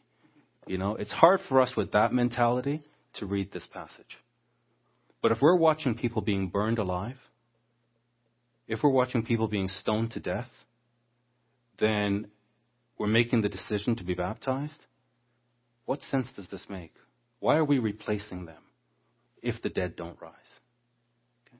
You 0.67 0.77
know, 0.77 0.95
it's 0.95 1.11
hard 1.11 1.41
for 1.49 1.61
us 1.61 1.73
with 1.75 1.91
that 1.91 2.13
mentality 2.13 2.81
to 3.15 3.25
read 3.25 3.51
this 3.51 3.65
passage. 3.71 4.17
But 5.21 5.31
if 5.31 5.41
we're 5.41 5.55
watching 5.55 5.95
people 5.95 6.21
being 6.21 6.47
burned 6.49 6.79
alive, 6.79 7.17
if 8.67 8.79
we're 8.83 8.89
watching 8.89 9.23
people 9.23 9.47
being 9.47 9.67
stoned 9.67 10.11
to 10.11 10.19
death, 10.19 10.49
then 11.79 12.27
we're 12.97 13.07
making 13.07 13.41
the 13.41 13.49
decision 13.49 13.95
to 13.97 14.03
be 14.03 14.13
baptized 14.13 14.79
what 15.85 16.01
sense 16.09 16.27
does 16.35 16.47
this 16.49 16.65
make? 16.69 16.93
Why 17.39 17.57
are 17.57 17.65
we 17.65 17.79
replacing 17.79 18.45
them 18.45 18.61
if 19.41 19.61
the 19.61 19.69
dead 19.69 19.95
don't 19.95 20.19
rise? 20.21 20.33
Okay? 21.47 21.57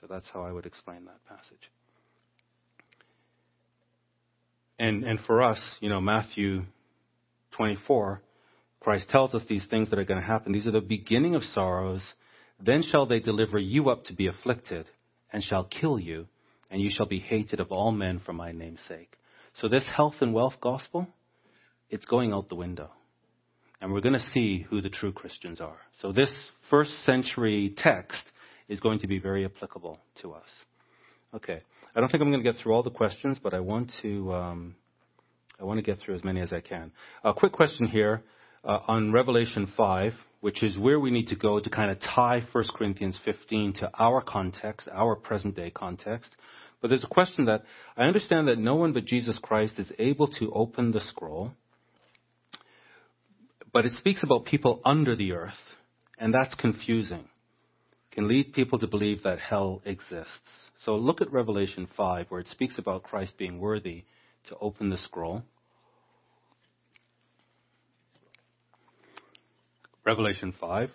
So 0.00 0.06
that's 0.08 0.26
how 0.32 0.42
I 0.42 0.52
would 0.52 0.66
explain 0.66 1.04
that 1.06 1.24
passage. 1.26 1.70
And, 4.80 5.04
and 5.04 5.20
for 5.20 5.42
us, 5.42 5.60
you 5.80 5.90
know, 5.90 6.00
Matthew 6.00 6.62
24, 7.52 8.22
Christ 8.80 9.10
tells 9.10 9.34
us 9.34 9.42
these 9.46 9.66
things 9.68 9.90
that 9.90 9.98
are 9.98 10.06
going 10.06 10.20
to 10.20 10.26
happen. 10.26 10.52
These 10.52 10.66
are 10.66 10.70
the 10.70 10.80
beginning 10.80 11.34
of 11.34 11.42
sorrows. 11.42 12.00
Then 12.64 12.82
shall 12.90 13.04
they 13.04 13.20
deliver 13.20 13.58
you 13.58 13.90
up 13.90 14.06
to 14.06 14.14
be 14.14 14.26
afflicted, 14.26 14.86
and 15.34 15.42
shall 15.42 15.64
kill 15.64 16.00
you, 16.00 16.28
and 16.70 16.80
you 16.80 16.90
shall 16.90 17.04
be 17.04 17.18
hated 17.18 17.60
of 17.60 17.70
all 17.70 17.92
men 17.92 18.22
for 18.24 18.32
my 18.32 18.52
name's 18.52 18.80
sake. 18.88 19.12
So 19.60 19.68
this 19.68 19.84
health 19.94 20.14
and 20.22 20.32
wealth 20.32 20.54
gospel, 20.62 21.06
it's 21.90 22.06
going 22.06 22.32
out 22.32 22.48
the 22.48 22.54
window. 22.54 22.90
And 23.82 23.92
we're 23.92 24.00
going 24.00 24.14
to 24.14 24.30
see 24.32 24.64
who 24.70 24.80
the 24.80 24.88
true 24.88 25.12
Christians 25.12 25.60
are. 25.60 25.76
So 26.00 26.10
this 26.10 26.30
first 26.70 26.92
century 27.04 27.74
text 27.76 28.22
is 28.66 28.80
going 28.80 29.00
to 29.00 29.06
be 29.06 29.18
very 29.18 29.44
applicable 29.44 29.98
to 30.22 30.32
us. 30.32 30.48
Okay. 31.34 31.60
I 31.94 32.00
don't 32.00 32.10
think 32.10 32.22
I'm 32.22 32.30
going 32.30 32.42
to 32.42 32.52
get 32.52 32.60
through 32.60 32.72
all 32.72 32.82
the 32.82 32.90
questions, 32.90 33.38
but 33.42 33.52
I 33.52 33.60
want 33.60 33.90
to, 34.02 34.32
um, 34.32 34.74
I 35.60 35.64
want 35.64 35.78
to 35.78 35.82
get 35.82 36.00
through 36.00 36.14
as 36.14 36.22
many 36.22 36.40
as 36.40 36.52
I 36.52 36.60
can. 36.60 36.92
A 37.24 37.34
quick 37.34 37.52
question 37.52 37.86
here 37.86 38.22
uh, 38.64 38.78
on 38.86 39.12
Revelation 39.12 39.72
5, 39.76 40.12
which 40.40 40.62
is 40.62 40.78
where 40.78 41.00
we 41.00 41.10
need 41.10 41.28
to 41.28 41.36
go 41.36 41.58
to 41.58 41.68
kind 41.68 41.90
of 41.90 41.98
tie 42.00 42.42
1 42.52 42.64
Corinthians 42.74 43.18
15 43.24 43.74
to 43.80 43.90
our 43.98 44.22
context, 44.22 44.88
our 44.92 45.16
present 45.16 45.56
day 45.56 45.70
context. 45.70 46.30
But 46.80 46.88
there's 46.88 47.04
a 47.04 47.08
question 47.08 47.46
that 47.46 47.64
I 47.96 48.04
understand 48.04 48.48
that 48.48 48.58
no 48.58 48.76
one 48.76 48.92
but 48.92 49.04
Jesus 49.04 49.36
Christ 49.42 49.78
is 49.78 49.92
able 49.98 50.28
to 50.28 50.52
open 50.52 50.92
the 50.92 51.00
scroll, 51.00 51.52
but 53.72 53.84
it 53.84 53.92
speaks 53.98 54.22
about 54.22 54.44
people 54.44 54.80
under 54.84 55.16
the 55.16 55.32
earth, 55.32 55.52
and 56.18 56.32
that's 56.32 56.54
confusing. 56.54 57.28
Can 58.12 58.28
lead 58.28 58.52
people 58.52 58.78
to 58.78 58.86
believe 58.86 59.24
that 59.24 59.38
hell 59.38 59.82
exists. 59.84 60.69
So 60.84 60.96
look 60.96 61.20
at 61.20 61.32
Revelation 61.32 61.88
5, 61.96 62.26
where 62.30 62.40
it 62.40 62.48
speaks 62.48 62.78
about 62.78 63.02
Christ 63.02 63.34
being 63.36 63.60
worthy 63.60 64.04
to 64.48 64.56
open 64.60 64.88
the 64.88 64.96
scroll. 64.98 65.42
Revelation 70.04 70.54
5. 70.58 70.90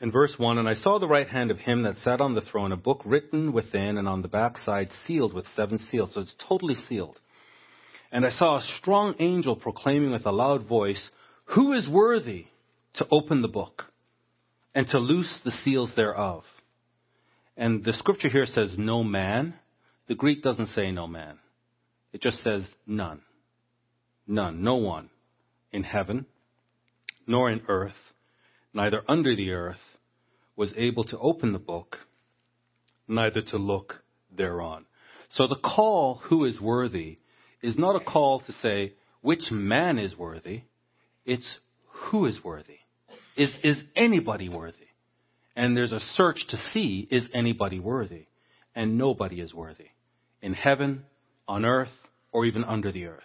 In 0.00 0.10
verse 0.10 0.34
1, 0.36 0.58
and 0.58 0.68
I 0.68 0.74
saw 0.74 0.98
the 0.98 1.06
right 1.06 1.28
hand 1.28 1.50
of 1.50 1.58
him 1.58 1.84
that 1.84 1.96
sat 1.98 2.20
on 2.20 2.34
the 2.34 2.42
throne, 2.42 2.72
a 2.72 2.76
book 2.76 3.00
written 3.04 3.52
within 3.52 3.96
and 3.96 4.08
on 4.08 4.20
the 4.20 4.28
backside 4.28 4.90
sealed 5.06 5.32
with 5.32 5.46
seven 5.54 5.78
seals. 5.90 6.12
So 6.12 6.20
it's 6.20 6.34
totally 6.48 6.74
sealed. 6.88 7.18
And 8.12 8.26
I 8.26 8.30
saw 8.30 8.58
a 8.58 8.68
strong 8.78 9.14
angel 9.20 9.56
proclaiming 9.56 10.10
with 10.10 10.26
a 10.26 10.32
loud 10.32 10.66
voice, 10.66 11.00
Who 11.54 11.72
is 11.72 11.88
worthy 11.88 12.46
to 12.94 13.06
open 13.10 13.42
the 13.42 13.48
book 13.48 13.84
and 14.74 14.86
to 14.88 14.98
loose 14.98 15.38
the 15.44 15.52
seals 15.52 15.92
thereof? 15.96 16.42
And 17.56 17.84
the 17.84 17.92
scripture 17.94 18.28
here 18.28 18.46
says, 18.46 18.74
No 18.76 19.02
man. 19.02 19.54
The 20.08 20.14
Greek 20.14 20.42
doesn't 20.42 20.68
say 20.68 20.92
no 20.92 21.06
man. 21.06 21.38
It 22.12 22.22
just 22.22 22.42
says 22.42 22.62
none. 22.86 23.22
None. 24.26 24.62
No 24.62 24.76
one 24.76 25.10
in 25.72 25.82
heaven, 25.82 26.26
nor 27.26 27.50
in 27.50 27.62
earth, 27.68 27.92
neither 28.72 29.02
under 29.08 29.34
the 29.34 29.50
earth, 29.50 29.80
was 30.54 30.72
able 30.76 31.04
to 31.04 31.18
open 31.18 31.52
the 31.52 31.58
book, 31.58 31.96
neither 33.08 33.42
to 33.42 33.56
look 33.56 33.96
thereon. 34.34 34.86
So 35.34 35.46
the 35.46 35.56
call, 35.56 36.20
who 36.24 36.44
is 36.44 36.60
worthy, 36.60 37.18
is 37.62 37.76
not 37.76 38.00
a 38.00 38.04
call 38.04 38.40
to 38.40 38.52
say 38.62 38.94
which 39.20 39.50
man 39.50 39.98
is 39.98 40.16
worthy. 40.16 40.62
It's 41.24 41.58
who 41.88 42.26
is 42.26 42.42
worthy. 42.44 42.78
Is, 43.36 43.50
is 43.62 43.76
anybody 43.94 44.48
worthy? 44.48 44.85
And 45.56 45.76
there's 45.76 45.92
a 45.92 46.00
search 46.14 46.46
to 46.50 46.58
see, 46.72 47.08
is 47.10 47.28
anybody 47.34 47.80
worthy? 47.80 48.26
And 48.74 48.98
nobody 48.98 49.40
is 49.40 49.54
worthy. 49.54 49.88
In 50.42 50.52
heaven, 50.52 51.04
on 51.48 51.64
earth, 51.64 51.88
or 52.30 52.44
even 52.44 52.62
under 52.62 52.92
the 52.92 53.06
earth. 53.06 53.22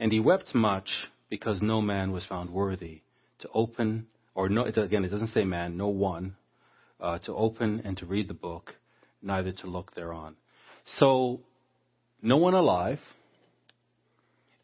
And 0.00 0.10
he 0.10 0.18
wept 0.18 0.54
much 0.54 0.88
because 1.28 1.60
no 1.60 1.82
man 1.82 2.10
was 2.12 2.24
found 2.24 2.50
worthy 2.50 3.02
to 3.40 3.48
open 3.52 4.06
or 4.34 4.48
no, 4.48 4.64
again, 4.64 5.04
it 5.04 5.10
doesn't 5.10 5.28
say 5.28 5.44
man, 5.44 5.76
no 5.76 5.88
one, 5.88 6.36
uh, 7.00 7.18
to 7.20 7.34
open 7.34 7.82
and 7.84 7.96
to 7.98 8.06
read 8.06 8.28
the 8.28 8.34
book, 8.34 8.74
neither 9.20 9.52
to 9.52 9.66
look 9.66 9.94
thereon. 9.94 10.36
So, 10.98 11.40
no 12.22 12.36
one 12.36 12.54
alive, 12.54 13.00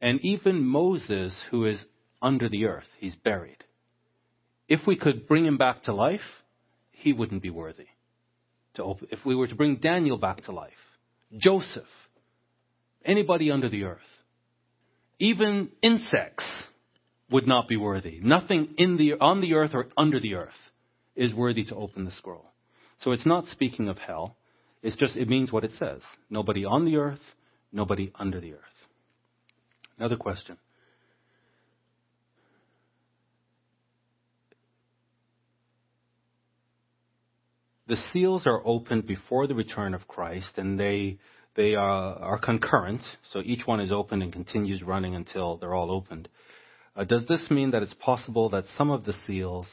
and 0.00 0.20
even 0.22 0.64
Moses, 0.64 1.34
who 1.50 1.66
is 1.66 1.78
under 2.22 2.48
the 2.48 2.66
earth, 2.66 2.86
he's 2.98 3.14
buried. 3.16 3.64
If 4.68 4.80
we 4.86 4.96
could 4.96 5.26
bring 5.26 5.44
him 5.44 5.56
back 5.56 5.84
to 5.84 5.94
life, 5.94 6.20
he 6.90 7.12
wouldn't 7.12 7.42
be 7.42 7.50
worthy 7.50 7.86
to 8.74 8.84
open. 8.84 9.08
If 9.10 9.24
we 9.24 9.34
were 9.34 9.46
to 9.46 9.54
bring 9.54 9.76
Daniel 9.76 10.18
back 10.18 10.42
to 10.44 10.52
life, 10.52 10.72
Joseph, 11.36 11.84
anybody 13.04 13.50
under 13.50 13.68
the 13.68 13.84
earth, 13.84 13.98
even 15.18 15.70
insects, 15.82 16.44
would 17.30 17.46
not 17.46 17.68
be 17.68 17.76
worthy. 17.76 18.20
Nothing 18.22 18.74
in 18.78 18.96
the, 18.96 19.14
on 19.14 19.40
the 19.40 19.54
earth 19.54 19.72
or 19.74 19.88
under 19.96 20.20
the 20.20 20.34
earth 20.34 20.48
is 21.14 21.34
worthy 21.34 21.64
to 21.64 21.74
open 21.74 22.04
the 22.04 22.12
scroll. 22.12 22.50
So 23.02 23.12
it's 23.12 23.26
not 23.26 23.46
speaking 23.46 23.88
of 23.88 23.98
hell. 23.98 24.36
It's 24.82 24.96
just, 24.96 25.16
it 25.16 25.28
means 25.28 25.52
what 25.52 25.64
it 25.64 25.72
says. 25.78 26.00
Nobody 26.30 26.64
on 26.64 26.84
the 26.84 26.96
earth, 26.96 27.20
nobody 27.72 28.12
under 28.14 28.40
the 28.40 28.54
earth. 28.54 28.60
Another 29.98 30.16
question. 30.16 30.56
The 37.88 37.96
seals 38.12 38.46
are 38.46 38.60
opened 38.66 39.06
before 39.06 39.46
the 39.46 39.54
return 39.54 39.94
of 39.94 40.06
Christ 40.06 40.58
and 40.58 40.78
they, 40.78 41.18
they 41.56 41.74
are, 41.74 42.14
are 42.16 42.38
concurrent. 42.38 43.00
So 43.32 43.40
each 43.42 43.66
one 43.66 43.80
is 43.80 43.90
opened 43.90 44.22
and 44.22 44.30
continues 44.30 44.82
running 44.82 45.14
until 45.14 45.56
they're 45.56 45.74
all 45.74 45.90
opened. 45.90 46.28
Uh, 46.94 47.04
does 47.04 47.24
this 47.28 47.50
mean 47.50 47.70
that 47.70 47.82
it's 47.82 47.94
possible 47.94 48.50
that 48.50 48.64
some 48.76 48.90
of 48.90 49.04
the 49.04 49.14
seals 49.26 49.66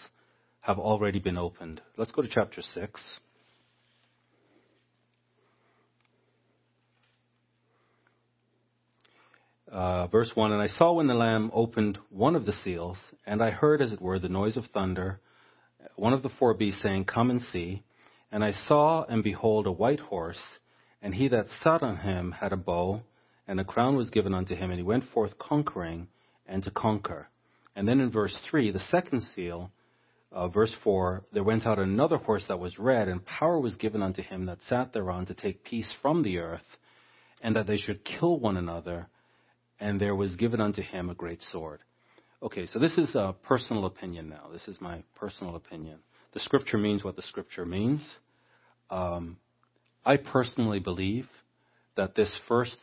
have 0.61 0.79
already 0.79 1.19
been 1.19 1.37
opened? 1.37 1.81
Let's 1.97 2.11
go 2.11 2.21
to 2.21 2.29
chapter 2.29 2.61
6. 2.61 3.01
Uh, 9.69 10.07
verse 10.07 10.31
1 10.33 10.53
And 10.53 10.61
I 10.61 10.67
saw 10.67 10.93
when 10.93 11.07
the 11.07 11.13
Lamb 11.13 11.51
opened 11.53 11.97
one 12.09 12.37
of 12.37 12.45
the 12.45 12.53
seals, 12.63 12.97
and 13.25 13.43
I 13.43 13.51
heard, 13.51 13.81
as 13.81 13.91
it 13.91 14.01
were, 14.01 14.19
the 14.19 14.29
noise 14.29 14.55
of 14.55 14.65
thunder, 14.73 15.19
one 15.97 16.13
of 16.13 16.23
the 16.23 16.29
four 16.39 16.53
beasts 16.53 16.81
saying, 16.81 17.05
Come 17.05 17.29
and 17.29 17.41
see. 17.41 17.83
And 18.35 18.43
I 18.43 18.51
saw, 18.67 19.05
and 19.05 19.23
behold, 19.23 19.65
a 19.65 19.71
white 19.71 20.01
horse, 20.01 20.41
and 21.01 21.15
he 21.15 21.29
that 21.29 21.45
sat 21.63 21.81
on 21.81 21.95
him 21.95 22.33
had 22.33 22.51
a 22.51 22.57
bow, 22.57 22.99
and 23.47 23.61
a 23.61 23.63
crown 23.63 23.95
was 23.95 24.09
given 24.09 24.33
unto 24.33 24.55
him, 24.55 24.71
and 24.71 24.77
he 24.77 24.83
went 24.83 25.05
forth 25.13 25.39
conquering 25.39 26.09
and 26.45 26.61
to 26.65 26.69
conquer. 26.69 27.29
And 27.77 27.87
then 27.87 28.01
in 28.01 28.11
verse 28.11 28.37
3, 28.49 28.71
the 28.71 28.79
second 28.91 29.21
seal, 29.21 29.71
uh, 30.33 30.49
verse 30.49 30.75
4, 30.83 31.23
there 31.31 31.45
went 31.45 31.65
out 31.65 31.79
another 31.79 32.17
horse 32.17 32.43
that 32.49 32.59
was 32.59 32.77
red, 32.77 33.07
and 33.07 33.25
power 33.25 33.57
was 33.57 33.75
given 33.75 34.03
unto 34.03 34.21
him 34.21 34.47
that 34.47 34.61
sat 34.67 34.91
thereon 34.91 35.25
to 35.27 35.33
take 35.33 35.63
peace 35.63 35.89
from 36.01 36.21
the 36.21 36.39
earth, 36.39 36.77
and 37.41 37.55
that 37.55 37.67
they 37.67 37.77
should 37.77 38.03
kill 38.03 38.37
one 38.37 38.57
another, 38.57 39.07
and 39.79 39.97
there 39.97 40.13
was 40.13 40.35
given 40.35 40.59
unto 40.59 40.81
him 40.81 41.09
a 41.09 41.15
great 41.15 41.41
sword. 41.53 41.79
Okay, 42.43 42.67
so 42.67 42.79
this 42.79 42.97
is 42.97 43.15
a 43.15 43.33
personal 43.43 43.85
opinion 43.85 44.27
now. 44.27 44.49
This 44.51 44.67
is 44.67 44.75
my 44.81 45.03
personal 45.15 45.55
opinion. 45.55 45.99
The 46.33 46.41
scripture 46.41 46.77
means 46.77 47.01
what 47.01 47.15
the 47.15 47.21
scripture 47.21 47.65
means. 47.65 48.05
Um, 48.89 49.37
I 50.05 50.17
personally 50.17 50.79
believe 50.79 51.27
that 51.97 52.15
this 52.15 52.31
first 52.47 52.77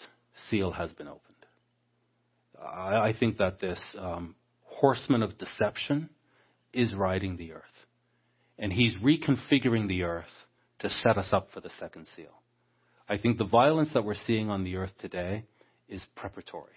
seal 0.50 0.72
has 0.72 0.90
been 0.92 1.08
opened. 1.08 1.20
I, 2.60 3.08
I 3.08 3.14
think 3.18 3.38
that 3.38 3.60
this 3.60 3.80
um, 3.98 4.34
horseman 4.64 5.22
of 5.22 5.38
deception 5.38 6.10
is 6.72 6.94
riding 6.94 7.36
the 7.36 7.52
earth. 7.52 7.62
And 8.58 8.72
he's 8.72 8.96
reconfiguring 8.98 9.88
the 9.88 10.02
earth 10.02 10.24
to 10.80 10.88
set 10.88 11.16
us 11.16 11.28
up 11.32 11.48
for 11.52 11.60
the 11.60 11.70
second 11.78 12.06
seal. 12.16 12.42
I 13.08 13.18
think 13.18 13.38
the 13.38 13.44
violence 13.44 13.90
that 13.94 14.04
we're 14.04 14.14
seeing 14.14 14.50
on 14.50 14.64
the 14.64 14.76
earth 14.76 14.92
today 14.98 15.44
is 15.88 16.04
preparatory. 16.16 16.70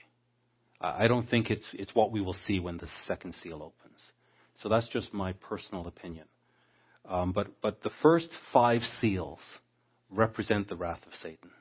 I 0.81 1.07
don't 1.07 1.29
think 1.29 1.49
it's, 1.49 1.65
it's 1.73 1.95
what 1.95 2.11
we 2.11 2.21
will 2.21 2.35
see 2.45 2.59
when 2.59 2.77
the 2.77 2.87
second 3.07 3.35
seal 3.41 3.63
opens. 3.63 3.99
So 4.61 4.69
that's 4.69 4.87
just 4.89 5.13
my 5.13 5.33
personal 5.33 5.87
opinion. 5.87 6.25
Um, 7.09 7.31
but, 7.31 7.47
but 7.61 7.83
the 7.83 7.91
first 8.01 8.29
five 8.51 8.81
seals 8.99 9.39
represent 10.09 10.69
the 10.69 10.75
wrath 10.75 11.01
of 11.05 11.13
Satan. 11.21 11.51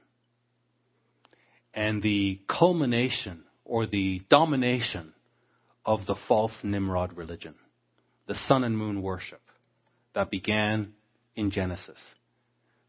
And 1.75 2.03
the 2.03 2.41
culmination 2.49 3.45
or 3.65 3.87
the 3.87 4.23
domination 4.31 5.13
of 5.85 6.07
the 6.07 6.17
false 6.29 6.53
Nimrod 6.63 7.17
religion, 7.17 7.55
the 8.27 8.37
sun 8.49 8.65
and 8.65 8.77
moon 8.77 9.03
worship 9.03 9.41
that 10.15 10.31
began 10.31 10.93
in 11.37 11.51
Genesis. 11.51 11.99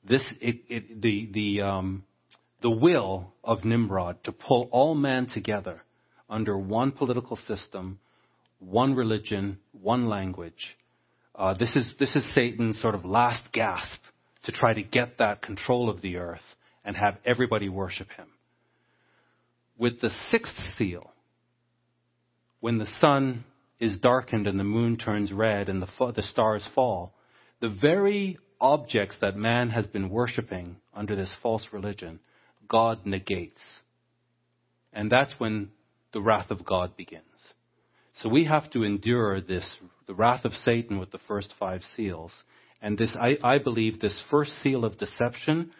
This, 0.08 0.24
it, 0.40 0.58
it, 0.70 1.02
the, 1.02 1.30
the, 1.34 1.62
um, 1.62 2.04
the 2.62 2.70
will 2.70 3.34
of 3.44 3.66
Nimrod 3.66 4.24
to 4.26 4.32
pull 4.32 4.70
all 4.72 4.96
man 4.96 5.28
together 5.28 5.82
under 6.30 6.58
one 6.58 6.92
political 6.92 7.38
system, 7.48 8.00
one 8.60 8.96
religion, 8.96 9.58
one 9.72 10.08
language. 10.08 10.78
Uh, 11.38 11.54
this 11.54 11.76
is 11.76 11.86
this 12.00 12.16
is 12.16 12.34
Satan's 12.34 12.80
sort 12.82 12.96
of 12.96 13.04
last 13.04 13.44
gasp 13.52 14.00
to 14.46 14.52
try 14.52 14.74
to 14.74 14.84
get 14.84 15.18
that 15.18 15.42
control 15.42 15.90
of 15.90 16.02
the 16.02 16.18
earth 16.18 16.40
and 16.86 16.96
have 16.96 17.18
everybody 17.26 17.68
worship 17.68 18.08
him. 18.12 18.28
with 19.78 20.00
the 20.02 20.10
sixth 20.32 20.56
seal, 20.78 21.12
when 22.60 22.78
the 22.78 22.88
sun 23.00 23.44
is 23.80 23.98
darkened 23.98 24.48
and 24.48 24.60
the 24.60 24.64
moon 24.64 24.98
turns 24.98 25.32
red 25.32 25.70
and 25.70 25.82
the, 25.82 26.12
the 26.16 26.24
stars 26.24 26.64
fall, 26.74 27.14
the 27.60 27.70
very 27.70 28.38
objects 28.62 29.18
that 29.22 29.36
man 29.36 29.70
has 29.70 29.86
been 29.88 30.10
worshiping 30.10 30.78
under 30.94 31.16
this 31.16 31.32
false 31.42 31.66
religion, 31.72 32.20
God 32.68 33.06
negates. 33.06 33.62
And 34.94 35.12
that's 35.12 35.34
when 35.38 35.72
the 36.14 36.22
wrath 36.22 36.52
of 36.52 36.66
God 36.66 36.96
begins. 36.96 37.24
So 38.22 38.30
we 38.30 38.46
have 38.46 38.70
to 38.72 38.84
endure 38.84 39.42
this, 39.42 39.66
the 40.08 40.16
wrath 40.16 40.46
of 40.46 40.54
Satan 40.64 41.00
with 41.00 41.12
the 41.12 41.20
first 41.28 41.54
five 41.60 41.82
seals. 41.96 42.32
And 42.82 42.98
this, 42.98 43.16
I, 43.20 43.38
I 43.44 43.58
believe 43.58 44.00
this 44.00 44.18
first 44.30 44.52
seal 44.62 44.86
of 44.86 44.98
deception 44.98 45.72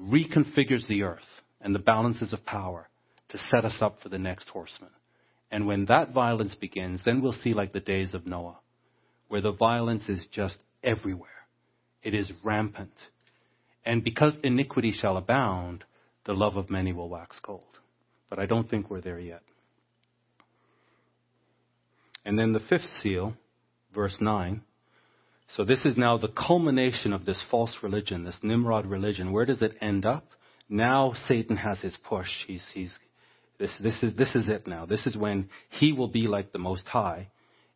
reconfigures 0.00 0.86
the 0.88 1.02
earth 1.02 1.20
and 1.60 1.74
the 1.74 1.78
balances 1.78 2.32
of 2.32 2.44
power 2.44 2.88
to 3.30 3.38
set 3.50 3.64
us 3.64 3.78
up 3.80 4.00
for 4.02 4.08
the 4.08 4.18
next 4.18 4.48
horseman. 4.48 4.90
And 5.50 5.66
when 5.66 5.86
that 5.86 6.12
violence 6.12 6.54
begins, 6.54 7.00
then 7.04 7.22
we'll 7.22 7.32
see 7.32 7.54
like 7.54 7.72
the 7.72 7.80
days 7.80 8.14
of 8.14 8.26
Noah, 8.26 8.58
where 9.28 9.40
the 9.40 9.52
violence 9.52 10.08
is 10.08 10.20
just 10.32 10.56
everywhere. 10.82 11.28
It 12.02 12.14
is 12.14 12.30
rampant. 12.44 12.92
And 13.84 14.04
because 14.04 14.32
iniquity 14.42 14.92
shall 14.92 15.16
abound, 15.16 15.84
the 16.24 16.34
love 16.34 16.56
of 16.56 16.70
many 16.70 16.92
will 16.92 17.08
wax 17.08 17.38
cold. 17.42 17.64
But 18.28 18.38
I 18.38 18.46
don't 18.46 18.68
think 18.68 18.90
we're 18.90 19.00
there 19.00 19.18
yet. 19.18 19.42
And 22.24 22.38
then 22.38 22.52
the 22.52 22.60
fifth 22.60 22.88
seal, 23.02 23.34
verse 23.94 24.16
9. 24.20 24.62
So 25.56 25.64
this 25.64 25.84
is 25.84 25.96
now 25.96 26.16
the 26.16 26.28
culmination 26.28 27.12
of 27.12 27.24
this 27.24 27.42
false 27.50 27.74
religion, 27.82 28.24
this 28.24 28.38
Nimrod 28.42 28.86
religion. 28.86 29.32
Where 29.32 29.46
does 29.46 29.62
it 29.62 29.76
end 29.80 30.06
up? 30.06 30.28
Now 30.68 31.14
Satan 31.26 31.56
has 31.56 31.80
his 31.80 31.96
push. 32.08 32.28
He's, 32.46 32.62
he's, 32.72 32.96
this, 33.58 33.72
this, 33.80 34.00
is, 34.02 34.16
this 34.16 34.34
is 34.36 34.48
it 34.48 34.66
now. 34.66 34.86
This 34.86 35.06
is 35.06 35.16
when 35.16 35.48
he 35.70 35.92
will 35.92 36.08
be 36.08 36.28
like 36.28 36.52
the 36.52 36.58
Most 36.58 36.86
High 36.86 37.28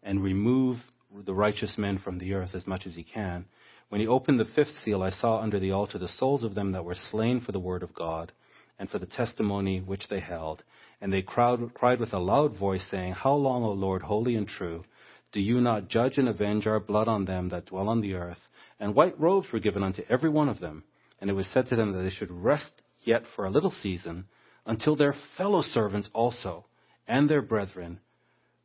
and 0.03 0.23
remove 0.23 0.79
the 1.27 1.35
righteous 1.35 1.77
men 1.77 1.99
from 1.99 2.19
the 2.19 2.35
earth 2.35 2.51
as 2.55 2.67
much 2.67 2.87
as 2.87 2.95
he 2.95 3.03
can. 3.03 3.47
When 3.89 4.01
he 4.01 4.07
opened 4.07 4.39
the 4.39 4.45
fifth 4.45 4.73
seal, 4.85 5.03
I 5.03 5.11
saw 5.11 5.41
under 5.41 5.59
the 5.59 5.73
altar 5.73 5.99
the 5.99 6.09
souls 6.09 6.45
of 6.45 6.55
them 6.55 6.73
that 6.73 6.85
were 6.85 6.97
slain 7.11 7.41
for 7.41 7.53
the 7.53 7.61
word 7.61 7.83
of 7.83 7.95
God 7.95 8.33
and 8.79 8.89
for 8.89 8.99
the 8.99 9.07
testimony 9.07 9.81
which 9.81 10.09
they 10.09 10.21
held. 10.21 10.63
And 11.01 11.13
they 11.13 11.23
cried 11.23 12.01
with 12.01 12.13
a 12.13 12.19
loud 12.19 12.57
voice, 12.57 12.85
saying, 12.91 13.13
How 13.13 13.35
long, 13.35 13.63
O 13.63 13.73
Lord, 13.73 14.03
holy 14.03 14.37
and 14.37 14.49
true, 14.49 14.85
do 15.33 15.41
you 15.41 15.61
not 15.61 15.89
judge 15.89 16.19
and 16.19 16.29
avenge 16.29 16.67
our 16.67 16.81
blood 16.81 17.09
on 17.09 17.25
them 17.25 17.49
that 17.51 17.67
dwell 17.67 17.89
on 17.89 18.01
the 18.01 18.15
earth? 18.15 18.39
And 18.81 18.95
white 18.95 19.19
robes 19.21 19.49
were 19.53 19.61
given 19.61 19.83
unto 19.83 20.03
every 20.09 20.31
one 20.31 20.49
of 20.49 20.61
them. 20.61 20.85
And 21.21 21.29
it 21.31 21.35
was 21.35 21.47
said 21.53 21.69
to 21.69 21.77
them 21.77 21.93
that 21.93 22.03
they 22.03 22.11
should 22.11 22.31
rest 22.31 22.71
yet 23.03 23.23
for 23.35 23.45
a 23.45 23.51
little 23.51 23.73
season, 23.83 24.27
until 24.67 24.97
their 24.97 25.15
fellow 25.37 25.63
servants 25.63 26.09
also, 26.13 26.65
and 27.07 27.29
their 27.29 27.43
brethren, 27.43 28.01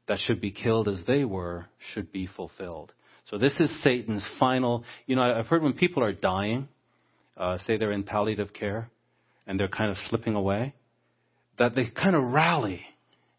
that 0.07 0.19
should 0.19 0.41
be 0.41 0.51
killed 0.51 0.88
as 0.88 0.99
they 1.05 1.23
were, 1.23 1.67
should 1.93 2.11
be 2.11 2.27
fulfilled. 2.27 2.91
So 3.30 3.38
this 3.38 3.53
is 3.59 3.84
Satan's 3.84 4.25
final. 4.39 4.84
You 5.05 5.15
know, 5.15 5.21
I've 5.21 5.47
heard 5.47 5.61
when 5.61 5.73
people 5.73 6.03
are 6.03 6.13
dying, 6.13 6.67
uh, 7.38 7.59
say 7.65 7.77
they're 7.77 7.91
in 7.91 8.03
palliative 8.03 8.53
care, 8.53 8.89
and 9.45 9.59
they're 9.59 9.67
kind 9.67 9.91
of 9.91 9.97
slipping 10.09 10.36
away, 10.36 10.73
that 11.60 11.76
they 11.76 11.86
kind 11.86 12.16
of 12.16 12.24
rally 12.24 12.82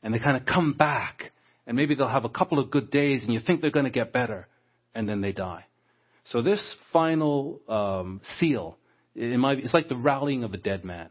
and 0.03 0.15
they 0.15 0.19
kind 0.19 0.37
of 0.37 0.47
come 0.47 0.75
back, 0.75 1.33
and 1.67 1.77
maybe 1.77 1.95
they'll 1.95 2.09
have 2.09 2.25
a 2.25 2.31
couple 2.31 2.59
of 2.59 2.71
good 2.71 2.91
days, 2.91 3.23
and 3.23 3.33
you 3.33 3.41
think 3.41 3.61
they're 3.61 3.71
going 3.71 3.85
to 3.85 3.91
get 3.91 4.13
better, 4.13 4.47
and 4.95 5.09
then 5.09 5.21
they 5.21 5.33
die. 5.33 5.65
So 6.31 6.43
this 6.43 6.63
final 6.93 7.61
um, 7.69 8.21
seal, 8.39 8.79
my, 9.17 9.55
it's 9.55 9.75
like 9.75 9.89
the 9.89 9.97
rallying 9.97 10.45
of 10.45 10.55
a 10.55 10.57
dead 10.57 10.85
man. 10.85 11.11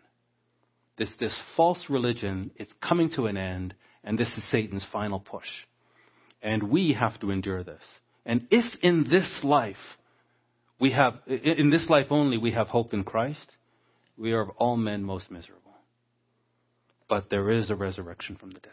This 0.97 1.09
this 1.19 1.35
false 1.55 1.85
religion, 1.89 2.51
it's 2.55 2.73
coming 2.81 3.09
to 3.15 3.27
an 3.27 3.37
end, 3.37 3.73
and 4.03 4.17
this 4.17 4.27
is 4.37 4.51
Satan's 4.51 4.85
final 4.91 5.19
push, 5.19 5.47
and 6.41 6.63
we 6.63 6.93
have 6.93 7.19
to 7.21 7.31
endure 7.31 7.63
this. 7.63 7.81
And 8.25 8.47
if 8.51 8.65
in 8.81 9.05
this 9.09 9.39
life 9.43 9.77
we 10.79 10.91
have, 10.91 11.13
in 11.27 11.69
this 11.69 11.87
life 11.89 12.07
only, 12.09 12.37
we 12.37 12.51
have 12.51 12.67
hope 12.67 12.93
in 12.93 13.03
Christ, 13.03 13.51
we 14.17 14.33
are 14.33 14.41
of 14.41 14.49
all 14.57 14.77
men 14.77 15.03
most 15.03 15.31
miserable. 15.31 15.68
But 17.09 17.29
there 17.29 17.49
is 17.49 17.69
a 17.69 17.75
resurrection 17.75 18.37
from 18.37 18.51
the 18.51 18.59
dead. 18.59 18.71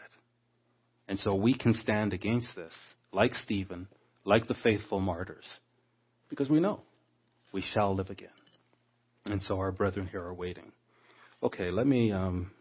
And 1.07 1.19
so 1.19 1.33
we 1.33 1.57
can 1.57 1.73
stand 1.73 2.13
against 2.13 2.49
this, 2.55 2.73
like 3.11 3.33
Stephen, 3.33 3.87
like 4.25 4.47
the 4.47 4.53
faithful 4.53 4.99
martyrs, 4.99 5.45
because 6.29 6.49
we 6.49 6.59
know 6.59 6.81
we 7.51 7.61
shall 7.61 7.95
live 7.95 8.09
again. 8.09 8.29
And 9.25 9.41
so 9.41 9.57
our 9.59 9.71
brethren 9.71 10.07
here 10.07 10.21
are 10.21 10.33
waiting. 10.33 10.71
Okay, 11.41 11.71
let 11.71 11.87
me, 11.87 12.11
um, 12.11 12.51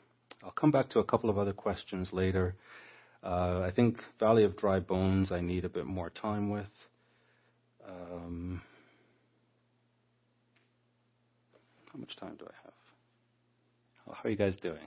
I'll 0.43 0.53
come 0.53 0.71
back 0.71 0.91
to 0.91 1.01
a 1.01 1.05
couple 1.05 1.29
of 1.29 1.39
other 1.39 1.53
questions 1.53 2.09
later. 2.13 2.55
Uh, 3.23 3.61
I 3.61 3.73
think 3.75 3.99
Valley 4.21 4.45
of 4.45 4.57
Dry 4.57 4.81
Bones 4.81 5.33
I 5.33 5.41
need 5.41 5.65
a 5.65 5.69
bit 5.69 5.87
more 5.87 6.11
time 6.11 6.51
with. 6.51 6.67
Um, 7.89 8.63
how 11.93 11.99
much 11.99 12.17
time 12.17 12.37
do 12.39 12.47
I 12.47 12.55
have? 12.65 14.15
How 14.17 14.25
are 14.25 14.31
you 14.31 14.37
guys 14.37 14.55
doing? 14.63 14.87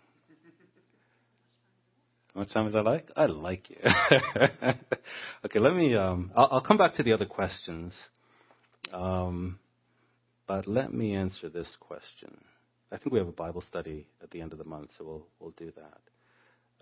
Much 2.36 2.52
time 2.54 2.68
is 2.68 2.76
I 2.76 2.82
like? 2.82 3.10
I 3.16 3.26
like 3.26 3.70
you. 3.70 3.78
okay, 5.46 5.60
let 5.60 5.74
me. 5.74 5.96
Um, 5.96 6.32
I'll, 6.36 6.50
I'll, 6.52 6.62
come 6.62 6.78
back 6.78 6.94
to 6.96 7.04
the 7.04 7.14
other 7.14 7.26
questions, 7.26 7.94
um, 8.94 9.58
but 10.48 10.68
let 10.68 10.94
me 10.94 11.16
answer 11.16 11.50
this 11.50 11.68
question. 11.80 12.38
I 12.92 12.98
think 12.98 13.14
we 13.14 13.20
have 13.20 13.28
a 13.28 13.32
Bible 13.32 13.64
study 13.68 14.08
at 14.22 14.30
the 14.32 14.42
end 14.42 14.52
of 14.52 14.60
the 14.60 14.66
month, 14.66 14.92
so 14.98 15.06
we'll 15.06 15.28
we'll 15.40 15.54
do 15.58 15.72
that. 15.76 16.02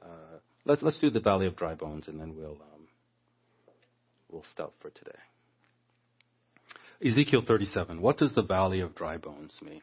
Uh, 0.03 0.39
let's 0.65 0.81
let's 0.81 0.99
do 0.99 1.09
the 1.09 1.21
Valley 1.21 1.47
of 1.47 1.55
Dry 1.55 1.75
Bones, 1.75 2.07
and 2.07 2.19
then 2.19 2.35
we'll 2.35 2.61
um, 2.73 2.87
we'll 4.29 4.45
stop 4.51 4.73
for 4.81 4.89
today. 4.89 5.11
Ezekiel 7.05 7.43
37. 7.47 8.01
What 8.01 8.17
does 8.17 8.33
the 8.33 8.41
Valley 8.41 8.81
of 8.81 8.95
Dry 8.95 9.17
Bones 9.17 9.53
mean? 9.61 9.81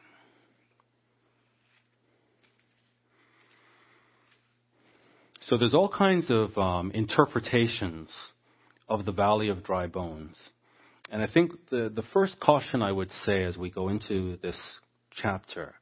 So 5.47 5.57
there's 5.57 5.75
all 5.75 5.89
kinds 5.89 6.25
of 6.29 6.57
um, 6.57 6.89
interpretations 6.91 8.09
of 8.89 9.05
the 9.05 9.11
Valley 9.11 9.49
of 9.49 9.63
Dry 9.63 9.85
Bones. 9.85 10.35
And 11.11 11.21
I 11.21 11.27
think 11.27 11.51
the, 11.69 11.91
the 11.93 12.01
first 12.13 12.39
caution 12.39 12.81
I 12.81 12.91
would 12.91 13.11
say 13.27 13.43
as 13.43 13.55
we 13.55 13.69
go 13.69 13.89
into 13.89 14.37
this 14.41 14.57
chapter 15.11 15.75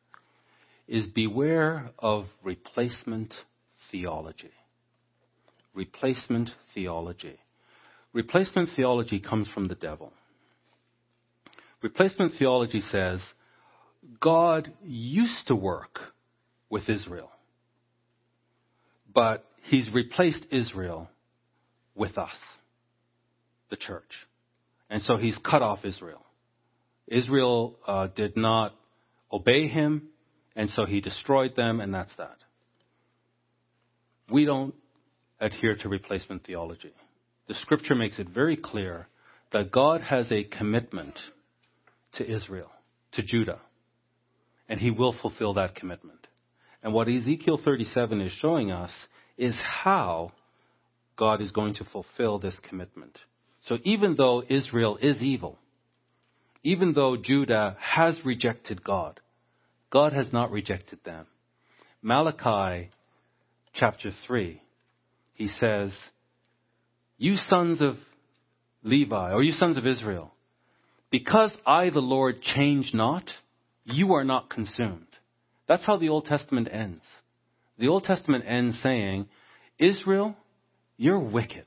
is 0.85 1.07
beware 1.07 1.91
of 1.97 2.25
replacement 2.43 3.33
theology. 3.89 4.51
Replacement 5.73 6.49
theology. 6.73 7.39
Replacement 8.11 8.69
theology 8.75 9.21
comes 9.21 9.47
from 9.47 9.69
the 9.69 9.75
devil. 9.75 10.11
Replacement 11.81 12.33
theology 12.37 12.81
says 12.91 13.21
God 14.19 14.73
used 14.83 15.47
to 15.47 15.55
work 15.55 15.99
with 16.69 16.89
Israel, 16.89 17.31
but 19.13 19.45
he's 19.63 19.91
replaced 19.93 20.45
Israel 20.51 21.09
with 21.95 22.17
us, 22.17 22.35
the 23.69 23.75
church. 23.75 24.11
And 24.89 25.01
so 25.03 25.17
he's 25.17 25.37
cut 25.37 25.61
off 25.61 25.85
Israel. 25.85 26.23
Israel 27.07 27.77
uh, 27.87 28.07
did 28.07 28.37
not 28.37 28.73
obey 29.31 29.67
him, 29.67 30.09
and 30.55 30.69
so 30.69 30.85
he 30.85 31.01
destroyed 31.01 31.55
them, 31.55 31.79
and 31.81 31.93
that's 31.93 32.15
that. 32.17 32.37
We 34.29 34.45
don't 34.45 34.73
adhere 35.39 35.75
to 35.77 35.89
replacement 35.89 36.45
theology. 36.45 36.93
The 37.47 37.55
scripture 37.55 37.95
makes 37.95 38.19
it 38.19 38.29
very 38.29 38.55
clear 38.55 39.07
that 39.51 39.71
God 39.71 40.01
has 40.01 40.31
a 40.31 40.43
commitment 40.43 41.19
to 42.15 42.29
Israel, 42.29 42.71
to 43.13 43.23
Judah, 43.23 43.59
and 44.69 44.79
he 44.79 44.91
will 44.91 45.15
fulfill 45.21 45.55
that 45.55 45.75
commitment. 45.75 46.19
And 46.81 46.93
what 46.93 47.07
Ezekiel 47.07 47.59
37 47.63 48.21
is 48.21 48.31
showing 48.33 48.71
us 48.71 48.91
is 49.37 49.57
how 49.83 50.31
God 51.17 51.41
is 51.41 51.51
going 51.51 51.75
to 51.75 51.85
fulfill 51.85 52.39
this 52.39 52.55
commitment. 52.67 53.17
So 53.63 53.77
even 53.83 54.15
though 54.15 54.43
Israel 54.47 54.97
is 55.01 55.21
evil, 55.21 55.57
even 56.63 56.93
though 56.93 57.17
Judah 57.17 57.77
has 57.79 58.19
rejected 58.25 58.83
God, 58.83 59.19
God 59.89 60.13
has 60.13 60.31
not 60.31 60.51
rejected 60.51 60.99
them. 61.03 61.27
Malachi 62.01 62.89
chapter 63.73 64.11
3, 64.27 64.61
he 65.33 65.47
says, 65.59 65.91
You 67.17 67.35
sons 67.35 67.81
of 67.81 67.95
Levi, 68.83 69.31
or 69.31 69.43
you 69.43 69.53
sons 69.53 69.77
of 69.77 69.87
Israel, 69.87 70.33
because 71.09 71.51
I, 71.65 71.89
the 71.89 71.99
Lord, 71.99 72.41
change 72.41 72.91
not, 72.93 73.29
you 73.85 74.13
are 74.13 74.23
not 74.23 74.49
consumed. 74.49 75.07
That's 75.67 75.85
how 75.85 75.97
the 75.97 76.09
Old 76.09 76.25
Testament 76.25 76.67
ends. 76.71 77.03
The 77.77 77.87
Old 77.87 78.03
Testament 78.03 78.45
ends 78.47 78.79
saying, 78.81 79.27
Israel, 79.79 80.35
you're 80.97 81.19
wicked. 81.19 81.65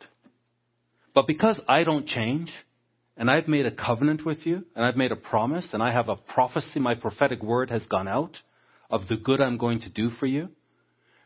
But 1.14 1.26
because 1.26 1.60
I 1.66 1.84
don't 1.84 2.06
change, 2.06 2.50
and 3.16 3.30
I've 3.30 3.48
made 3.48 3.66
a 3.66 3.70
covenant 3.70 4.24
with 4.24 4.46
you, 4.46 4.64
and 4.74 4.84
I've 4.84 4.96
made 4.96 5.12
a 5.12 5.16
promise, 5.16 5.66
and 5.72 5.82
I 5.82 5.92
have 5.92 6.08
a 6.08 6.16
prophecy, 6.16 6.78
my 6.78 6.94
prophetic 6.94 7.42
word 7.42 7.70
has 7.70 7.82
gone 7.86 8.08
out 8.08 8.36
of 8.90 9.08
the 9.08 9.16
good 9.16 9.40
I'm 9.40 9.56
going 9.56 9.80
to 9.80 9.88
do 9.88 10.10
for 10.10 10.26
you, 10.26 10.50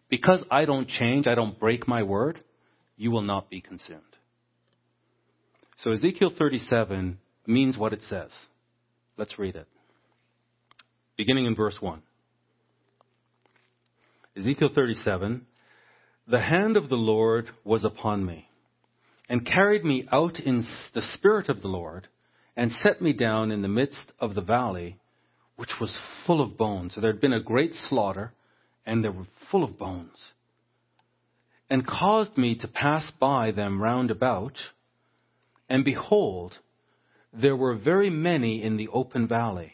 because 0.09 0.41
I 0.51 0.65
don't 0.65 0.89
change, 0.89 1.27
I 1.27 1.35
don't 1.35 1.59
break 1.59 1.87
my 1.87 2.03
word, 2.03 2.43
you 2.97 3.11
will 3.11 3.23
not 3.23 3.51
be 3.51 3.61
consumed. 3.61 4.03
So 5.83 5.91
Ezekiel 5.93 6.33
37 6.37 7.19
means 7.47 7.79
what 7.79 7.93
it 7.93 8.03
says. 8.03 8.31
Let's 9.17 9.39
read 9.39 9.57
it. 9.57 9.67
Beginning 11.17 11.47
in 11.47 11.55
verse 11.55 11.77
1. 11.81 12.03
Ezekiel 14.37 14.71
37 14.73 15.45
The 16.29 16.41
hand 16.41 16.77
of 16.77 16.89
the 16.89 16.95
Lord 16.95 17.51
was 17.65 17.85
upon 17.85 18.25
me, 18.25 18.49
and 19.29 19.45
carried 19.45 19.85
me 19.85 20.07
out 20.13 20.39
in 20.39 20.65
the 20.95 21.03
spirit 21.15 21.49
of 21.49 21.63
the 21.63 21.69
Lord, 21.69 22.07
and 22.57 22.71
set 22.71 23.03
me 23.03 23.13
down 23.13 23.51
in 23.51 23.61
the 23.61 23.69
midst 23.69 24.13
of 24.21 24.37
the 24.37 24.41
valley, 24.41 24.99
which 25.57 25.81
was 25.81 25.93
full 26.27 26.41
of 26.41 26.57
bones. 26.57 26.95
So 26.95 27.01
there 27.01 27.11
had 27.11 27.21
been 27.21 27.33
a 27.33 27.43
great 27.43 27.73
slaughter, 27.89 28.33
and 28.87 29.03
they 29.03 29.09
were 29.09 29.27
full 29.51 29.65
of 29.65 29.77
bones, 29.77 30.17
and 31.69 31.85
caused 31.85 32.39
me 32.39 32.55
to 32.61 32.69
pass 32.69 33.11
by 33.19 33.51
them 33.51 33.83
round 33.83 34.13
about. 34.13 34.57
And 35.69 35.85
behold, 35.85 36.55
there 37.33 37.57
were 37.57 37.75
very 37.75 38.11
many 38.11 38.63
in 38.63 38.77
the 38.77 38.89
open 38.93 39.27
valley, 39.27 39.73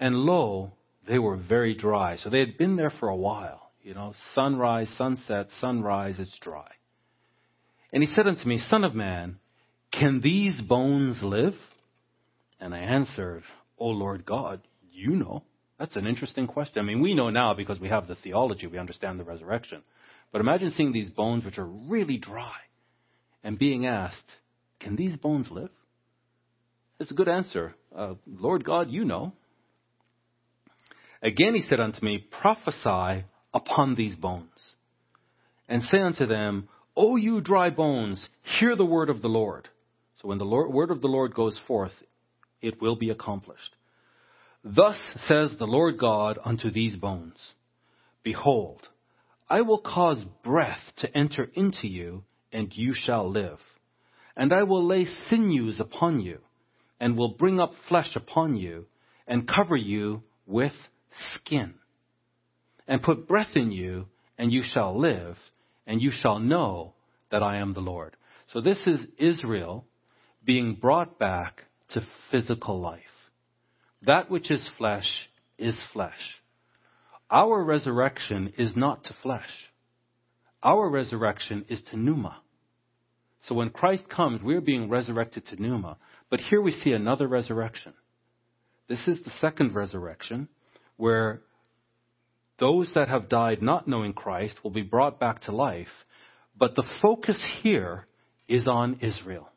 and 0.00 0.16
lo, 0.16 0.72
they 1.06 1.20
were 1.20 1.36
very 1.36 1.74
dry. 1.74 2.16
So 2.16 2.28
they 2.28 2.40
had 2.40 2.58
been 2.58 2.74
there 2.74 2.92
for 2.98 3.08
a 3.08 3.16
while. 3.16 3.67
You 3.82 3.94
know, 3.94 4.14
sunrise, 4.34 4.88
sunset, 4.98 5.48
sunrise, 5.60 6.16
it's 6.18 6.36
dry. 6.40 6.68
And 7.92 8.02
he 8.02 8.12
said 8.14 8.26
unto 8.26 8.46
me, 8.46 8.58
Son 8.68 8.84
of 8.84 8.94
man, 8.94 9.38
can 9.92 10.20
these 10.20 10.60
bones 10.60 11.22
live? 11.22 11.54
And 12.60 12.74
I 12.74 12.78
answered, 12.78 13.44
O 13.78 13.86
Lord 13.86 14.26
God, 14.26 14.60
you 14.90 15.16
know. 15.16 15.44
That's 15.78 15.96
an 15.96 16.06
interesting 16.06 16.48
question. 16.48 16.80
I 16.80 16.82
mean, 16.82 17.00
we 17.00 17.14
know 17.14 17.30
now 17.30 17.54
because 17.54 17.78
we 17.78 17.88
have 17.88 18.08
the 18.08 18.16
theology, 18.16 18.66
we 18.66 18.78
understand 18.78 19.18
the 19.18 19.24
resurrection. 19.24 19.82
But 20.32 20.40
imagine 20.40 20.70
seeing 20.70 20.92
these 20.92 21.08
bones 21.08 21.44
which 21.44 21.58
are 21.58 21.64
really 21.64 22.18
dry 22.18 22.56
and 23.44 23.58
being 23.58 23.86
asked, 23.86 24.16
Can 24.80 24.96
these 24.96 25.16
bones 25.16 25.48
live? 25.50 25.70
It's 26.98 27.10
a 27.10 27.14
good 27.14 27.28
answer. 27.28 27.74
Uh, 27.94 28.14
Lord 28.26 28.64
God, 28.64 28.90
you 28.90 29.04
know. 29.04 29.32
Again 31.22 31.54
he 31.54 31.62
said 31.62 31.80
unto 31.80 32.04
me, 32.04 32.26
Prophesy 32.40 33.24
upon 33.52 33.94
these 33.94 34.14
bones, 34.14 34.74
and 35.68 35.82
say 35.82 36.00
unto 36.00 36.26
them, 36.26 36.68
O 36.96 37.16
you 37.16 37.40
dry 37.40 37.70
bones, 37.70 38.28
hear 38.58 38.74
the 38.74 38.84
word 38.84 39.10
of 39.10 39.22
the 39.22 39.28
Lord. 39.28 39.68
So 40.20 40.28
when 40.28 40.38
the 40.38 40.44
Lord, 40.44 40.72
word 40.72 40.90
of 40.90 41.00
the 41.00 41.08
Lord 41.08 41.34
goes 41.34 41.58
forth, 41.66 41.92
it 42.60 42.80
will 42.80 42.96
be 42.96 43.10
accomplished. 43.10 43.76
Thus 44.64 44.98
says 45.26 45.52
the 45.58 45.66
Lord 45.66 45.98
God 45.98 46.38
unto 46.44 46.70
these 46.70 46.96
bones 46.96 47.36
Behold, 48.24 48.82
I 49.48 49.62
will 49.62 49.78
cause 49.78 50.22
breath 50.44 50.82
to 50.98 51.16
enter 51.16 51.48
into 51.54 51.86
you, 51.86 52.24
and 52.52 52.70
you 52.74 52.92
shall 52.94 53.30
live. 53.30 53.58
And 54.36 54.52
I 54.52 54.64
will 54.64 54.84
lay 54.84 55.06
sinews 55.28 55.80
upon 55.80 56.20
you, 56.20 56.40
and 57.00 57.16
will 57.16 57.36
bring 57.36 57.60
up 57.60 57.72
flesh 57.88 58.14
upon 58.16 58.56
you, 58.56 58.86
and 59.26 59.48
cover 59.48 59.76
you 59.76 60.22
with 60.46 60.74
skin. 61.34 61.74
And 62.88 63.02
put 63.02 63.28
breath 63.28 63.54
in 63.54 63.70
you, 63.70 64.06
and 64.38 64.50
you 64.50 64.62
shall 64.62 64.98
live, 64.98 65.36
and 65.86 66.02
you 66.02 66.10
shall 66.10 66.38
know 66.38 66.94
that 67.30 67.42
I 67.42 67.58
am 67.58 67.74
the 67.74 67.80
Lord. 67.80 68.16
So 68.52 68.60
this 68.60 68.80
is 68.86 69.00
Israel 69.18 69.84
being 70.44 70.74
brought 70.74 71.18
back 71.18 71.64
to 71.90 72.06
physical 72.30 72.80
life. 72.80 73.02
That 74.02 74.30
which 74.30 74.50
is 74.50 74.66
flesh 74.78 75.08
is 75.58 75.78
flesh. 75.92 76.40
Our 77.30 77.62
resurrection 77.62 78.54
is 78.56 78.70
not 78.74 79.04
to 79.04 79.14
flesh. 79.22 79.50
Our 80.62 80.88
resurrection 80.88 81.66
is 81.68 81.80
to 81.90 81.96
pneuma. 81.96 82.38
So 83.46 83.54
when 83.54 83.70
Christ 83.70 84.08
comes, 84.08 84.42
we're 84.42 84.60
being 84.60 84.88
resurrected 84.88 85.46
to 85.46 85.60
pneuma. 85.60 85.98
But 86.30 86.40
here 86.40 86.60
we 86.60 86.72
see 86.72 86.92
another 86.92 87.28
resurrection. 87.28 87.92
This 88.88 89.06
is 89.06 89.22
the 89.22 89.32
second 89.40 89.74
resurrection, 89.74 90.48
where 90.96 91.42
those 92.58 92.90
that 92.94 93.08
have 93.08 93.28
died 93.28 93.62
not 93.62 93.86
knowing 93.86 94.12
Christ 94.12 94.56
will 94.62 94.70
be 94.70 94.82
brought 94.82 95.20
back 95.20 95.42
to 95.42 95.52
life. 95.52 95.88
But 96.58 96.74
the 96.74 96.86
focus 97.00 97.38
here 97.62 98.04
is 98.48 98.66
on 98.66 98.98
Israel 99.00 99.48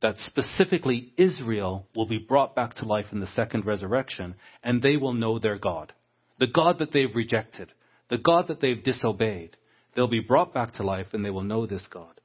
that 0.00 0.16
specifically 0.26 1.12
Israel 1.16 1.86
will 1.94 2.06
be 2.06 2.18
brought 2.18 2.54
back 2.54 2.74
to 2.74 2.84
life 2.84 3.06
in 3.10 3.20
the 3.20 3.26
second 3.26 3.66
resurrection, 3.66 4.34
and 4.62 4.80
they 4.80 4.96
will 4.96 5.12
know 5.12 5.38
their 5.38 5.58
God. 5.58 5.92
The 6.38 6.46
God 6.46 6.78
that 6.78 6.92
they've 6.92 7.14
rejected, 7.14 7.72
the 8.08 8.18
God 8.18 8.48
that 8.48 8.60
they've 8.60 8.82
disobeyed. 8.82 9.56
They'll 9.94 10.06
be 10.06 10.20
brought 10.20 10.54
back 10.54 10.74
to 10.74 10.84
life, 10.84 11.08
and 11.12 11.24
they 11.24 11.30
will 11.30 11.42
know 11.42 11.66
this 11.66 11.86
God. 11.90 12.20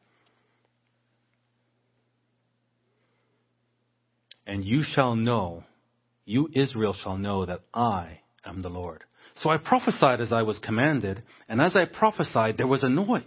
And 4.46 4.64
you 4.64 4.84
shall 4.84 5.16
know, 5.16 5.64
you 6.26 6.50
Israel 6.54 6.94
shall 6.94 7.18
know 7.18 7.46
that 7.46 7.62
I 7.74 8.20
am 8.46 8.62
the 8.62 8.70
Lord. 8.70 9.04
So 9.42 9.50
I 9.50 9.58
prophesied 9.58 10.22
as 10.22 10.32
I 10.32 10.44
was 10.44 10.60
commanded, 10.60 11.24
and 11.50 11.62
as 11.62 11.76
I 11.76 11.86
prophesied, 11.86 12.58
there 12.58 12.68
was 12.68 12.84
a 12.84 12.90
noise 12.90 13.24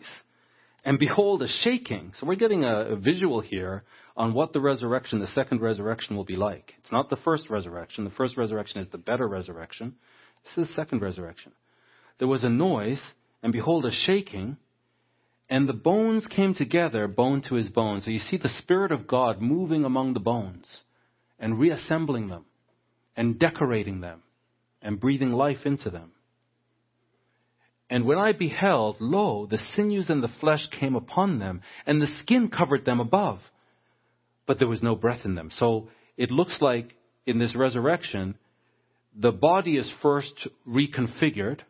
and 0.87 1.01
behold, 1.01 1.43
a 1.43 1.49
shaking. 1.49 2.13
So 2.17 2.27
we're 2.27 2.37
getting 2.37 2.63
a, 2.63 2.93
a, 2.93 2.97
visual 2.97 3.41
here 3.41 3.83
on 4.17 4.33
what 4.33 4.53
the 4.53 4.61
resurrection, 4.61 5.19
the 5.19 5.27
second 5.27 5.61
resurrection, 5.61 6.17
will 6.17 6.25
be 6.25 6.37
like. 6.37 6.75
It's 6.79 6.93
not 6.93 7.11
the 7.11 7.17
first 7.17 7.51
resurrection. 7.51 8.05
The 8.05 8.11
first 8.11 8.37
resurrection 8.37 8.81
is 8.81 8.87
the 8.93 8.97
better 8.97 9.27
resurrection. 9.27 9.97
This 10.45 10.65
is 10.65 10.69
the 10.69 10.75
second 10.75 11.03
resurrection. 11.03 11.51
There 12.21 12.29
was 12.29 12.45
a 12.45 12.49
noise, 12.49 13.01
and 13.43 13.53
behold, 13.53 13.85
a 13.85 13.91
shaking, 13.91 14.59
and 15.51 15.69
the 15.69 15.73
bones 15.73 16.25
came 16.29 16.55
together, 16.55 17.09
bone 17.09 17.43
to 17.49 17.57
his 17.57 17.69
bone. 17.69 18.01
So 18.03 18.13
you 18.13 18.21
see 18.21 18.37
the 18.37 18.57
Spirit 18.61 18.93
of 18.93 19.09
God 19.09 19.43
moving 19.43 19.85
among 19.85 20.15
the 20.15 20.21
bones 20.21 20.67
and 21.41 21.59
reassembling 21.59 22.29
them 22.29 22.45
and 23.17 23.41
decorating 23.41 24.03
them 24.03 24.23
and 24.83 25.01
breathing 25.01 25.31
life 25.31 25.65
into 25.65 25.91
them. 25.91 26.13
And 27.89 28.05
when 28.05 28.19
I 28.19 28.33
beheld, 28.33 28.97
lo, 29.01 29.47
the 29.49 29.59
sinews 29.75 30.11
and 30.11 30.23
the 30.23 30.33
flesh 30.41 30.67
came 30.81 30.97
upon 30.97 31.39
them, 31.39 31.63
and 31.87 32.03
the 32.03 32.09
skin 32.19 32.49
covered 32.49 32.85
them 32.85 32.99
above, 33.01 33.41
but 34.47 34.59
there 34.59 34.69
was 34.69 34.83
no 34.83 34.97
breath 34.97 35.25
in 35.25 35.35
them. 35.35 35.51
So 35.57 35.89
it 36.17 36.31
looks 36.31 36.57
like 36.61 36.95
in 37.27 37.39
this 37.39 37.55
resurrection, 37.55 38.37
the 39.15 39.33
body 39.33 39.77
is 39.77 39.93
first 40.03 40.49
reconfigured 40.69 41.61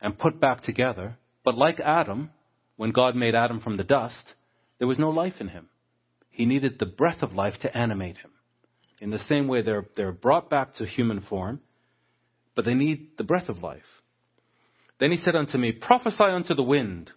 and 0.00 0.18
put 0.18 0.40
back 0.40 0.62
together. 0.62 1.16
But 1.44 1.56
like 1.56 1.80
Adam, 1.80 2.30
when 2.76 2.90
God 2.90 3.14
made 3.14 3.34
Adam 3.34 3.60
from 3.60 3.76
the 3.76 3.84
dust, 3.84 4.34
there 4.78 4.88
was 4.88 4.98
no 4.98 5.10
life 5.10 5.34
in 5.40 5.48
him. 5.48 5.68
He 6.30 6.46
needed 6.46 6.78
the 6.78 6.86
breath 6.86 7.22
of 7.22 7.32
life 7.32 7.54
to 7.62 7.76
animate 7.76 8.16
him. 8.18 8.30
In 9.00 9.10
the 9.10 9.18
same 9.18 9.48
way, 9.48 9.62
they're, 9.62 9.86
they're 9.96 10.12
brought 10.12 10.50
back 10.50 10.74
to 10.76 10.86
human 10.86 11.20
form, 11.22 11.60
but 12.54 12.64
they 12.64 12.74
need 12.74 13.16
the 13.16 13.24
breath 13.24 13.48
of 13.48 13.62
life. 13.62 13.82
Then 14.98 15.10
he 15.10 15.16
said 15.16 15.34
unto 15.34 15.56
me, 15.56 15.72
Prophesy 15.72 16.24
unto 16.24 16.54
the 16.54 16.62
wind, 16.62 17.10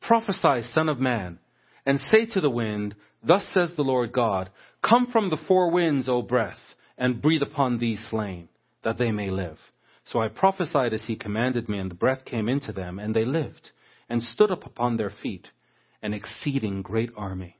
prophesy, 0.00 0.68
Son 0.72 0.88
of 0.88 0.98
Man, 0.98 1.38
and 1.86 1.98
say 1.98 2.26
to 2.26 2.40
the 2.40 2.50
wind, 2.50 2.94
Thus 3.22 3.44
says 3.54 3.72
the 3.76 3.82
Lord 3.82 4.12
God, 4.12 4.50
Come 4.86 5.06
from 5.10 5.30
the 5.30 5.38
four 5.48 5.70
winds, 5.70 6.08
O 6.08 6.22
breath, 6.22 6.58
and 6.98 7.22
breathe 7.22 7.42
upon 7.42 7.78
these 7.78 8.04
slain, 8.10 8.48
that 8.84 8.98
they 8.98 9.10
may 9.10 9.30
live. 9.30 9.58
So 10.06 10.20
I 10.20 10.28
prophesied 10.28 10.92
as 10.92 11.04
he 11.06 11.16
commanded 11.16 11.68
me, 11.68 11.78
and 11.78 11.90
the 11.90 11.96
breath 11.96 12.24
came 12.24 12.48
into 12.48 12.72
them, 12.72 12.98
and 12.98 13.14
they 13.14 13.24
lived, 13.24 13.70
and 14.08 14.22
stood 14.22 14.50
up 14.50 14.66
upon 14.66 14.96
their 14.96 15.12
feet, 15.22 15.48
an 16.02 16.12
exceeding 16.12 16.82
great 16.82 17.10
army. 17.16 17.56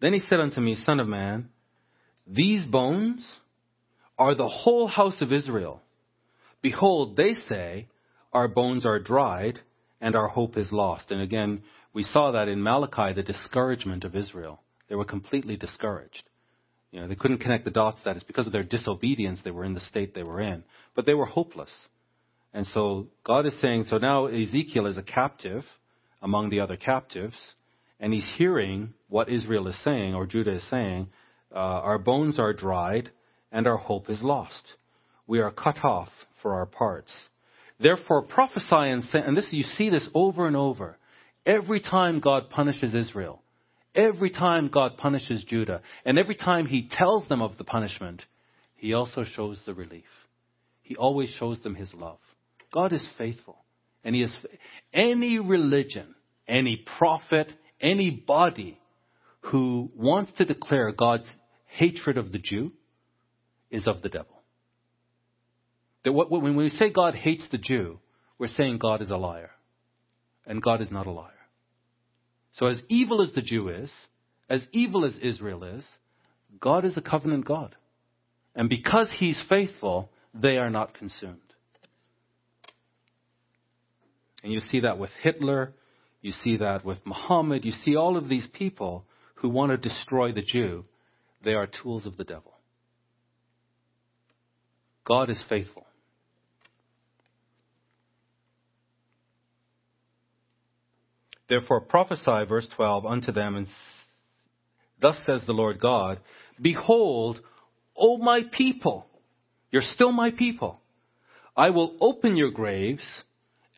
Then 0.00 0.12
he 0.12 0.20
said 0.20 0.38
unto 0.38 0.60
me, 0.60 0.76
Son 0.76 1.00
of 1.00 1.08
man, 1.08 1.48
these 2.26 2.64
bones 2.64 3.26
are 4.18 4.34
the 4.34 4.48
whole 4.48 4.88
house 4.88 5.20
of 5.20 5.32
Israel. 5.32 5.82
Behold, 6.62 7.16
they 7.16 7.34
say, 7.48 7.86
our 8.32 8.48
bones 8.48 8.84
are 8.84 8.98
dried 8.98 9.60
and 10.00 10.16
our 10.16 10.28
hope 10.28 10.56
is 10.56 10.72
lost. 10.72 11.10
And 11.10 11.20
again, 11.20 11.62
we 11.92 12.02
saw 12.02 12.32
that 12.32 12.48
in 12.48 12.62
Malachi, 12.62 13.12
the 13.14 13.22
discouragement 13.22 14.04
of 14.04 14.16
Israel. 14.16 14.60
They 14.88 14.94
were 14.94 15.04
completely 15.04 15.56
discouraged. 15.56 16.22
You 16.90 17.00
know, 17.00 17.08
they 17.08 17.14
couldn't 17.14 17.38
connect 17.38 17.64
the 17.64 17.70
dots 17.70 18.00
that 18.04 18.16
it's 18.16 18.24
because 18.24 18.46
of 18.46 18.52
their 18.52 18.62
disobedience 18.62 19.40
they 19.44 19.50
were 19.50 19.64
in 19.64 19.74
the 19.74 19.80
state 19.80 20.14
they 20.14 20.22
were 20.22 20.40
in. 20.40 20.64
But 20.94 21.06
they 21.06 21.14
were 21.14 21.26
hopeless. 21.26 21.70
And 22.54 22.66
so 22.68 23.08
God 23.24 23.46
is 23.46 23.52
saying, 23.60 23.86
so 23.88 23.98
now 23.98 24.26
Ezekiel 24.26 24.86
is 24.86 24.96
a 24.96 25.02
captive 25.02 25.64
among 26.22 26.50
the 26.50 26.60
other 26.60 26.76
captives, 26.76 27.36
and 28.00 28.12
he's 28.12 28.26
hearing 28.36 28.94
what 29.08 29.28
Israel 29.28 29.68
is 29.68 29.76
saying, 29.84 30.14
or 30.14 30.26
Judah 30.26 30.56
is 30.56 30.70
saying, 30.70 31.08
uh, 31.54 31.58
our 31.58 31.98
bones 31.98 32.38
are 32.38 32.52
dried, 32.52 33.10
and 33.52 33.66
our 33.66 33.76
hope 33.76 34.10
is 34.10 34.22
lost. 34.22 34.62
We 35.26 35.40
are 35.40 35.50
cut 35.50 35.84
off 35.84 36.08
for 36.42 36.54
our 36.54 36.66
parts. 36.66 37.12
Therefore 37.80 38.22
prophesy 38.22 38.66
and 38.70 39.04
say, 39.04 39.20
and 39.20 39.36
this, 39.36 39.48
you 39.50 39.62
see 39.62 39.90
this 39.90 40.08
over 40.14 40.46
and 40.46 40.56
over. 40.56 40.96
Every 41.46 41.80
time 41.80 42.20
God 42.20 42.50
punishes 42.50 42.94
Israel, 42.94 43.42
every 43.94 44.30
time 44.30 44.68
God 44.68 44.96
punishes 44.96 45.44
Judah, 45.44 45.82
and 46.04 46.18
every 46.18 46.34
time 46.34 46.66
he 46.66 46.88
tells 46.90 47.28
them 47.28 47.40
of 47.40 47.56
the 47.56 47.64
punishment, 47.64 48.22
he 48.76 48.94
also 48.94 49.24
shows 49.24 49.60
the 49.64 49.74
relief. 49.74 50.04
He 50.82 50.96
always 50.96 51.30
shows 51.30 51.60
them 51.60 51.74
his 51.74 51.92
love. 51.94 52.18
God 52.72 52.92
is 52.92 53.06
faithful. 53.16 53.56
And 54.04 54.14
he 54.14 54.22
is 54.22 54.34
any 54.94 55.38
religion, 55.38 56.14
any 56.46 56.84
prophet, 56.98 57.52
anybody 57.80 58.78
who 59.40 59.90
wants 59.96 60.32
to 60.38 60.44
declare 60.44 60.92
God's 60.92 61.26
hatred 61.66 62.16
of 62.16 62.32
the 62.32 62.38
Jew 62.38 62.72
is 63.70 63.86
of 63.86 64.02
the 64.02 64.08
devil. 64.08 64.42
That 66.04 66.12
what, 66.12 66.30
when 66.30 66.56
we 66.56 66.70
say 66.70 66.90
God 66.90 67.14
hates 67.14 67.44
the 67.50 67.58
Jew, 67.58 67.98
we're 68.38 68.48
saying 68.48 68.78
God 68.78 69.02
is 69.02 69.10
a 69.10 69.16
liar. 69.16 69.50
And 70.46 70.62
God 70.62 70.80
is 70.80 70.90
not 70.90 71.06
a 71.06 71.10
liar. 71.10 71.32
So 72.54 72.66
as 72.66 72.80
evil 72.88 73.20
as 73.22 73.32
the 73.34 73.42
Jew 73.42 73.68
is, 73.68 73.90
as 74.48 74.62
evil 74.72 75.04
as 75.04 75.16
Israel 75.20 75.62
is, 75.64 75.84
God 76.60 76.84
is 76.84 76.96
a 76.96 77.02
covenant 77.02 77.44
God. 77.44 77.74
And 78.54 78.68
because 78.68 79.12
he's 79.18 79.40
faithful, 79.48 80.10
they 80.34 80.56
are 80.56 80.70
not 80.70 80.94
consumed. 80.94 81.38
And 84.42 84.52
you 84.52 84.60
see 84.60 84.80
that 84.80 84.98
with 84.98 85.10
Hitler, 85.22 85.74
you 86.22 86.32
see 86.32 86.56
that 86.58 86.84
with 86.84 86.98
Muhammad, 87.04 87.64
you 87.64 87.72
see 87.72 87.96
all 87.96 88.16
of 88.16 88.28
these 88.28 88.48
people 88.52 89.04
who 89.36 89.48
want 89.48 89.70
to 89.70 89.76
destroy 89.76 90.32
the 90.32 90.42
Jew. 90.42 90.84
They 91.44 91.54
are 91.54 91.68
tools 91.68 92.06
of 92.06 92.16
the 92.16 92.24
devil. 92.24 92.57
God 95.08 95.30
is 95.30 95.42
faithful. 95.48 95.86
Therefore 101.48 101.80
prophesy, 101.80 102.44
verse 102.46 102.68
12, 102.76 103.06
unto 103.06 103.32
them, 103.32 103.56
and 103.56 103.66
thus 105.00 105.18
says 105.24 105.40
the 105.46 105.54
Lord 105.54 105.80
God, 105.80 106.20
Behold, 106.60 107.40
O 107.96 108.18
my 108.18 108.42
people, 108.52 109.06
you're 109.70 109.80
still 109.80 110.12
my 110.12 110.30
people. 110.30 110.78
I 111.56 111.70
will 111.70 111.96
open 112.02 112.36
your 112.36 112.50
graves 112.50 113.02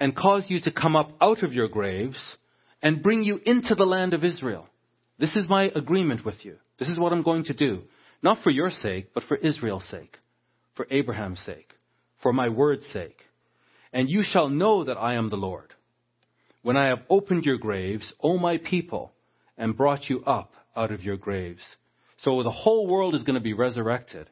and 0.01 0.16
cause 0.16 0.45
you 0.49 0.61
to 0.62 0.72
come 0.72 0.97
up 0.97 1.12
out 1.20 1.45
of 1.45 1.53
your 1.53 1.68
graves 1.68 2.18
and 2.83 3.05
bring 3.05 3.22
you 3.22 3.41
into 3.47 3.76
the 3.76 3.85
land 3.85 4.14
of 4.14 4.24
Israel. 4.24 4.68
This 5.18 5.37
is 5.37 5.49
my 5.49 5.70
agreement 5.74 6.24
with 6.24 6.45
you. 6.45 6.57
This 6.81 6.89
is 6.89 6.99
what 6.99 7.12
I'm 7.12 7.22
going 7.22 7.45
to 7.45 7.55
do. 7.55 7.83
Not 8.20 8.43
for 8.43 8.51
your 8.51 8.70
sake, 8.70 9.11
but 9.14 9.22
for 9.24 9.37
Israel's 9.37 9.87
sake, 9.91 10.16
for 10.75 10.87
Abraham's 10.91 11.41
sake, 11.41 11.73
for 12.23 12.33
my 12.33 12.49
word's 12.49 12.87
sake. 12.93 13.18
And 13.93 14.09
you 14.09 14.23
shall 14.23 14.49
know 14.49 14.85
that 14.85 14.97
I 14.97 15.14
am 15.14 15.31
the 15.31 15.37
Lord. 15.37 15.75
When 16.62 16.77
I 16.77 16.87
have 16.87 17.01
opened 17.09 17.45
your 17.45 17.59
graves, 17.59 18.12
O 18.23 18.39
my 18.39 18.59
people, 18.59 19.12
and 19.57 19.77
brought 19.77 20.09
you 20.09 20.23
up 20.25 20.53
out 20.77 20.93
of 20.93 21.03
your 21.03 21.16
graves. 21.16 21.62
So 22.18 22.43
the 22.43 22.51
whole 22.51 22.87
world 22.87 23.14
is 23.14 23.23
going 23.23 23.35
to 23.35 23.41
be 23.41 23.55
resurrected, 23.55 24.29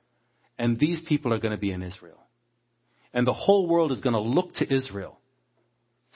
and 0.59 0.79
these 0.79 1.01
people 1.09 1.33
are 1.33 1.39
going 1.39 1.53
to 1.53 1.59
be 1.59 1.73
in 1.73 1.83
Israel. 1.83 2.23
And 3.13 3.27
the 3.27 3.33
whole 3.33 3.67
world 3.67 3.93
is 3.93 4.01
going 4.01 4.15
to 4.15 4.21
look 4.21 4.55
to 4.57 4.73
Israel 4.73 5.19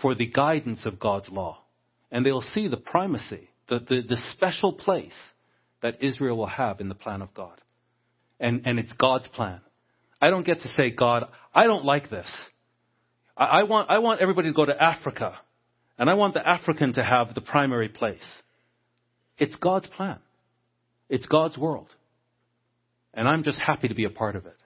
for 0.01 0.15
the 0.15 0.27
guidance 0.27 0.81
of 0.85 1.01
God's 1.01 1.29
law. 1.29 1.63
And 2.11 2.25
they'll 2.27 2.45
see 2.55 2.69
the 2.69 2.77
primacy, 2.77 3.49
the, 3.69 3.79
the, 3.79 4.03
the 4.07 4.19
special 4.33 4.75
place 4.75 5.17
that 5.83 6.03
Israel 6.03 6.37
will 6.37 6.47
have 6.47 6.81
in 6.81 6.89
the 6.89 6.95
plan 6.95 7.23
of 7.23 7.33
God. 7.33 7.59
And, 8.39 8.63
and 8.67 8.79
it's 8.79 8.93
God's 8.93 9.29
plan. 9.29 9.61
I 10.23 10.31
don't 10.31 10.47
get 10.47 10.61
to 10.61 10.69
say, 10.77 10.91
God, 10.91 11.25
I 11.53 11.65
don't 11.67 11.85
like 11.85 12.09
this. 12.09 12.29
I, 13.37 13.45
I, 13.45 13.63
want, 13.65 13.91
I 13.91 13.99
want 13.99 14.21
everybody 14.21 14.49
to 14.49 14.55
go 14.55 14.65
to 14.65 14.83
Africa. 14.83 15.35
And 15.99 16.09
I 16.09 16.15
want 16.15 16.35
the 16.35 16.49
African 16.49 16.95
to 16.95 17.03
have 17.03 17.35
the 17.35 17.41
primary 17.41 17.89
place. 17.89 18.23
It's 19.37 19.57
God's 19.57 19.89
plan. 19.89 20.21
It's 21.09 21.27
God's 21.27 21.59
world. 21.59 21.89
And 23.13 23.29
I'm 23.29 23.43
just 23.43 23.61
happy 23.61 23.89
to 23.89 23.95
be 23.95 24.05
a 24.05 24.11
part 24.11 24.37
of 24.37 24.47
it. 24.47 24.57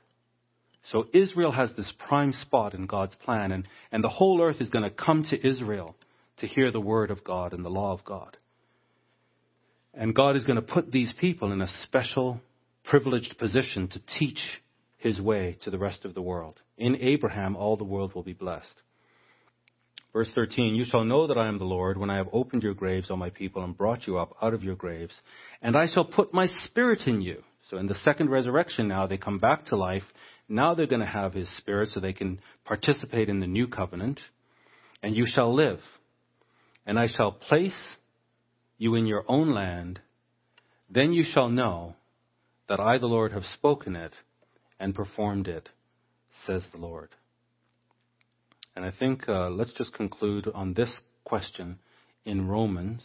So 0.93 1.07
Israel 1.13 1.51
has 1.51 1.71
this 1.77 1.91
prime 2.07 2.33
spot 2.43 2.75
in 2.75 2.87
God's 2.87 3.17
plan, 3.17 3.51
and, 3.51 3.67
and 3.91 4.05
the 4.05 4.09
whole 4.09 4.41
earth 4.41 4.61
is 4.61 4.71
going 4.71 4.85
to 4.85 4.91
come 4.91 5.25
to 5.31 5.47
Israel 5.47 5.97
to 6.39 6.47
hear 6.47 6.71
the 6.71 6.81
word 6.81 7.11
of 7.11 7.25
God 7.25 7.55
and 7.55 7.65
the 7.65 7.71
law 7.71 7.93
of 7.93 8.05
God. 8.05 8.37
And 9.95 10.15
God 10.15 10.37
is 10.37 10.45
going 10.45 10.57
to 10.57 10.63
put 10.63 10.93
these 10.93 11.13
people 11.19 11.51
in 11.51 11.63
a 11.63 11.69
special, 11.85 12.41
privileged 12.85 13.37
position 13.39 13.89
to 13.89 14.01
teach 14.19 14.39
his 15.07 15.21
way 15.21 15.59
to 15.63 15.71
the 15.71 15.79
rest 15.79 16.05
of 16.05 16.15
the 16.15 16.23
world. 16.23 16.61
In 16.77 16.97
Abraham, 16.97 17.57
all 17.57 17.77
the 17.77 17.85
world 17.85 18.15
will 18.15 18.23
be 18.23 18.33
blessed. 18.33 18.67
Verse 20.13 20.31
13, 20.35 20.75
You 20.75 20.85
shall 20.85 21.05
know 21.05 21.27
that 21.27 21.39
I 21.39 21.49
am 21.49 21.59
the 21.59 21.65
Lord 21.65 21.99
when 21.99 22.11
I 22.11 22.17
have 22.17 22.29
opened 22.33 22.63
your 22.63 22.75
graves, 22.75 23.11
O 23.11 23.17
my 23.17 23.31
people, 23.31 23.63
and 23.63 23.77
brought 23.77 24.07
you 24.07 24.19
up 24.19 24.35
out 24.41 24.55
of 24.55 24.63
your 24.63 24.77
graves, 24.77 25.15
and 25.61 25.77
I 25.77 25.87
shall 25.87 26.05
put 26.05 26.33
my 26.33 26.47
spirit 26.65 27.03
in 27.07 27.21
you. 27.21 27.43
So 27.71 27.79
in 27.79 27.87
the 27.87 27.97
second 27.97 28.31
resurrection 28.31 28.89
now, 28.89 29.07
they 29.07 29.19
come 29.19 29.39
back 29.39 29.67
to 29.67 29.77
life 29.77 30.05
now 30.49 30.75
they're 30.75 30.87
going 30.87 31.01
to 31.01 31.07
have 31.07 31.35
his 31.35 31.49
spirit 31.57 31.91
so 31.91 32.01
they 32.01 32.13
can 32.13 32.41
participate 32.65 33.29
in 33.29 33.41
the 33.41 33.47
new 33.47 33.67
covenant. 33.67 34.21
And 35.03 35.15
you 35.15 35.27
shall 35.27 35.55
live. 35.55 35.81
And 36.87 36.99
I 36.99 37.09
shall 37.09 37.33
place 37.33 37.97
you 38.79 38.95
in 38.95 39.07
your 39.07 39.25
own 39.29 39.53
land. 39.53 40.01
Then 40.89 41.13
you 41.13 41.25
shall 41.25 41.49
know 41.49 41.97
that 42.69 42.81
I, 42.81 42.99
the 42.99 43.07
Lord, 43.07 43.33
have 43.33 43.45
spoken 43.55 43.97
it 43.97 44.13
and 44.79 44.95
performed 44.95 45.49
it, 45.49 45.69
says 46.47 46.63
the 46.73 46.79
Lord. 46.79 47.11
And 48.75 48.85
I 48.85 48.91
think 48.91 49.29
uh, 49.29 49.49
let's 49.51 49.73
just 49.73 49.93
conclude 49.95 50.49
on 50.55 50.75
this 50.75 50.91
question 51.25 51.79
in 52.25 52.47
Romans. 52.47 53.03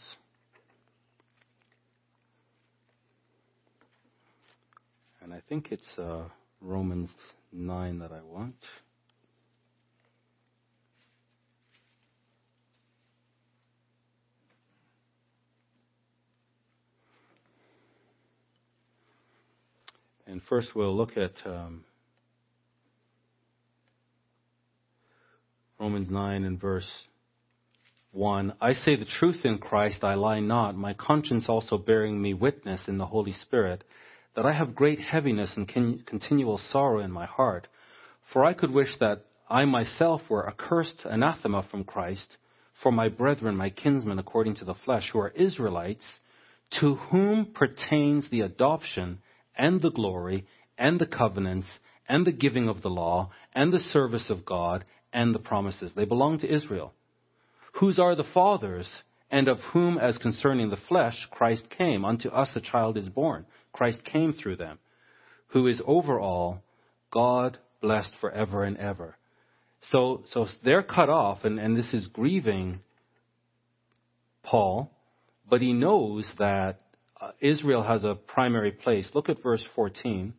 And 5.22 5.32
I 5.32 5.40
think 5.48 5.72
it's. 5.72 5.98
Uh, 5.98 6.24
Romans 6.62 7.10
9 7.52 7.98
that 7.98 8.12
I 8.12 8.20
want. 8.22 8.54
And 20.32 20.40
first 20.44 20.74
we'll 20.74 20.96
look 20.96 21.18
at 21.18 21.34
um, 21.44 21.84
Romans 25.78 26.10
9 26.10 26.44
and 26.44 26.58
verse 26.58 26.90
1. 28.12 28.54
I 28.58 28.72
say 28.72 28.96
the 28.96 29.04
truth 29.04 29.44
in 29.44 29.58
Christ, 29.58 29.98
I 30.02 30.14
lie 30.14 30.40
not, 30.40 30.74
my 30.74 30.94
conscience 30.94 31.44
also 31.50 31.76
bearing 31.76 32.22
me 32.22 32.32
witness 32.32 32.80
in 32.88 32.96
the 32.96 33.04
Holy 33.04 33.32
Spirit 33.32 33.84
that 34.34 34.46
I 34.46 34.54
have 34.54 34.74
great 34.74 35.00
heaviness 35.00 35.50
and 35.54 35.68
continual 35.68 36.56
sorrow 36.56 37.00
in 37.00 37.12
my 37.12 37.26
heart. 37.26 37.68
For 38.32 38.42
I 38.42 38.54
could 38.54 38.70
wish 38.70 38.96
that 39.00 39.26
I 39.50 39.66
myself 39.66 40.22
were 40.30 40.48
accursed 40.48 41.02
anathema 41.04 41.66
from 41.70 41.84
Christ 41.84 42.38
for 42.82 42.90
my 42.90 43.10
brethren, 43.10 43.54
my 43.54 43.68
kinsmen 43.68 44.18
according 44.18 44.56
to 44.56 44.64
the 44.64 44.76
flesh, 44.86 45.10
who 45.12 45.18
are 45.18 45.28
Israelites, 45.28 46.06
to 46.80 46.94
whom 46.94 47.52
pertains 47.52 48.30
the 48.30 48.40
adoption 48.40 49.18
and 49.56 49.80
the 49.80 49.90
glory 49.90 50.46
and 50.78 50.98
the 50.98 51.06
covenants 51.06 51.68
and 52.08 52.26
the 52.26 52.32
giving 52.32 52.68
of 52.68 52.82
the 52.82 52.90
law 52.90 53.30
and 53.54 53.72
the 53.72 53.78
service 53.78 54.28
of 54.28 54.44
God 54.44 54.84
and 55.12 55.34
the 55.34 55.38
promises. 55.38 55.92
They 55.94 56.04
belong 56.04 56.38
to 56.40 56.52
Israel. 56.52 56.92
Whose 57.80 57.98
are 57.98 58.14
the 58.14 58.24
fathers, 58.34 58.88
and 59.30 59.48
of 59.48 59.58
whom, 59.72 59.96
as 59.96 60.18
concerning 60.18 60.68
the 60.68 60.76
flesh, 60.88 61.26
Christ 61.30 61.64
came. 61.70 62.04
Unto 62.04 62.28
us 62.28 62.50
a 62.54 62.60
child 62.60 62.98
is 62.98 63.08
born. 63.08 63.46
Christ 63.72 64.04
came 64.04 64.34
through 64.34 64.56
them, 64.56 64.78
who 65.48 65.66
is 65.66 65.80
over 65.86 66.20
all, 66.20 66.62
God 67.10 67.56
blessed 67.80 68.12
forever 68.20 68.62
and 68.62 68.76
ever. 68.76 69.16
So, 69.90 70.24
so 70.32 70.46
they're 70.62 70.82
cut 70.82 71.08
off, 71.08 71.44
and, 71.44 71.58
and 71.58 71.76
this 71.76 71.92
is 71.94 72.06
grieving 72.08 72.80
Paul, 74.42 74.92
but 75.48 75.62
he 75.62 75.72
knows 75.72 76.26
that 76.38 76.80
Uh, 77.22 77.30
Israel 77.40 77.84
has 77.84 78.02
a 78.02 78.16
primary 78.16 78.72
place. 78.72 79.08
Look 79.14 79.28
at 79.28 79.40
verse 79.40 79.64
14. 79.76 80.34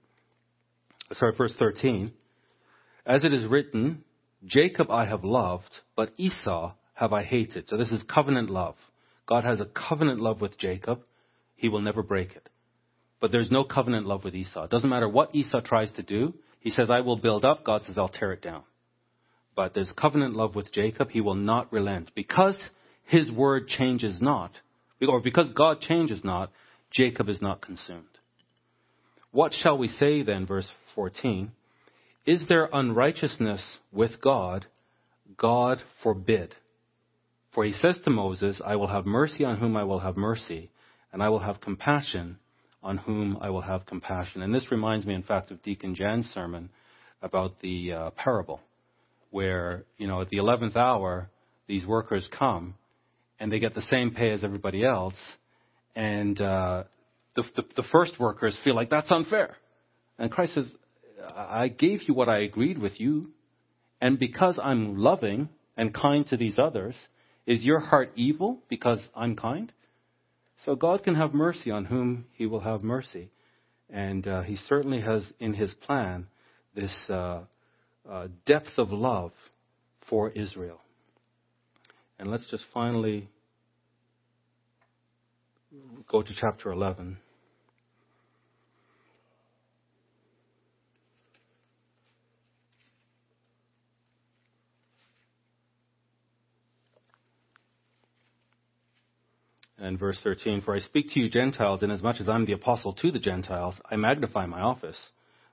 Sorry, 1.14 1.34
verse 1.38 1.54
13. 1.58 2.12
As 3.06 3.24
it 3.24 3.34
is 3.34 3.46
written, 3.46 4.04
Jacob 4.46 4.92
I 4.92 5.06
have 5.06 5.24
loved, 5.24 5.70
but 5.96 6.12
Esau 6.18 6.74
have 6.96 7.14
I 7.14 7.24
hated. 7.24 7.70
So 7.70 7.78
this 7.78 7.92
is 7.92 8.04
covenant 8.04 8.50
love. 8.50 8.76
God 9.28 9.46
has 9.46 9.62
a 9.62 9.66
covenant 9.66 10.20
love 10.20 10.42
with 10.42 10.60
Jacob. 10.60 11.00
He 11.56 11.70
will 11.70 11.80
never 11.80 12.04
break 12.04 12.36
it. 12.36 12.50
But 13.22 13.32
there's 13.32 13.50
no 13.50 13.64
covenant 13.64 14.06
love 14.06 14.26
with 14.26 14.36
Esau. 14.36 14.66
It 14.66 14.70
doesn't 14.70 14.90
matter 14.90 15.08
what 15.08 15.34
Esau 15.34 15.62
tries 15.62 15.92
to 15.94 16.04
do. 16.04 16.34
He 16.60 16.70
says, 16.70 16.90
I 16.90 17.00
will 17.00 17.16
build 17.16 17.46
up. 17.46 17.64
God 17.64 17.84
says, 17.86 17.98
I'll 17.98 18.10
tear 18.10 18.34
it 18.34 18.42
down. 18.42 18.64
But 19.56 19.74
there's 19.74 19.92
covenant 19.98 20.36
love 20.36 20.54
with 20.54 20.74
Jacob. 20.74 21.12
He 21.12 21.22
will 21.22 21.36
not 21.36 21.72
relent. 21.72 22.12
Because 22.14 22.58
his 23.06 23.32
word 23.32 23.70
changes 23.70 24.18
not, 24.20 24.52
or 25.08 25.22
because 25.22 25.48
God 25.56 25.80
changes 25.80 26.22
not, 26.26 26.52
Jacob 26.94 27.30
is 27.30 27.42
not 27.42 27.62
consumed. 27.62 28.06
What 29.32 29.54
shall 29.54 29.78
we 29.78 29.88
say 29.88 30.22
then, 30.22 30.46
verse 30.46 30.68
14? 30.96 31.52
Is 32.26 32.44
there 32.48 32.70
unrighteousness 32.72 33.62
with 33.92 34.22
God? 34.22 34.66
God 35.38 35.80
forbid. 36.04 36.56
For 37.54 37.66
he 37.66 37.74
says 37.74 37.98
to 38.04 38.10
Moses, 38.10 38.62
I 38.64 38.76
will 38.76 38.88
have 38.88 39.06
mercy 39.06 39.44
on 39.44 39.58
whom 39.58 39.76
I 39.76 39.84
will 39.84 40.00
have 40.00 40.18
mercy, 40.18 40.70
and 41.12 41.22
I 41.22 41.30
will 41.30 41.40
have 41.40 41.62
compassion 41.62 42.38
on 42.84 42.98
whom 42.98 43.38
I 43.42 43.50
will 43.50 43.62
have 43.62 43.86
compassion. 43.86 44.42
And 44.42 44.54
this 44.54 44.72
reminds 44.72 45.06
me, 45.06 45.14
in 45.14 45.24
fact, 45.24 45.52
of 45.52 45.64
Deacon 45.64 45.96
Jan's 45.96 46.28
sermon 46.34 46.70
about 47.22 47.60
the 47.62 47.94
uh, 47.94 48.10
parable, 48.12 48.60
where, 49.32 49.86
you 49.98 50.08
know, 50.08 50.22
at 50.22 50.30
the 50.30 50.38
11th 50.38 50.76
hour, 50.76 51.30
these 51.68 51.86
workers 51.86 52.28
come 52.38 52.76
and 53.40 53.52
they 53.52 53.60
get 53.60 53.74
the 53.74 53.86
same 53.90 54.12
pay 54.12 54.32
as 54.32 54.44
everybody 54.44 54.86
else, 54.86 55.16
and 55.96 56.40
uh, 56.40 56.84
the, 57.36 57.44
the, 57.56 57.64
the 57.78 57.84
first 57.92 58.20
workers 58.20 58.58
feel 58.64 58.76
like 58.76 58.90
that's 58.90 59.12
unfair. 59.12 59.58
And 60.18 60.32
Christ 60.32 60.56
says, 60.56 60.66
I 61.36 61.68
gave 61.68 62.08
you 62.08 62.14
what 62.14 62.30
I 62.30 62.40
agreed 62.40 62.78
with 62.78 63.00
you, 63.00 63.32
and 64.02 64.20
because 64.20 64.60
I'm 64.62 64.98
loving 64.98 65.50
and 65.78 65.94
kind 65.94 66.28
to 66.28 66.38
these 66.38 66.60
others, 66.60 66.96
is 67.46 67.62
your 67.62 67.80
heart 67.80 68.12
evil 68.16 68.60
because 68.70 69.00
I'm 69.16 69.36
kind? 69.36 69.72
So 70.66 70.76
God 70.76 71.04
can 71.04 71.16
have 71.16 71.34
mercy 71.34 71.72
on 71.72 71.86
whom 71.86 72.26
He 72.34 72.46
will 72.46 72.62
have 72.62 72.84
mercy. 72.84 73.32
And 73.90 74.26
uh, 74.28 74.42
He 74.42 74.58
certainly 74.68 75.02
has 75.02 75.24
in 75.40 75.54
His 75.54 75.74
plan 75.74 76.28
this 76.74 76.94
uh, 77.10 77.42
uh, 78.10 78.28
depth 78.46 78.78
of 78.78 78.92
love 78.92 79.32
for 80.10 80.30
Israel. 80.30 80.80
And 82.20 82.30
let's 82.32 82.46
just 82.50 82.64
finally 82.74 83.30
go 86.10 86.22
to 86.22 86.34
chapter 86.40 86.72
11. 86.72 87.18
And 99.80 100.00
verse 100.00 100.18
13, 100.24 100.62
For 100.62 100.76
I 100.76 100.80
speak 100.80 101.12
to 101.12 101.20
you 101.20 101.30
Gentiles, 101.30 101.84
inasmuch 101.84 102.18
as 102.22 102.30
I'm 102.30 102.46
the 102.46 102.54
apostle 102.54 102.94
to 102.94 103.12
the 103.12 103.20
Gentiles, 103.20 103.76
I 103.90 103.98
magnify 103.98 104.46
my 104.46 104.62
office. 104.62 104.98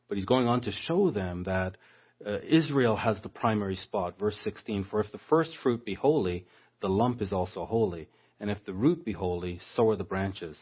But 0.09 0.19
he's 0.19 0.27
going 0.27 0.47
on 0.47 0.61
to 0.63 0.73
show 0.87 1.11
them 1.11 1.45
that 1.45 1.77
uh, 2.25 2.39
Israel 2.49 2.97
has 2.97 3.21
the 3.23 3.29
primary 3.29 3.77
spot. 3.77 4.19
Verse 4.21 4.37
16, 4.45 4.87
For 4.91 5.01
if 5.01 5.11
the 5.11 5.19
first 5.29 5.51
fruit 5.63 5.85
be 5.85 5.95
holy, 5.95 6.47
the 6.81 6.89
lump 6.89 7.23
is 7.23 7.33
also 7.33 7.65
holy. 7.65 8.09
And 8.41 8.51
if 8.51 8.65
the 8.65 8.73
root 8.73 9.05
be 9.05 9.13
holy, 9.13 9.61
so 9.77 9.91
are 9.91 9.97
the 9.97 10.05
branches. 10.05 10.57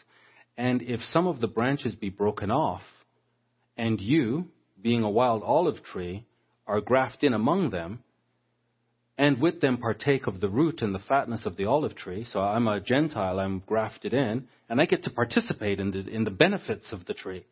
And 0.56 0.82
if 0.82 1.00
some 1.12 1.28
of 1.28 1.40
the 1.40 1.46
branches 1.46 1.94
be 1.94 2.10
broken 2.10 2.50
off, 2.50 2.82
and 3.76 4.00
you, 4.00 4.48
being 4.82 5.04
a 5.04 5.10
wild 5.10 5.42
olive 5.44 5.82
tree, 5.84 6.26
are 6.66 6.80
grafted 6.80 7.28
in 7.28 7.34
among 7.34 7.70
them, 7.70 8.02
and 9.16 9.40
with 9.40 9.60
them 9.60 9.78
partake 9.78 10.26
of 10.26 10.40
the 10.40 10.48
root 10.48 10.82
and 10.82 10.94
the 10.94 11.00
fatness 11.00 11.44
of 11.44 11.56
the 11.56 11.64
olive 11.64 11.96
tree. 11.96 12.26
So 12.32 12.40
I'm 12.40 12.68
a 12.68 12.80
Gentile, 12.80 13.40
I'm 13.40 13.62
grafted 13.66 14.12
in, 14.12 14.46
and 14.68 14.80
I 14.80 14.86
get 14.86 15.04
to 15.04 15.10
participate 15.10 15.80
in 15.80 15.90
the, 15.90 16.06
in 16.06 16.24
the 16.24 16.30
benefits 16.30 16.92
of 16.92 17.04
the 17.06 17.14
tree. 17.14 17.44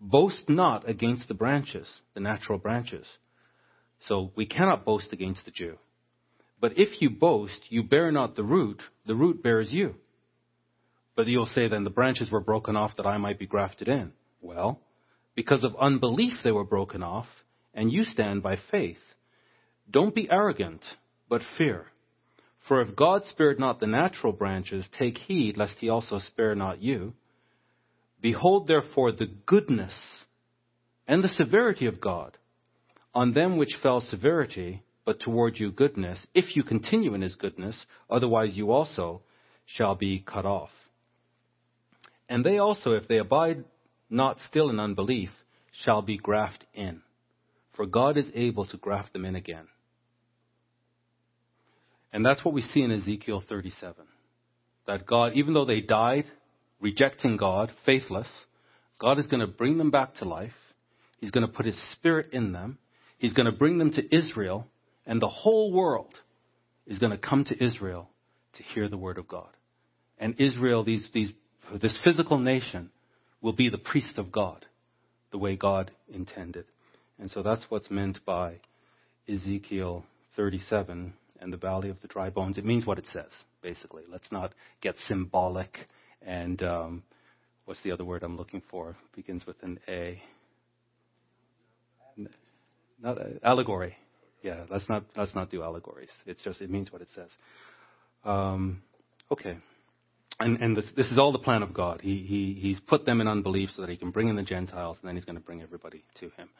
Boast 0.00 0.48
not 0.48 0.88
against 0.88 1.28
the 1.28 1.34
branches, 1.34 1.86
the 2.14 2.20
natural 2.20 2.58
branches. 2.58 3.06
So 4.08 4.32
we 4.36 4.46
cannot 4.46 4.84
boast 4.84 5.12
against 5.12 5.44
the 5.44 5.50
Jew. 5.50 5.78
But 6.60 6.78
if 6.78 7.00
you 7.00 7.10
boast, 7.10 7.60
you 7.68 7.82
bear 7.82 8.10
not 8.10 8.34
the 8.34 8.42
root, 8.42 8.80
the 9.06 9.14
root 9.14 9.42
bears 9.42 9.70
you. 9.70 9.94
But 11.14 11.26
you'll 11.26 11.46
say 11.46 11.68
then 11.68 11.84
the 11.84 11.90
branches 11.90 12.30
were 12.30 12.40
broken 12.40 12.76
off 12.76 12.96
that 12.96 13.06
I 13.06 13.18
might 13.18 13.38
be 13.38 13.46
grafted 13.46 13.88
in. 13.88 14.12
Well, 14.40 14.80
because 15.34 15.64
of 15.64 15.76
unbelief 15.76 16.34
they 16.42 16.52
were 16.52 16.64
broken 16.64 17.02
off, 17.02 17.26
and 17.74 17.92
you 17.92 18.04
stand 18.04 18.42
by 18.42 18.56
faith. 18.70 18.98
Don't 19.90 20.14
be 20.14 20.30
arrogant, 20.30 20.82
but 21.28 21.42
fear. 21.58 21.86
For 22.66 22.80
if 22.80 22.96
God 22.96 23.22
spared 23.26 23.60
not 23.60 23.78
the 23.78 23.86
natural 23.86 24.32
branches, 24.32 24.84
take 24.98 25.18
heed 25.18 25.56
lest 25.56 25.76
he 25.78 25.88
also 25.88 26.18
spare 26.18 26.54
not 26.54 26.82
you. 26.82 27.14
Behold 28.20 28.66
therefore 28.66 29.12
the 29.12 29.30
goodness 29.46 29.92
and 31.06 31.22
the 31.22 31.28
severity 31.28 31.86
of 31.86 32.00
God. 32.00 32.36
On 33.14 33.32
them 33.32 33.56
which 33.56 33.78
fell 33.82 34.00
severity, 34.00 34.82
but 35.06 35.20
toward 35.20 35.58
you 35.58 35.70
goodness, 35.70 36.18
if 36.34 36.56
you 36.56 36.64
continue 36.64 37.14
in 37.14 37.22
his 37.22 37.36
goodness, 37.36 37.76
otherwise 38.10 38.50
you 38.54 38.72
also 38.72 39.22
shall 39.64 39.94
be 39.94 40.18
cut 40.18 40.44
off. 40.44 40.70
And 42.28 42.44
they 42.44 42.58
also, 42.58 42.92
if 42.92 43.06
they 43.06 43.18
abide 43.18 43.64
not 44.10 44.40
still 44.40 44.68
in 44.68 44.80
unbelief, 44.80 45.30
shall 45.84 46.02
be 46.02 46.18
grafted 46.18 46.66
in. 46.74 47.02
For 47.74 47.86
God 47.86 48.18
is 48.18 48.26
able 48.34 48.66
to 48.66 48.76
graft 48.76 49.12
them 49.12 49.24
in 49.24 49.36
again. 49.36 49.68
And 52.12 52.24
that's 52.24 52.44
what 52.44 52.54
we 52.54 52.62
see 52.62 52.80
in 52.80 52.90
Ezekiel 52.90 53.44
37. 53.48 53.94
That 54.88 55.06
God, 55.06 55.32
even 55.34 55.54
though 55.54 55.64
they 55.64 55.80
died 55.80 56.24
rejecting 56.80 57.36
God, 57.36 57.70
faithless, 57.84 58.28
God 58.98 59.18
is 59.18 59.26
going 59.26 59.40
to 59.40 59.46
bring 59.46 59.78
them 59.78 59.90
back 59.90 60.16
to 60.16 60.24
life. 60.24 60.52
He's 61.18 61.30
going 61.30 61.46
to 61.46 61.52
put 61.52 61.66
His 61.66 61.78
Spirit 61.92 62.30
in 62.32 62.52
them. 62.52 62.78
He's 63.18 63.34
going 63.34 63.46
to 63.46 63.52
bring 63.52 63.78
them 63.78 63.92
to 63.92 64.16
Israel, 64.16 64.66
and 65.06 65.20
the 65.20 65.28
whole 65.28 65.72
world 65.72 66.14
is 66.86 66.98
going 66.98 67.12
to 67.12 67.18
come 67.18 67.44
to 67.44 67.64
Israel 67.64 68.10
to 68.56 68.62
hear 68.62 68.88
the 68.88 68.96
Word 68.96 69.18
of 69.18 69.28
God. 69.28 69.48
And 70.18 70.34
Israel, 70.38 70.84
these, 70.84 71.08
these, 71.12 71.30
this 71.80 71.96
physical 72.02 72.38
nation, 72.38 72.90
will 73.40 73.52
be 73.52 73.68
the 73.68 73.78
priest 73.78 74.18
of 74.18 74.32
God, 74.32 74.64
the 75.30 75.38
way 75.38 75.56
God 75.56 75.90
intended. 76.12 76.64
And 77.18 77.30
so 77.30 77.42
that's 77.42 77.64
what's 77.68 77.90
meant 77.90 78.24
by 78.24 78.54
Ezekiel 79.28 80.04
37 80.36 81.12
and 81.40 81.52
the 81.52 81.56
valley 81.56 81.90
of 81.90 82.00
the 82.00 82.08
dry 82.08 82.30
bones. 82.30 82.58
It 82.58 82.64
means 82.64 82.86
what 82.86 82.98
it 82.98 83.06
says, 83.12 83.30
basically. 83.62 84.04
Let's 84.10 84.30
not 84.30 84.52
get 84.80 84.94
symbolic 85.06 85.78
and 86.22 86.62
um, 86.62 87.02
what's 87.66 87.80
the 87.82 87.92
other 87.92 88.04
word 88.04 88.22
I'm 88.22 88.36
looking 88.36 88.62
for? 88.70 88.90
It 88.90 89.16
begins 89.16 89.46
with 89.46 89.56
an 89.62 89.78
A. 89.88 90.20
Not 93.00 93.18
uh, 93.18 93.24
allegory. 93.42 93.96
Yeah, 94.46 94.62
let's 94.70 94.88
not 94.88 95.02
let's 95.16 95.34
not 95.34 95.50
do 95.50 95.64
allegories. 95.64 96.08
It's 96.24 96.40
just 96.44 96.60
it 96.60 96.70
means 96.70 96.92
what 96.92 97.02
it 97.02 97.08
says. 97.16 97.30
Um, 98.24 98.80
okay. 99.32 99.58
And, 100.38 100.62
and 100.62 100.76
this, 100.76 100.84
this, 100.96 101.06
is 101.06 101.18
all 101.18 101.32
the 101.32 101.38
plan 101.38 101.62
of 101.62 101.72
God. 101.72 102.02
He, 102.02 102.18
he, 102.18 102.58
he's 102.60 102.78
put 102.78 103.06
them 103.06 103.22
in 103.22 103.26
unbelief 103.26 103.70
so 103.74 103.80
that 103.80 103.90
he 103.90 103.96
can 103.96 104.10
bring 104.10 104.28
in 104.28 104.36
the 104.36 104.42
Gentiles, 104.42 104.98
and 105.00 105.08
then 105.08 105.16
he's 105.16 105.24
going 105.24 105.38
to 105.38 105.42
bring 105.42 105.62
everybody 105.62 106.04
to 106.20 106.26
him. 106.26 106.50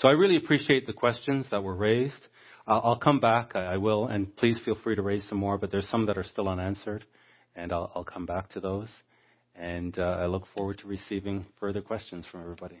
So 0.00 0.08
I 0.08 0.12
really 0.12 0.36
appreciate 0.36 0.88
the 0.88 0.92
questions 0.92 1.46
that 1.52 1.62
were 1.62 1.76
raised. 1.76 2.26
I'll, 2.66 2.80
I'll 2.84 2.98
come 2.98 3.20
back. 3.20 3.52
I, 3.54 3.74
I, 3.74 3.76
will, 3.76 4.08
and 4.08 4.36
please 4.36 4.58
feel 4.64 4.76
free 4.82 4.96
to 4.96 5.02
raise 5.02 5.22
some 5.28 5.38
more. 5.38 5.58
But 5.58 5.70
there's 5.70 5.88
some 5.90 6.06
that 6.06 6.18
are 6.18 6.24
still 6.24 6.48
unanswered, 6.48 7.04
and 7.54 7.72
I'll, 7.72 7.92
I'll 7.94 8.04
come 8.04 8.26
back 8.26 8.50
to 8.50 8.60
those. 8.60 8.88
And 9.54 9.96
uh, 9.96 10.02
I 10.02 10.26
look 10.26 10.44
forward 10.52 10.78
to 10.78 10.88
receiving 10.88 11.46
further 11.60 11.80
questions 11.80 12.26
from 12.30 12.40
everybody. 12.40 12.80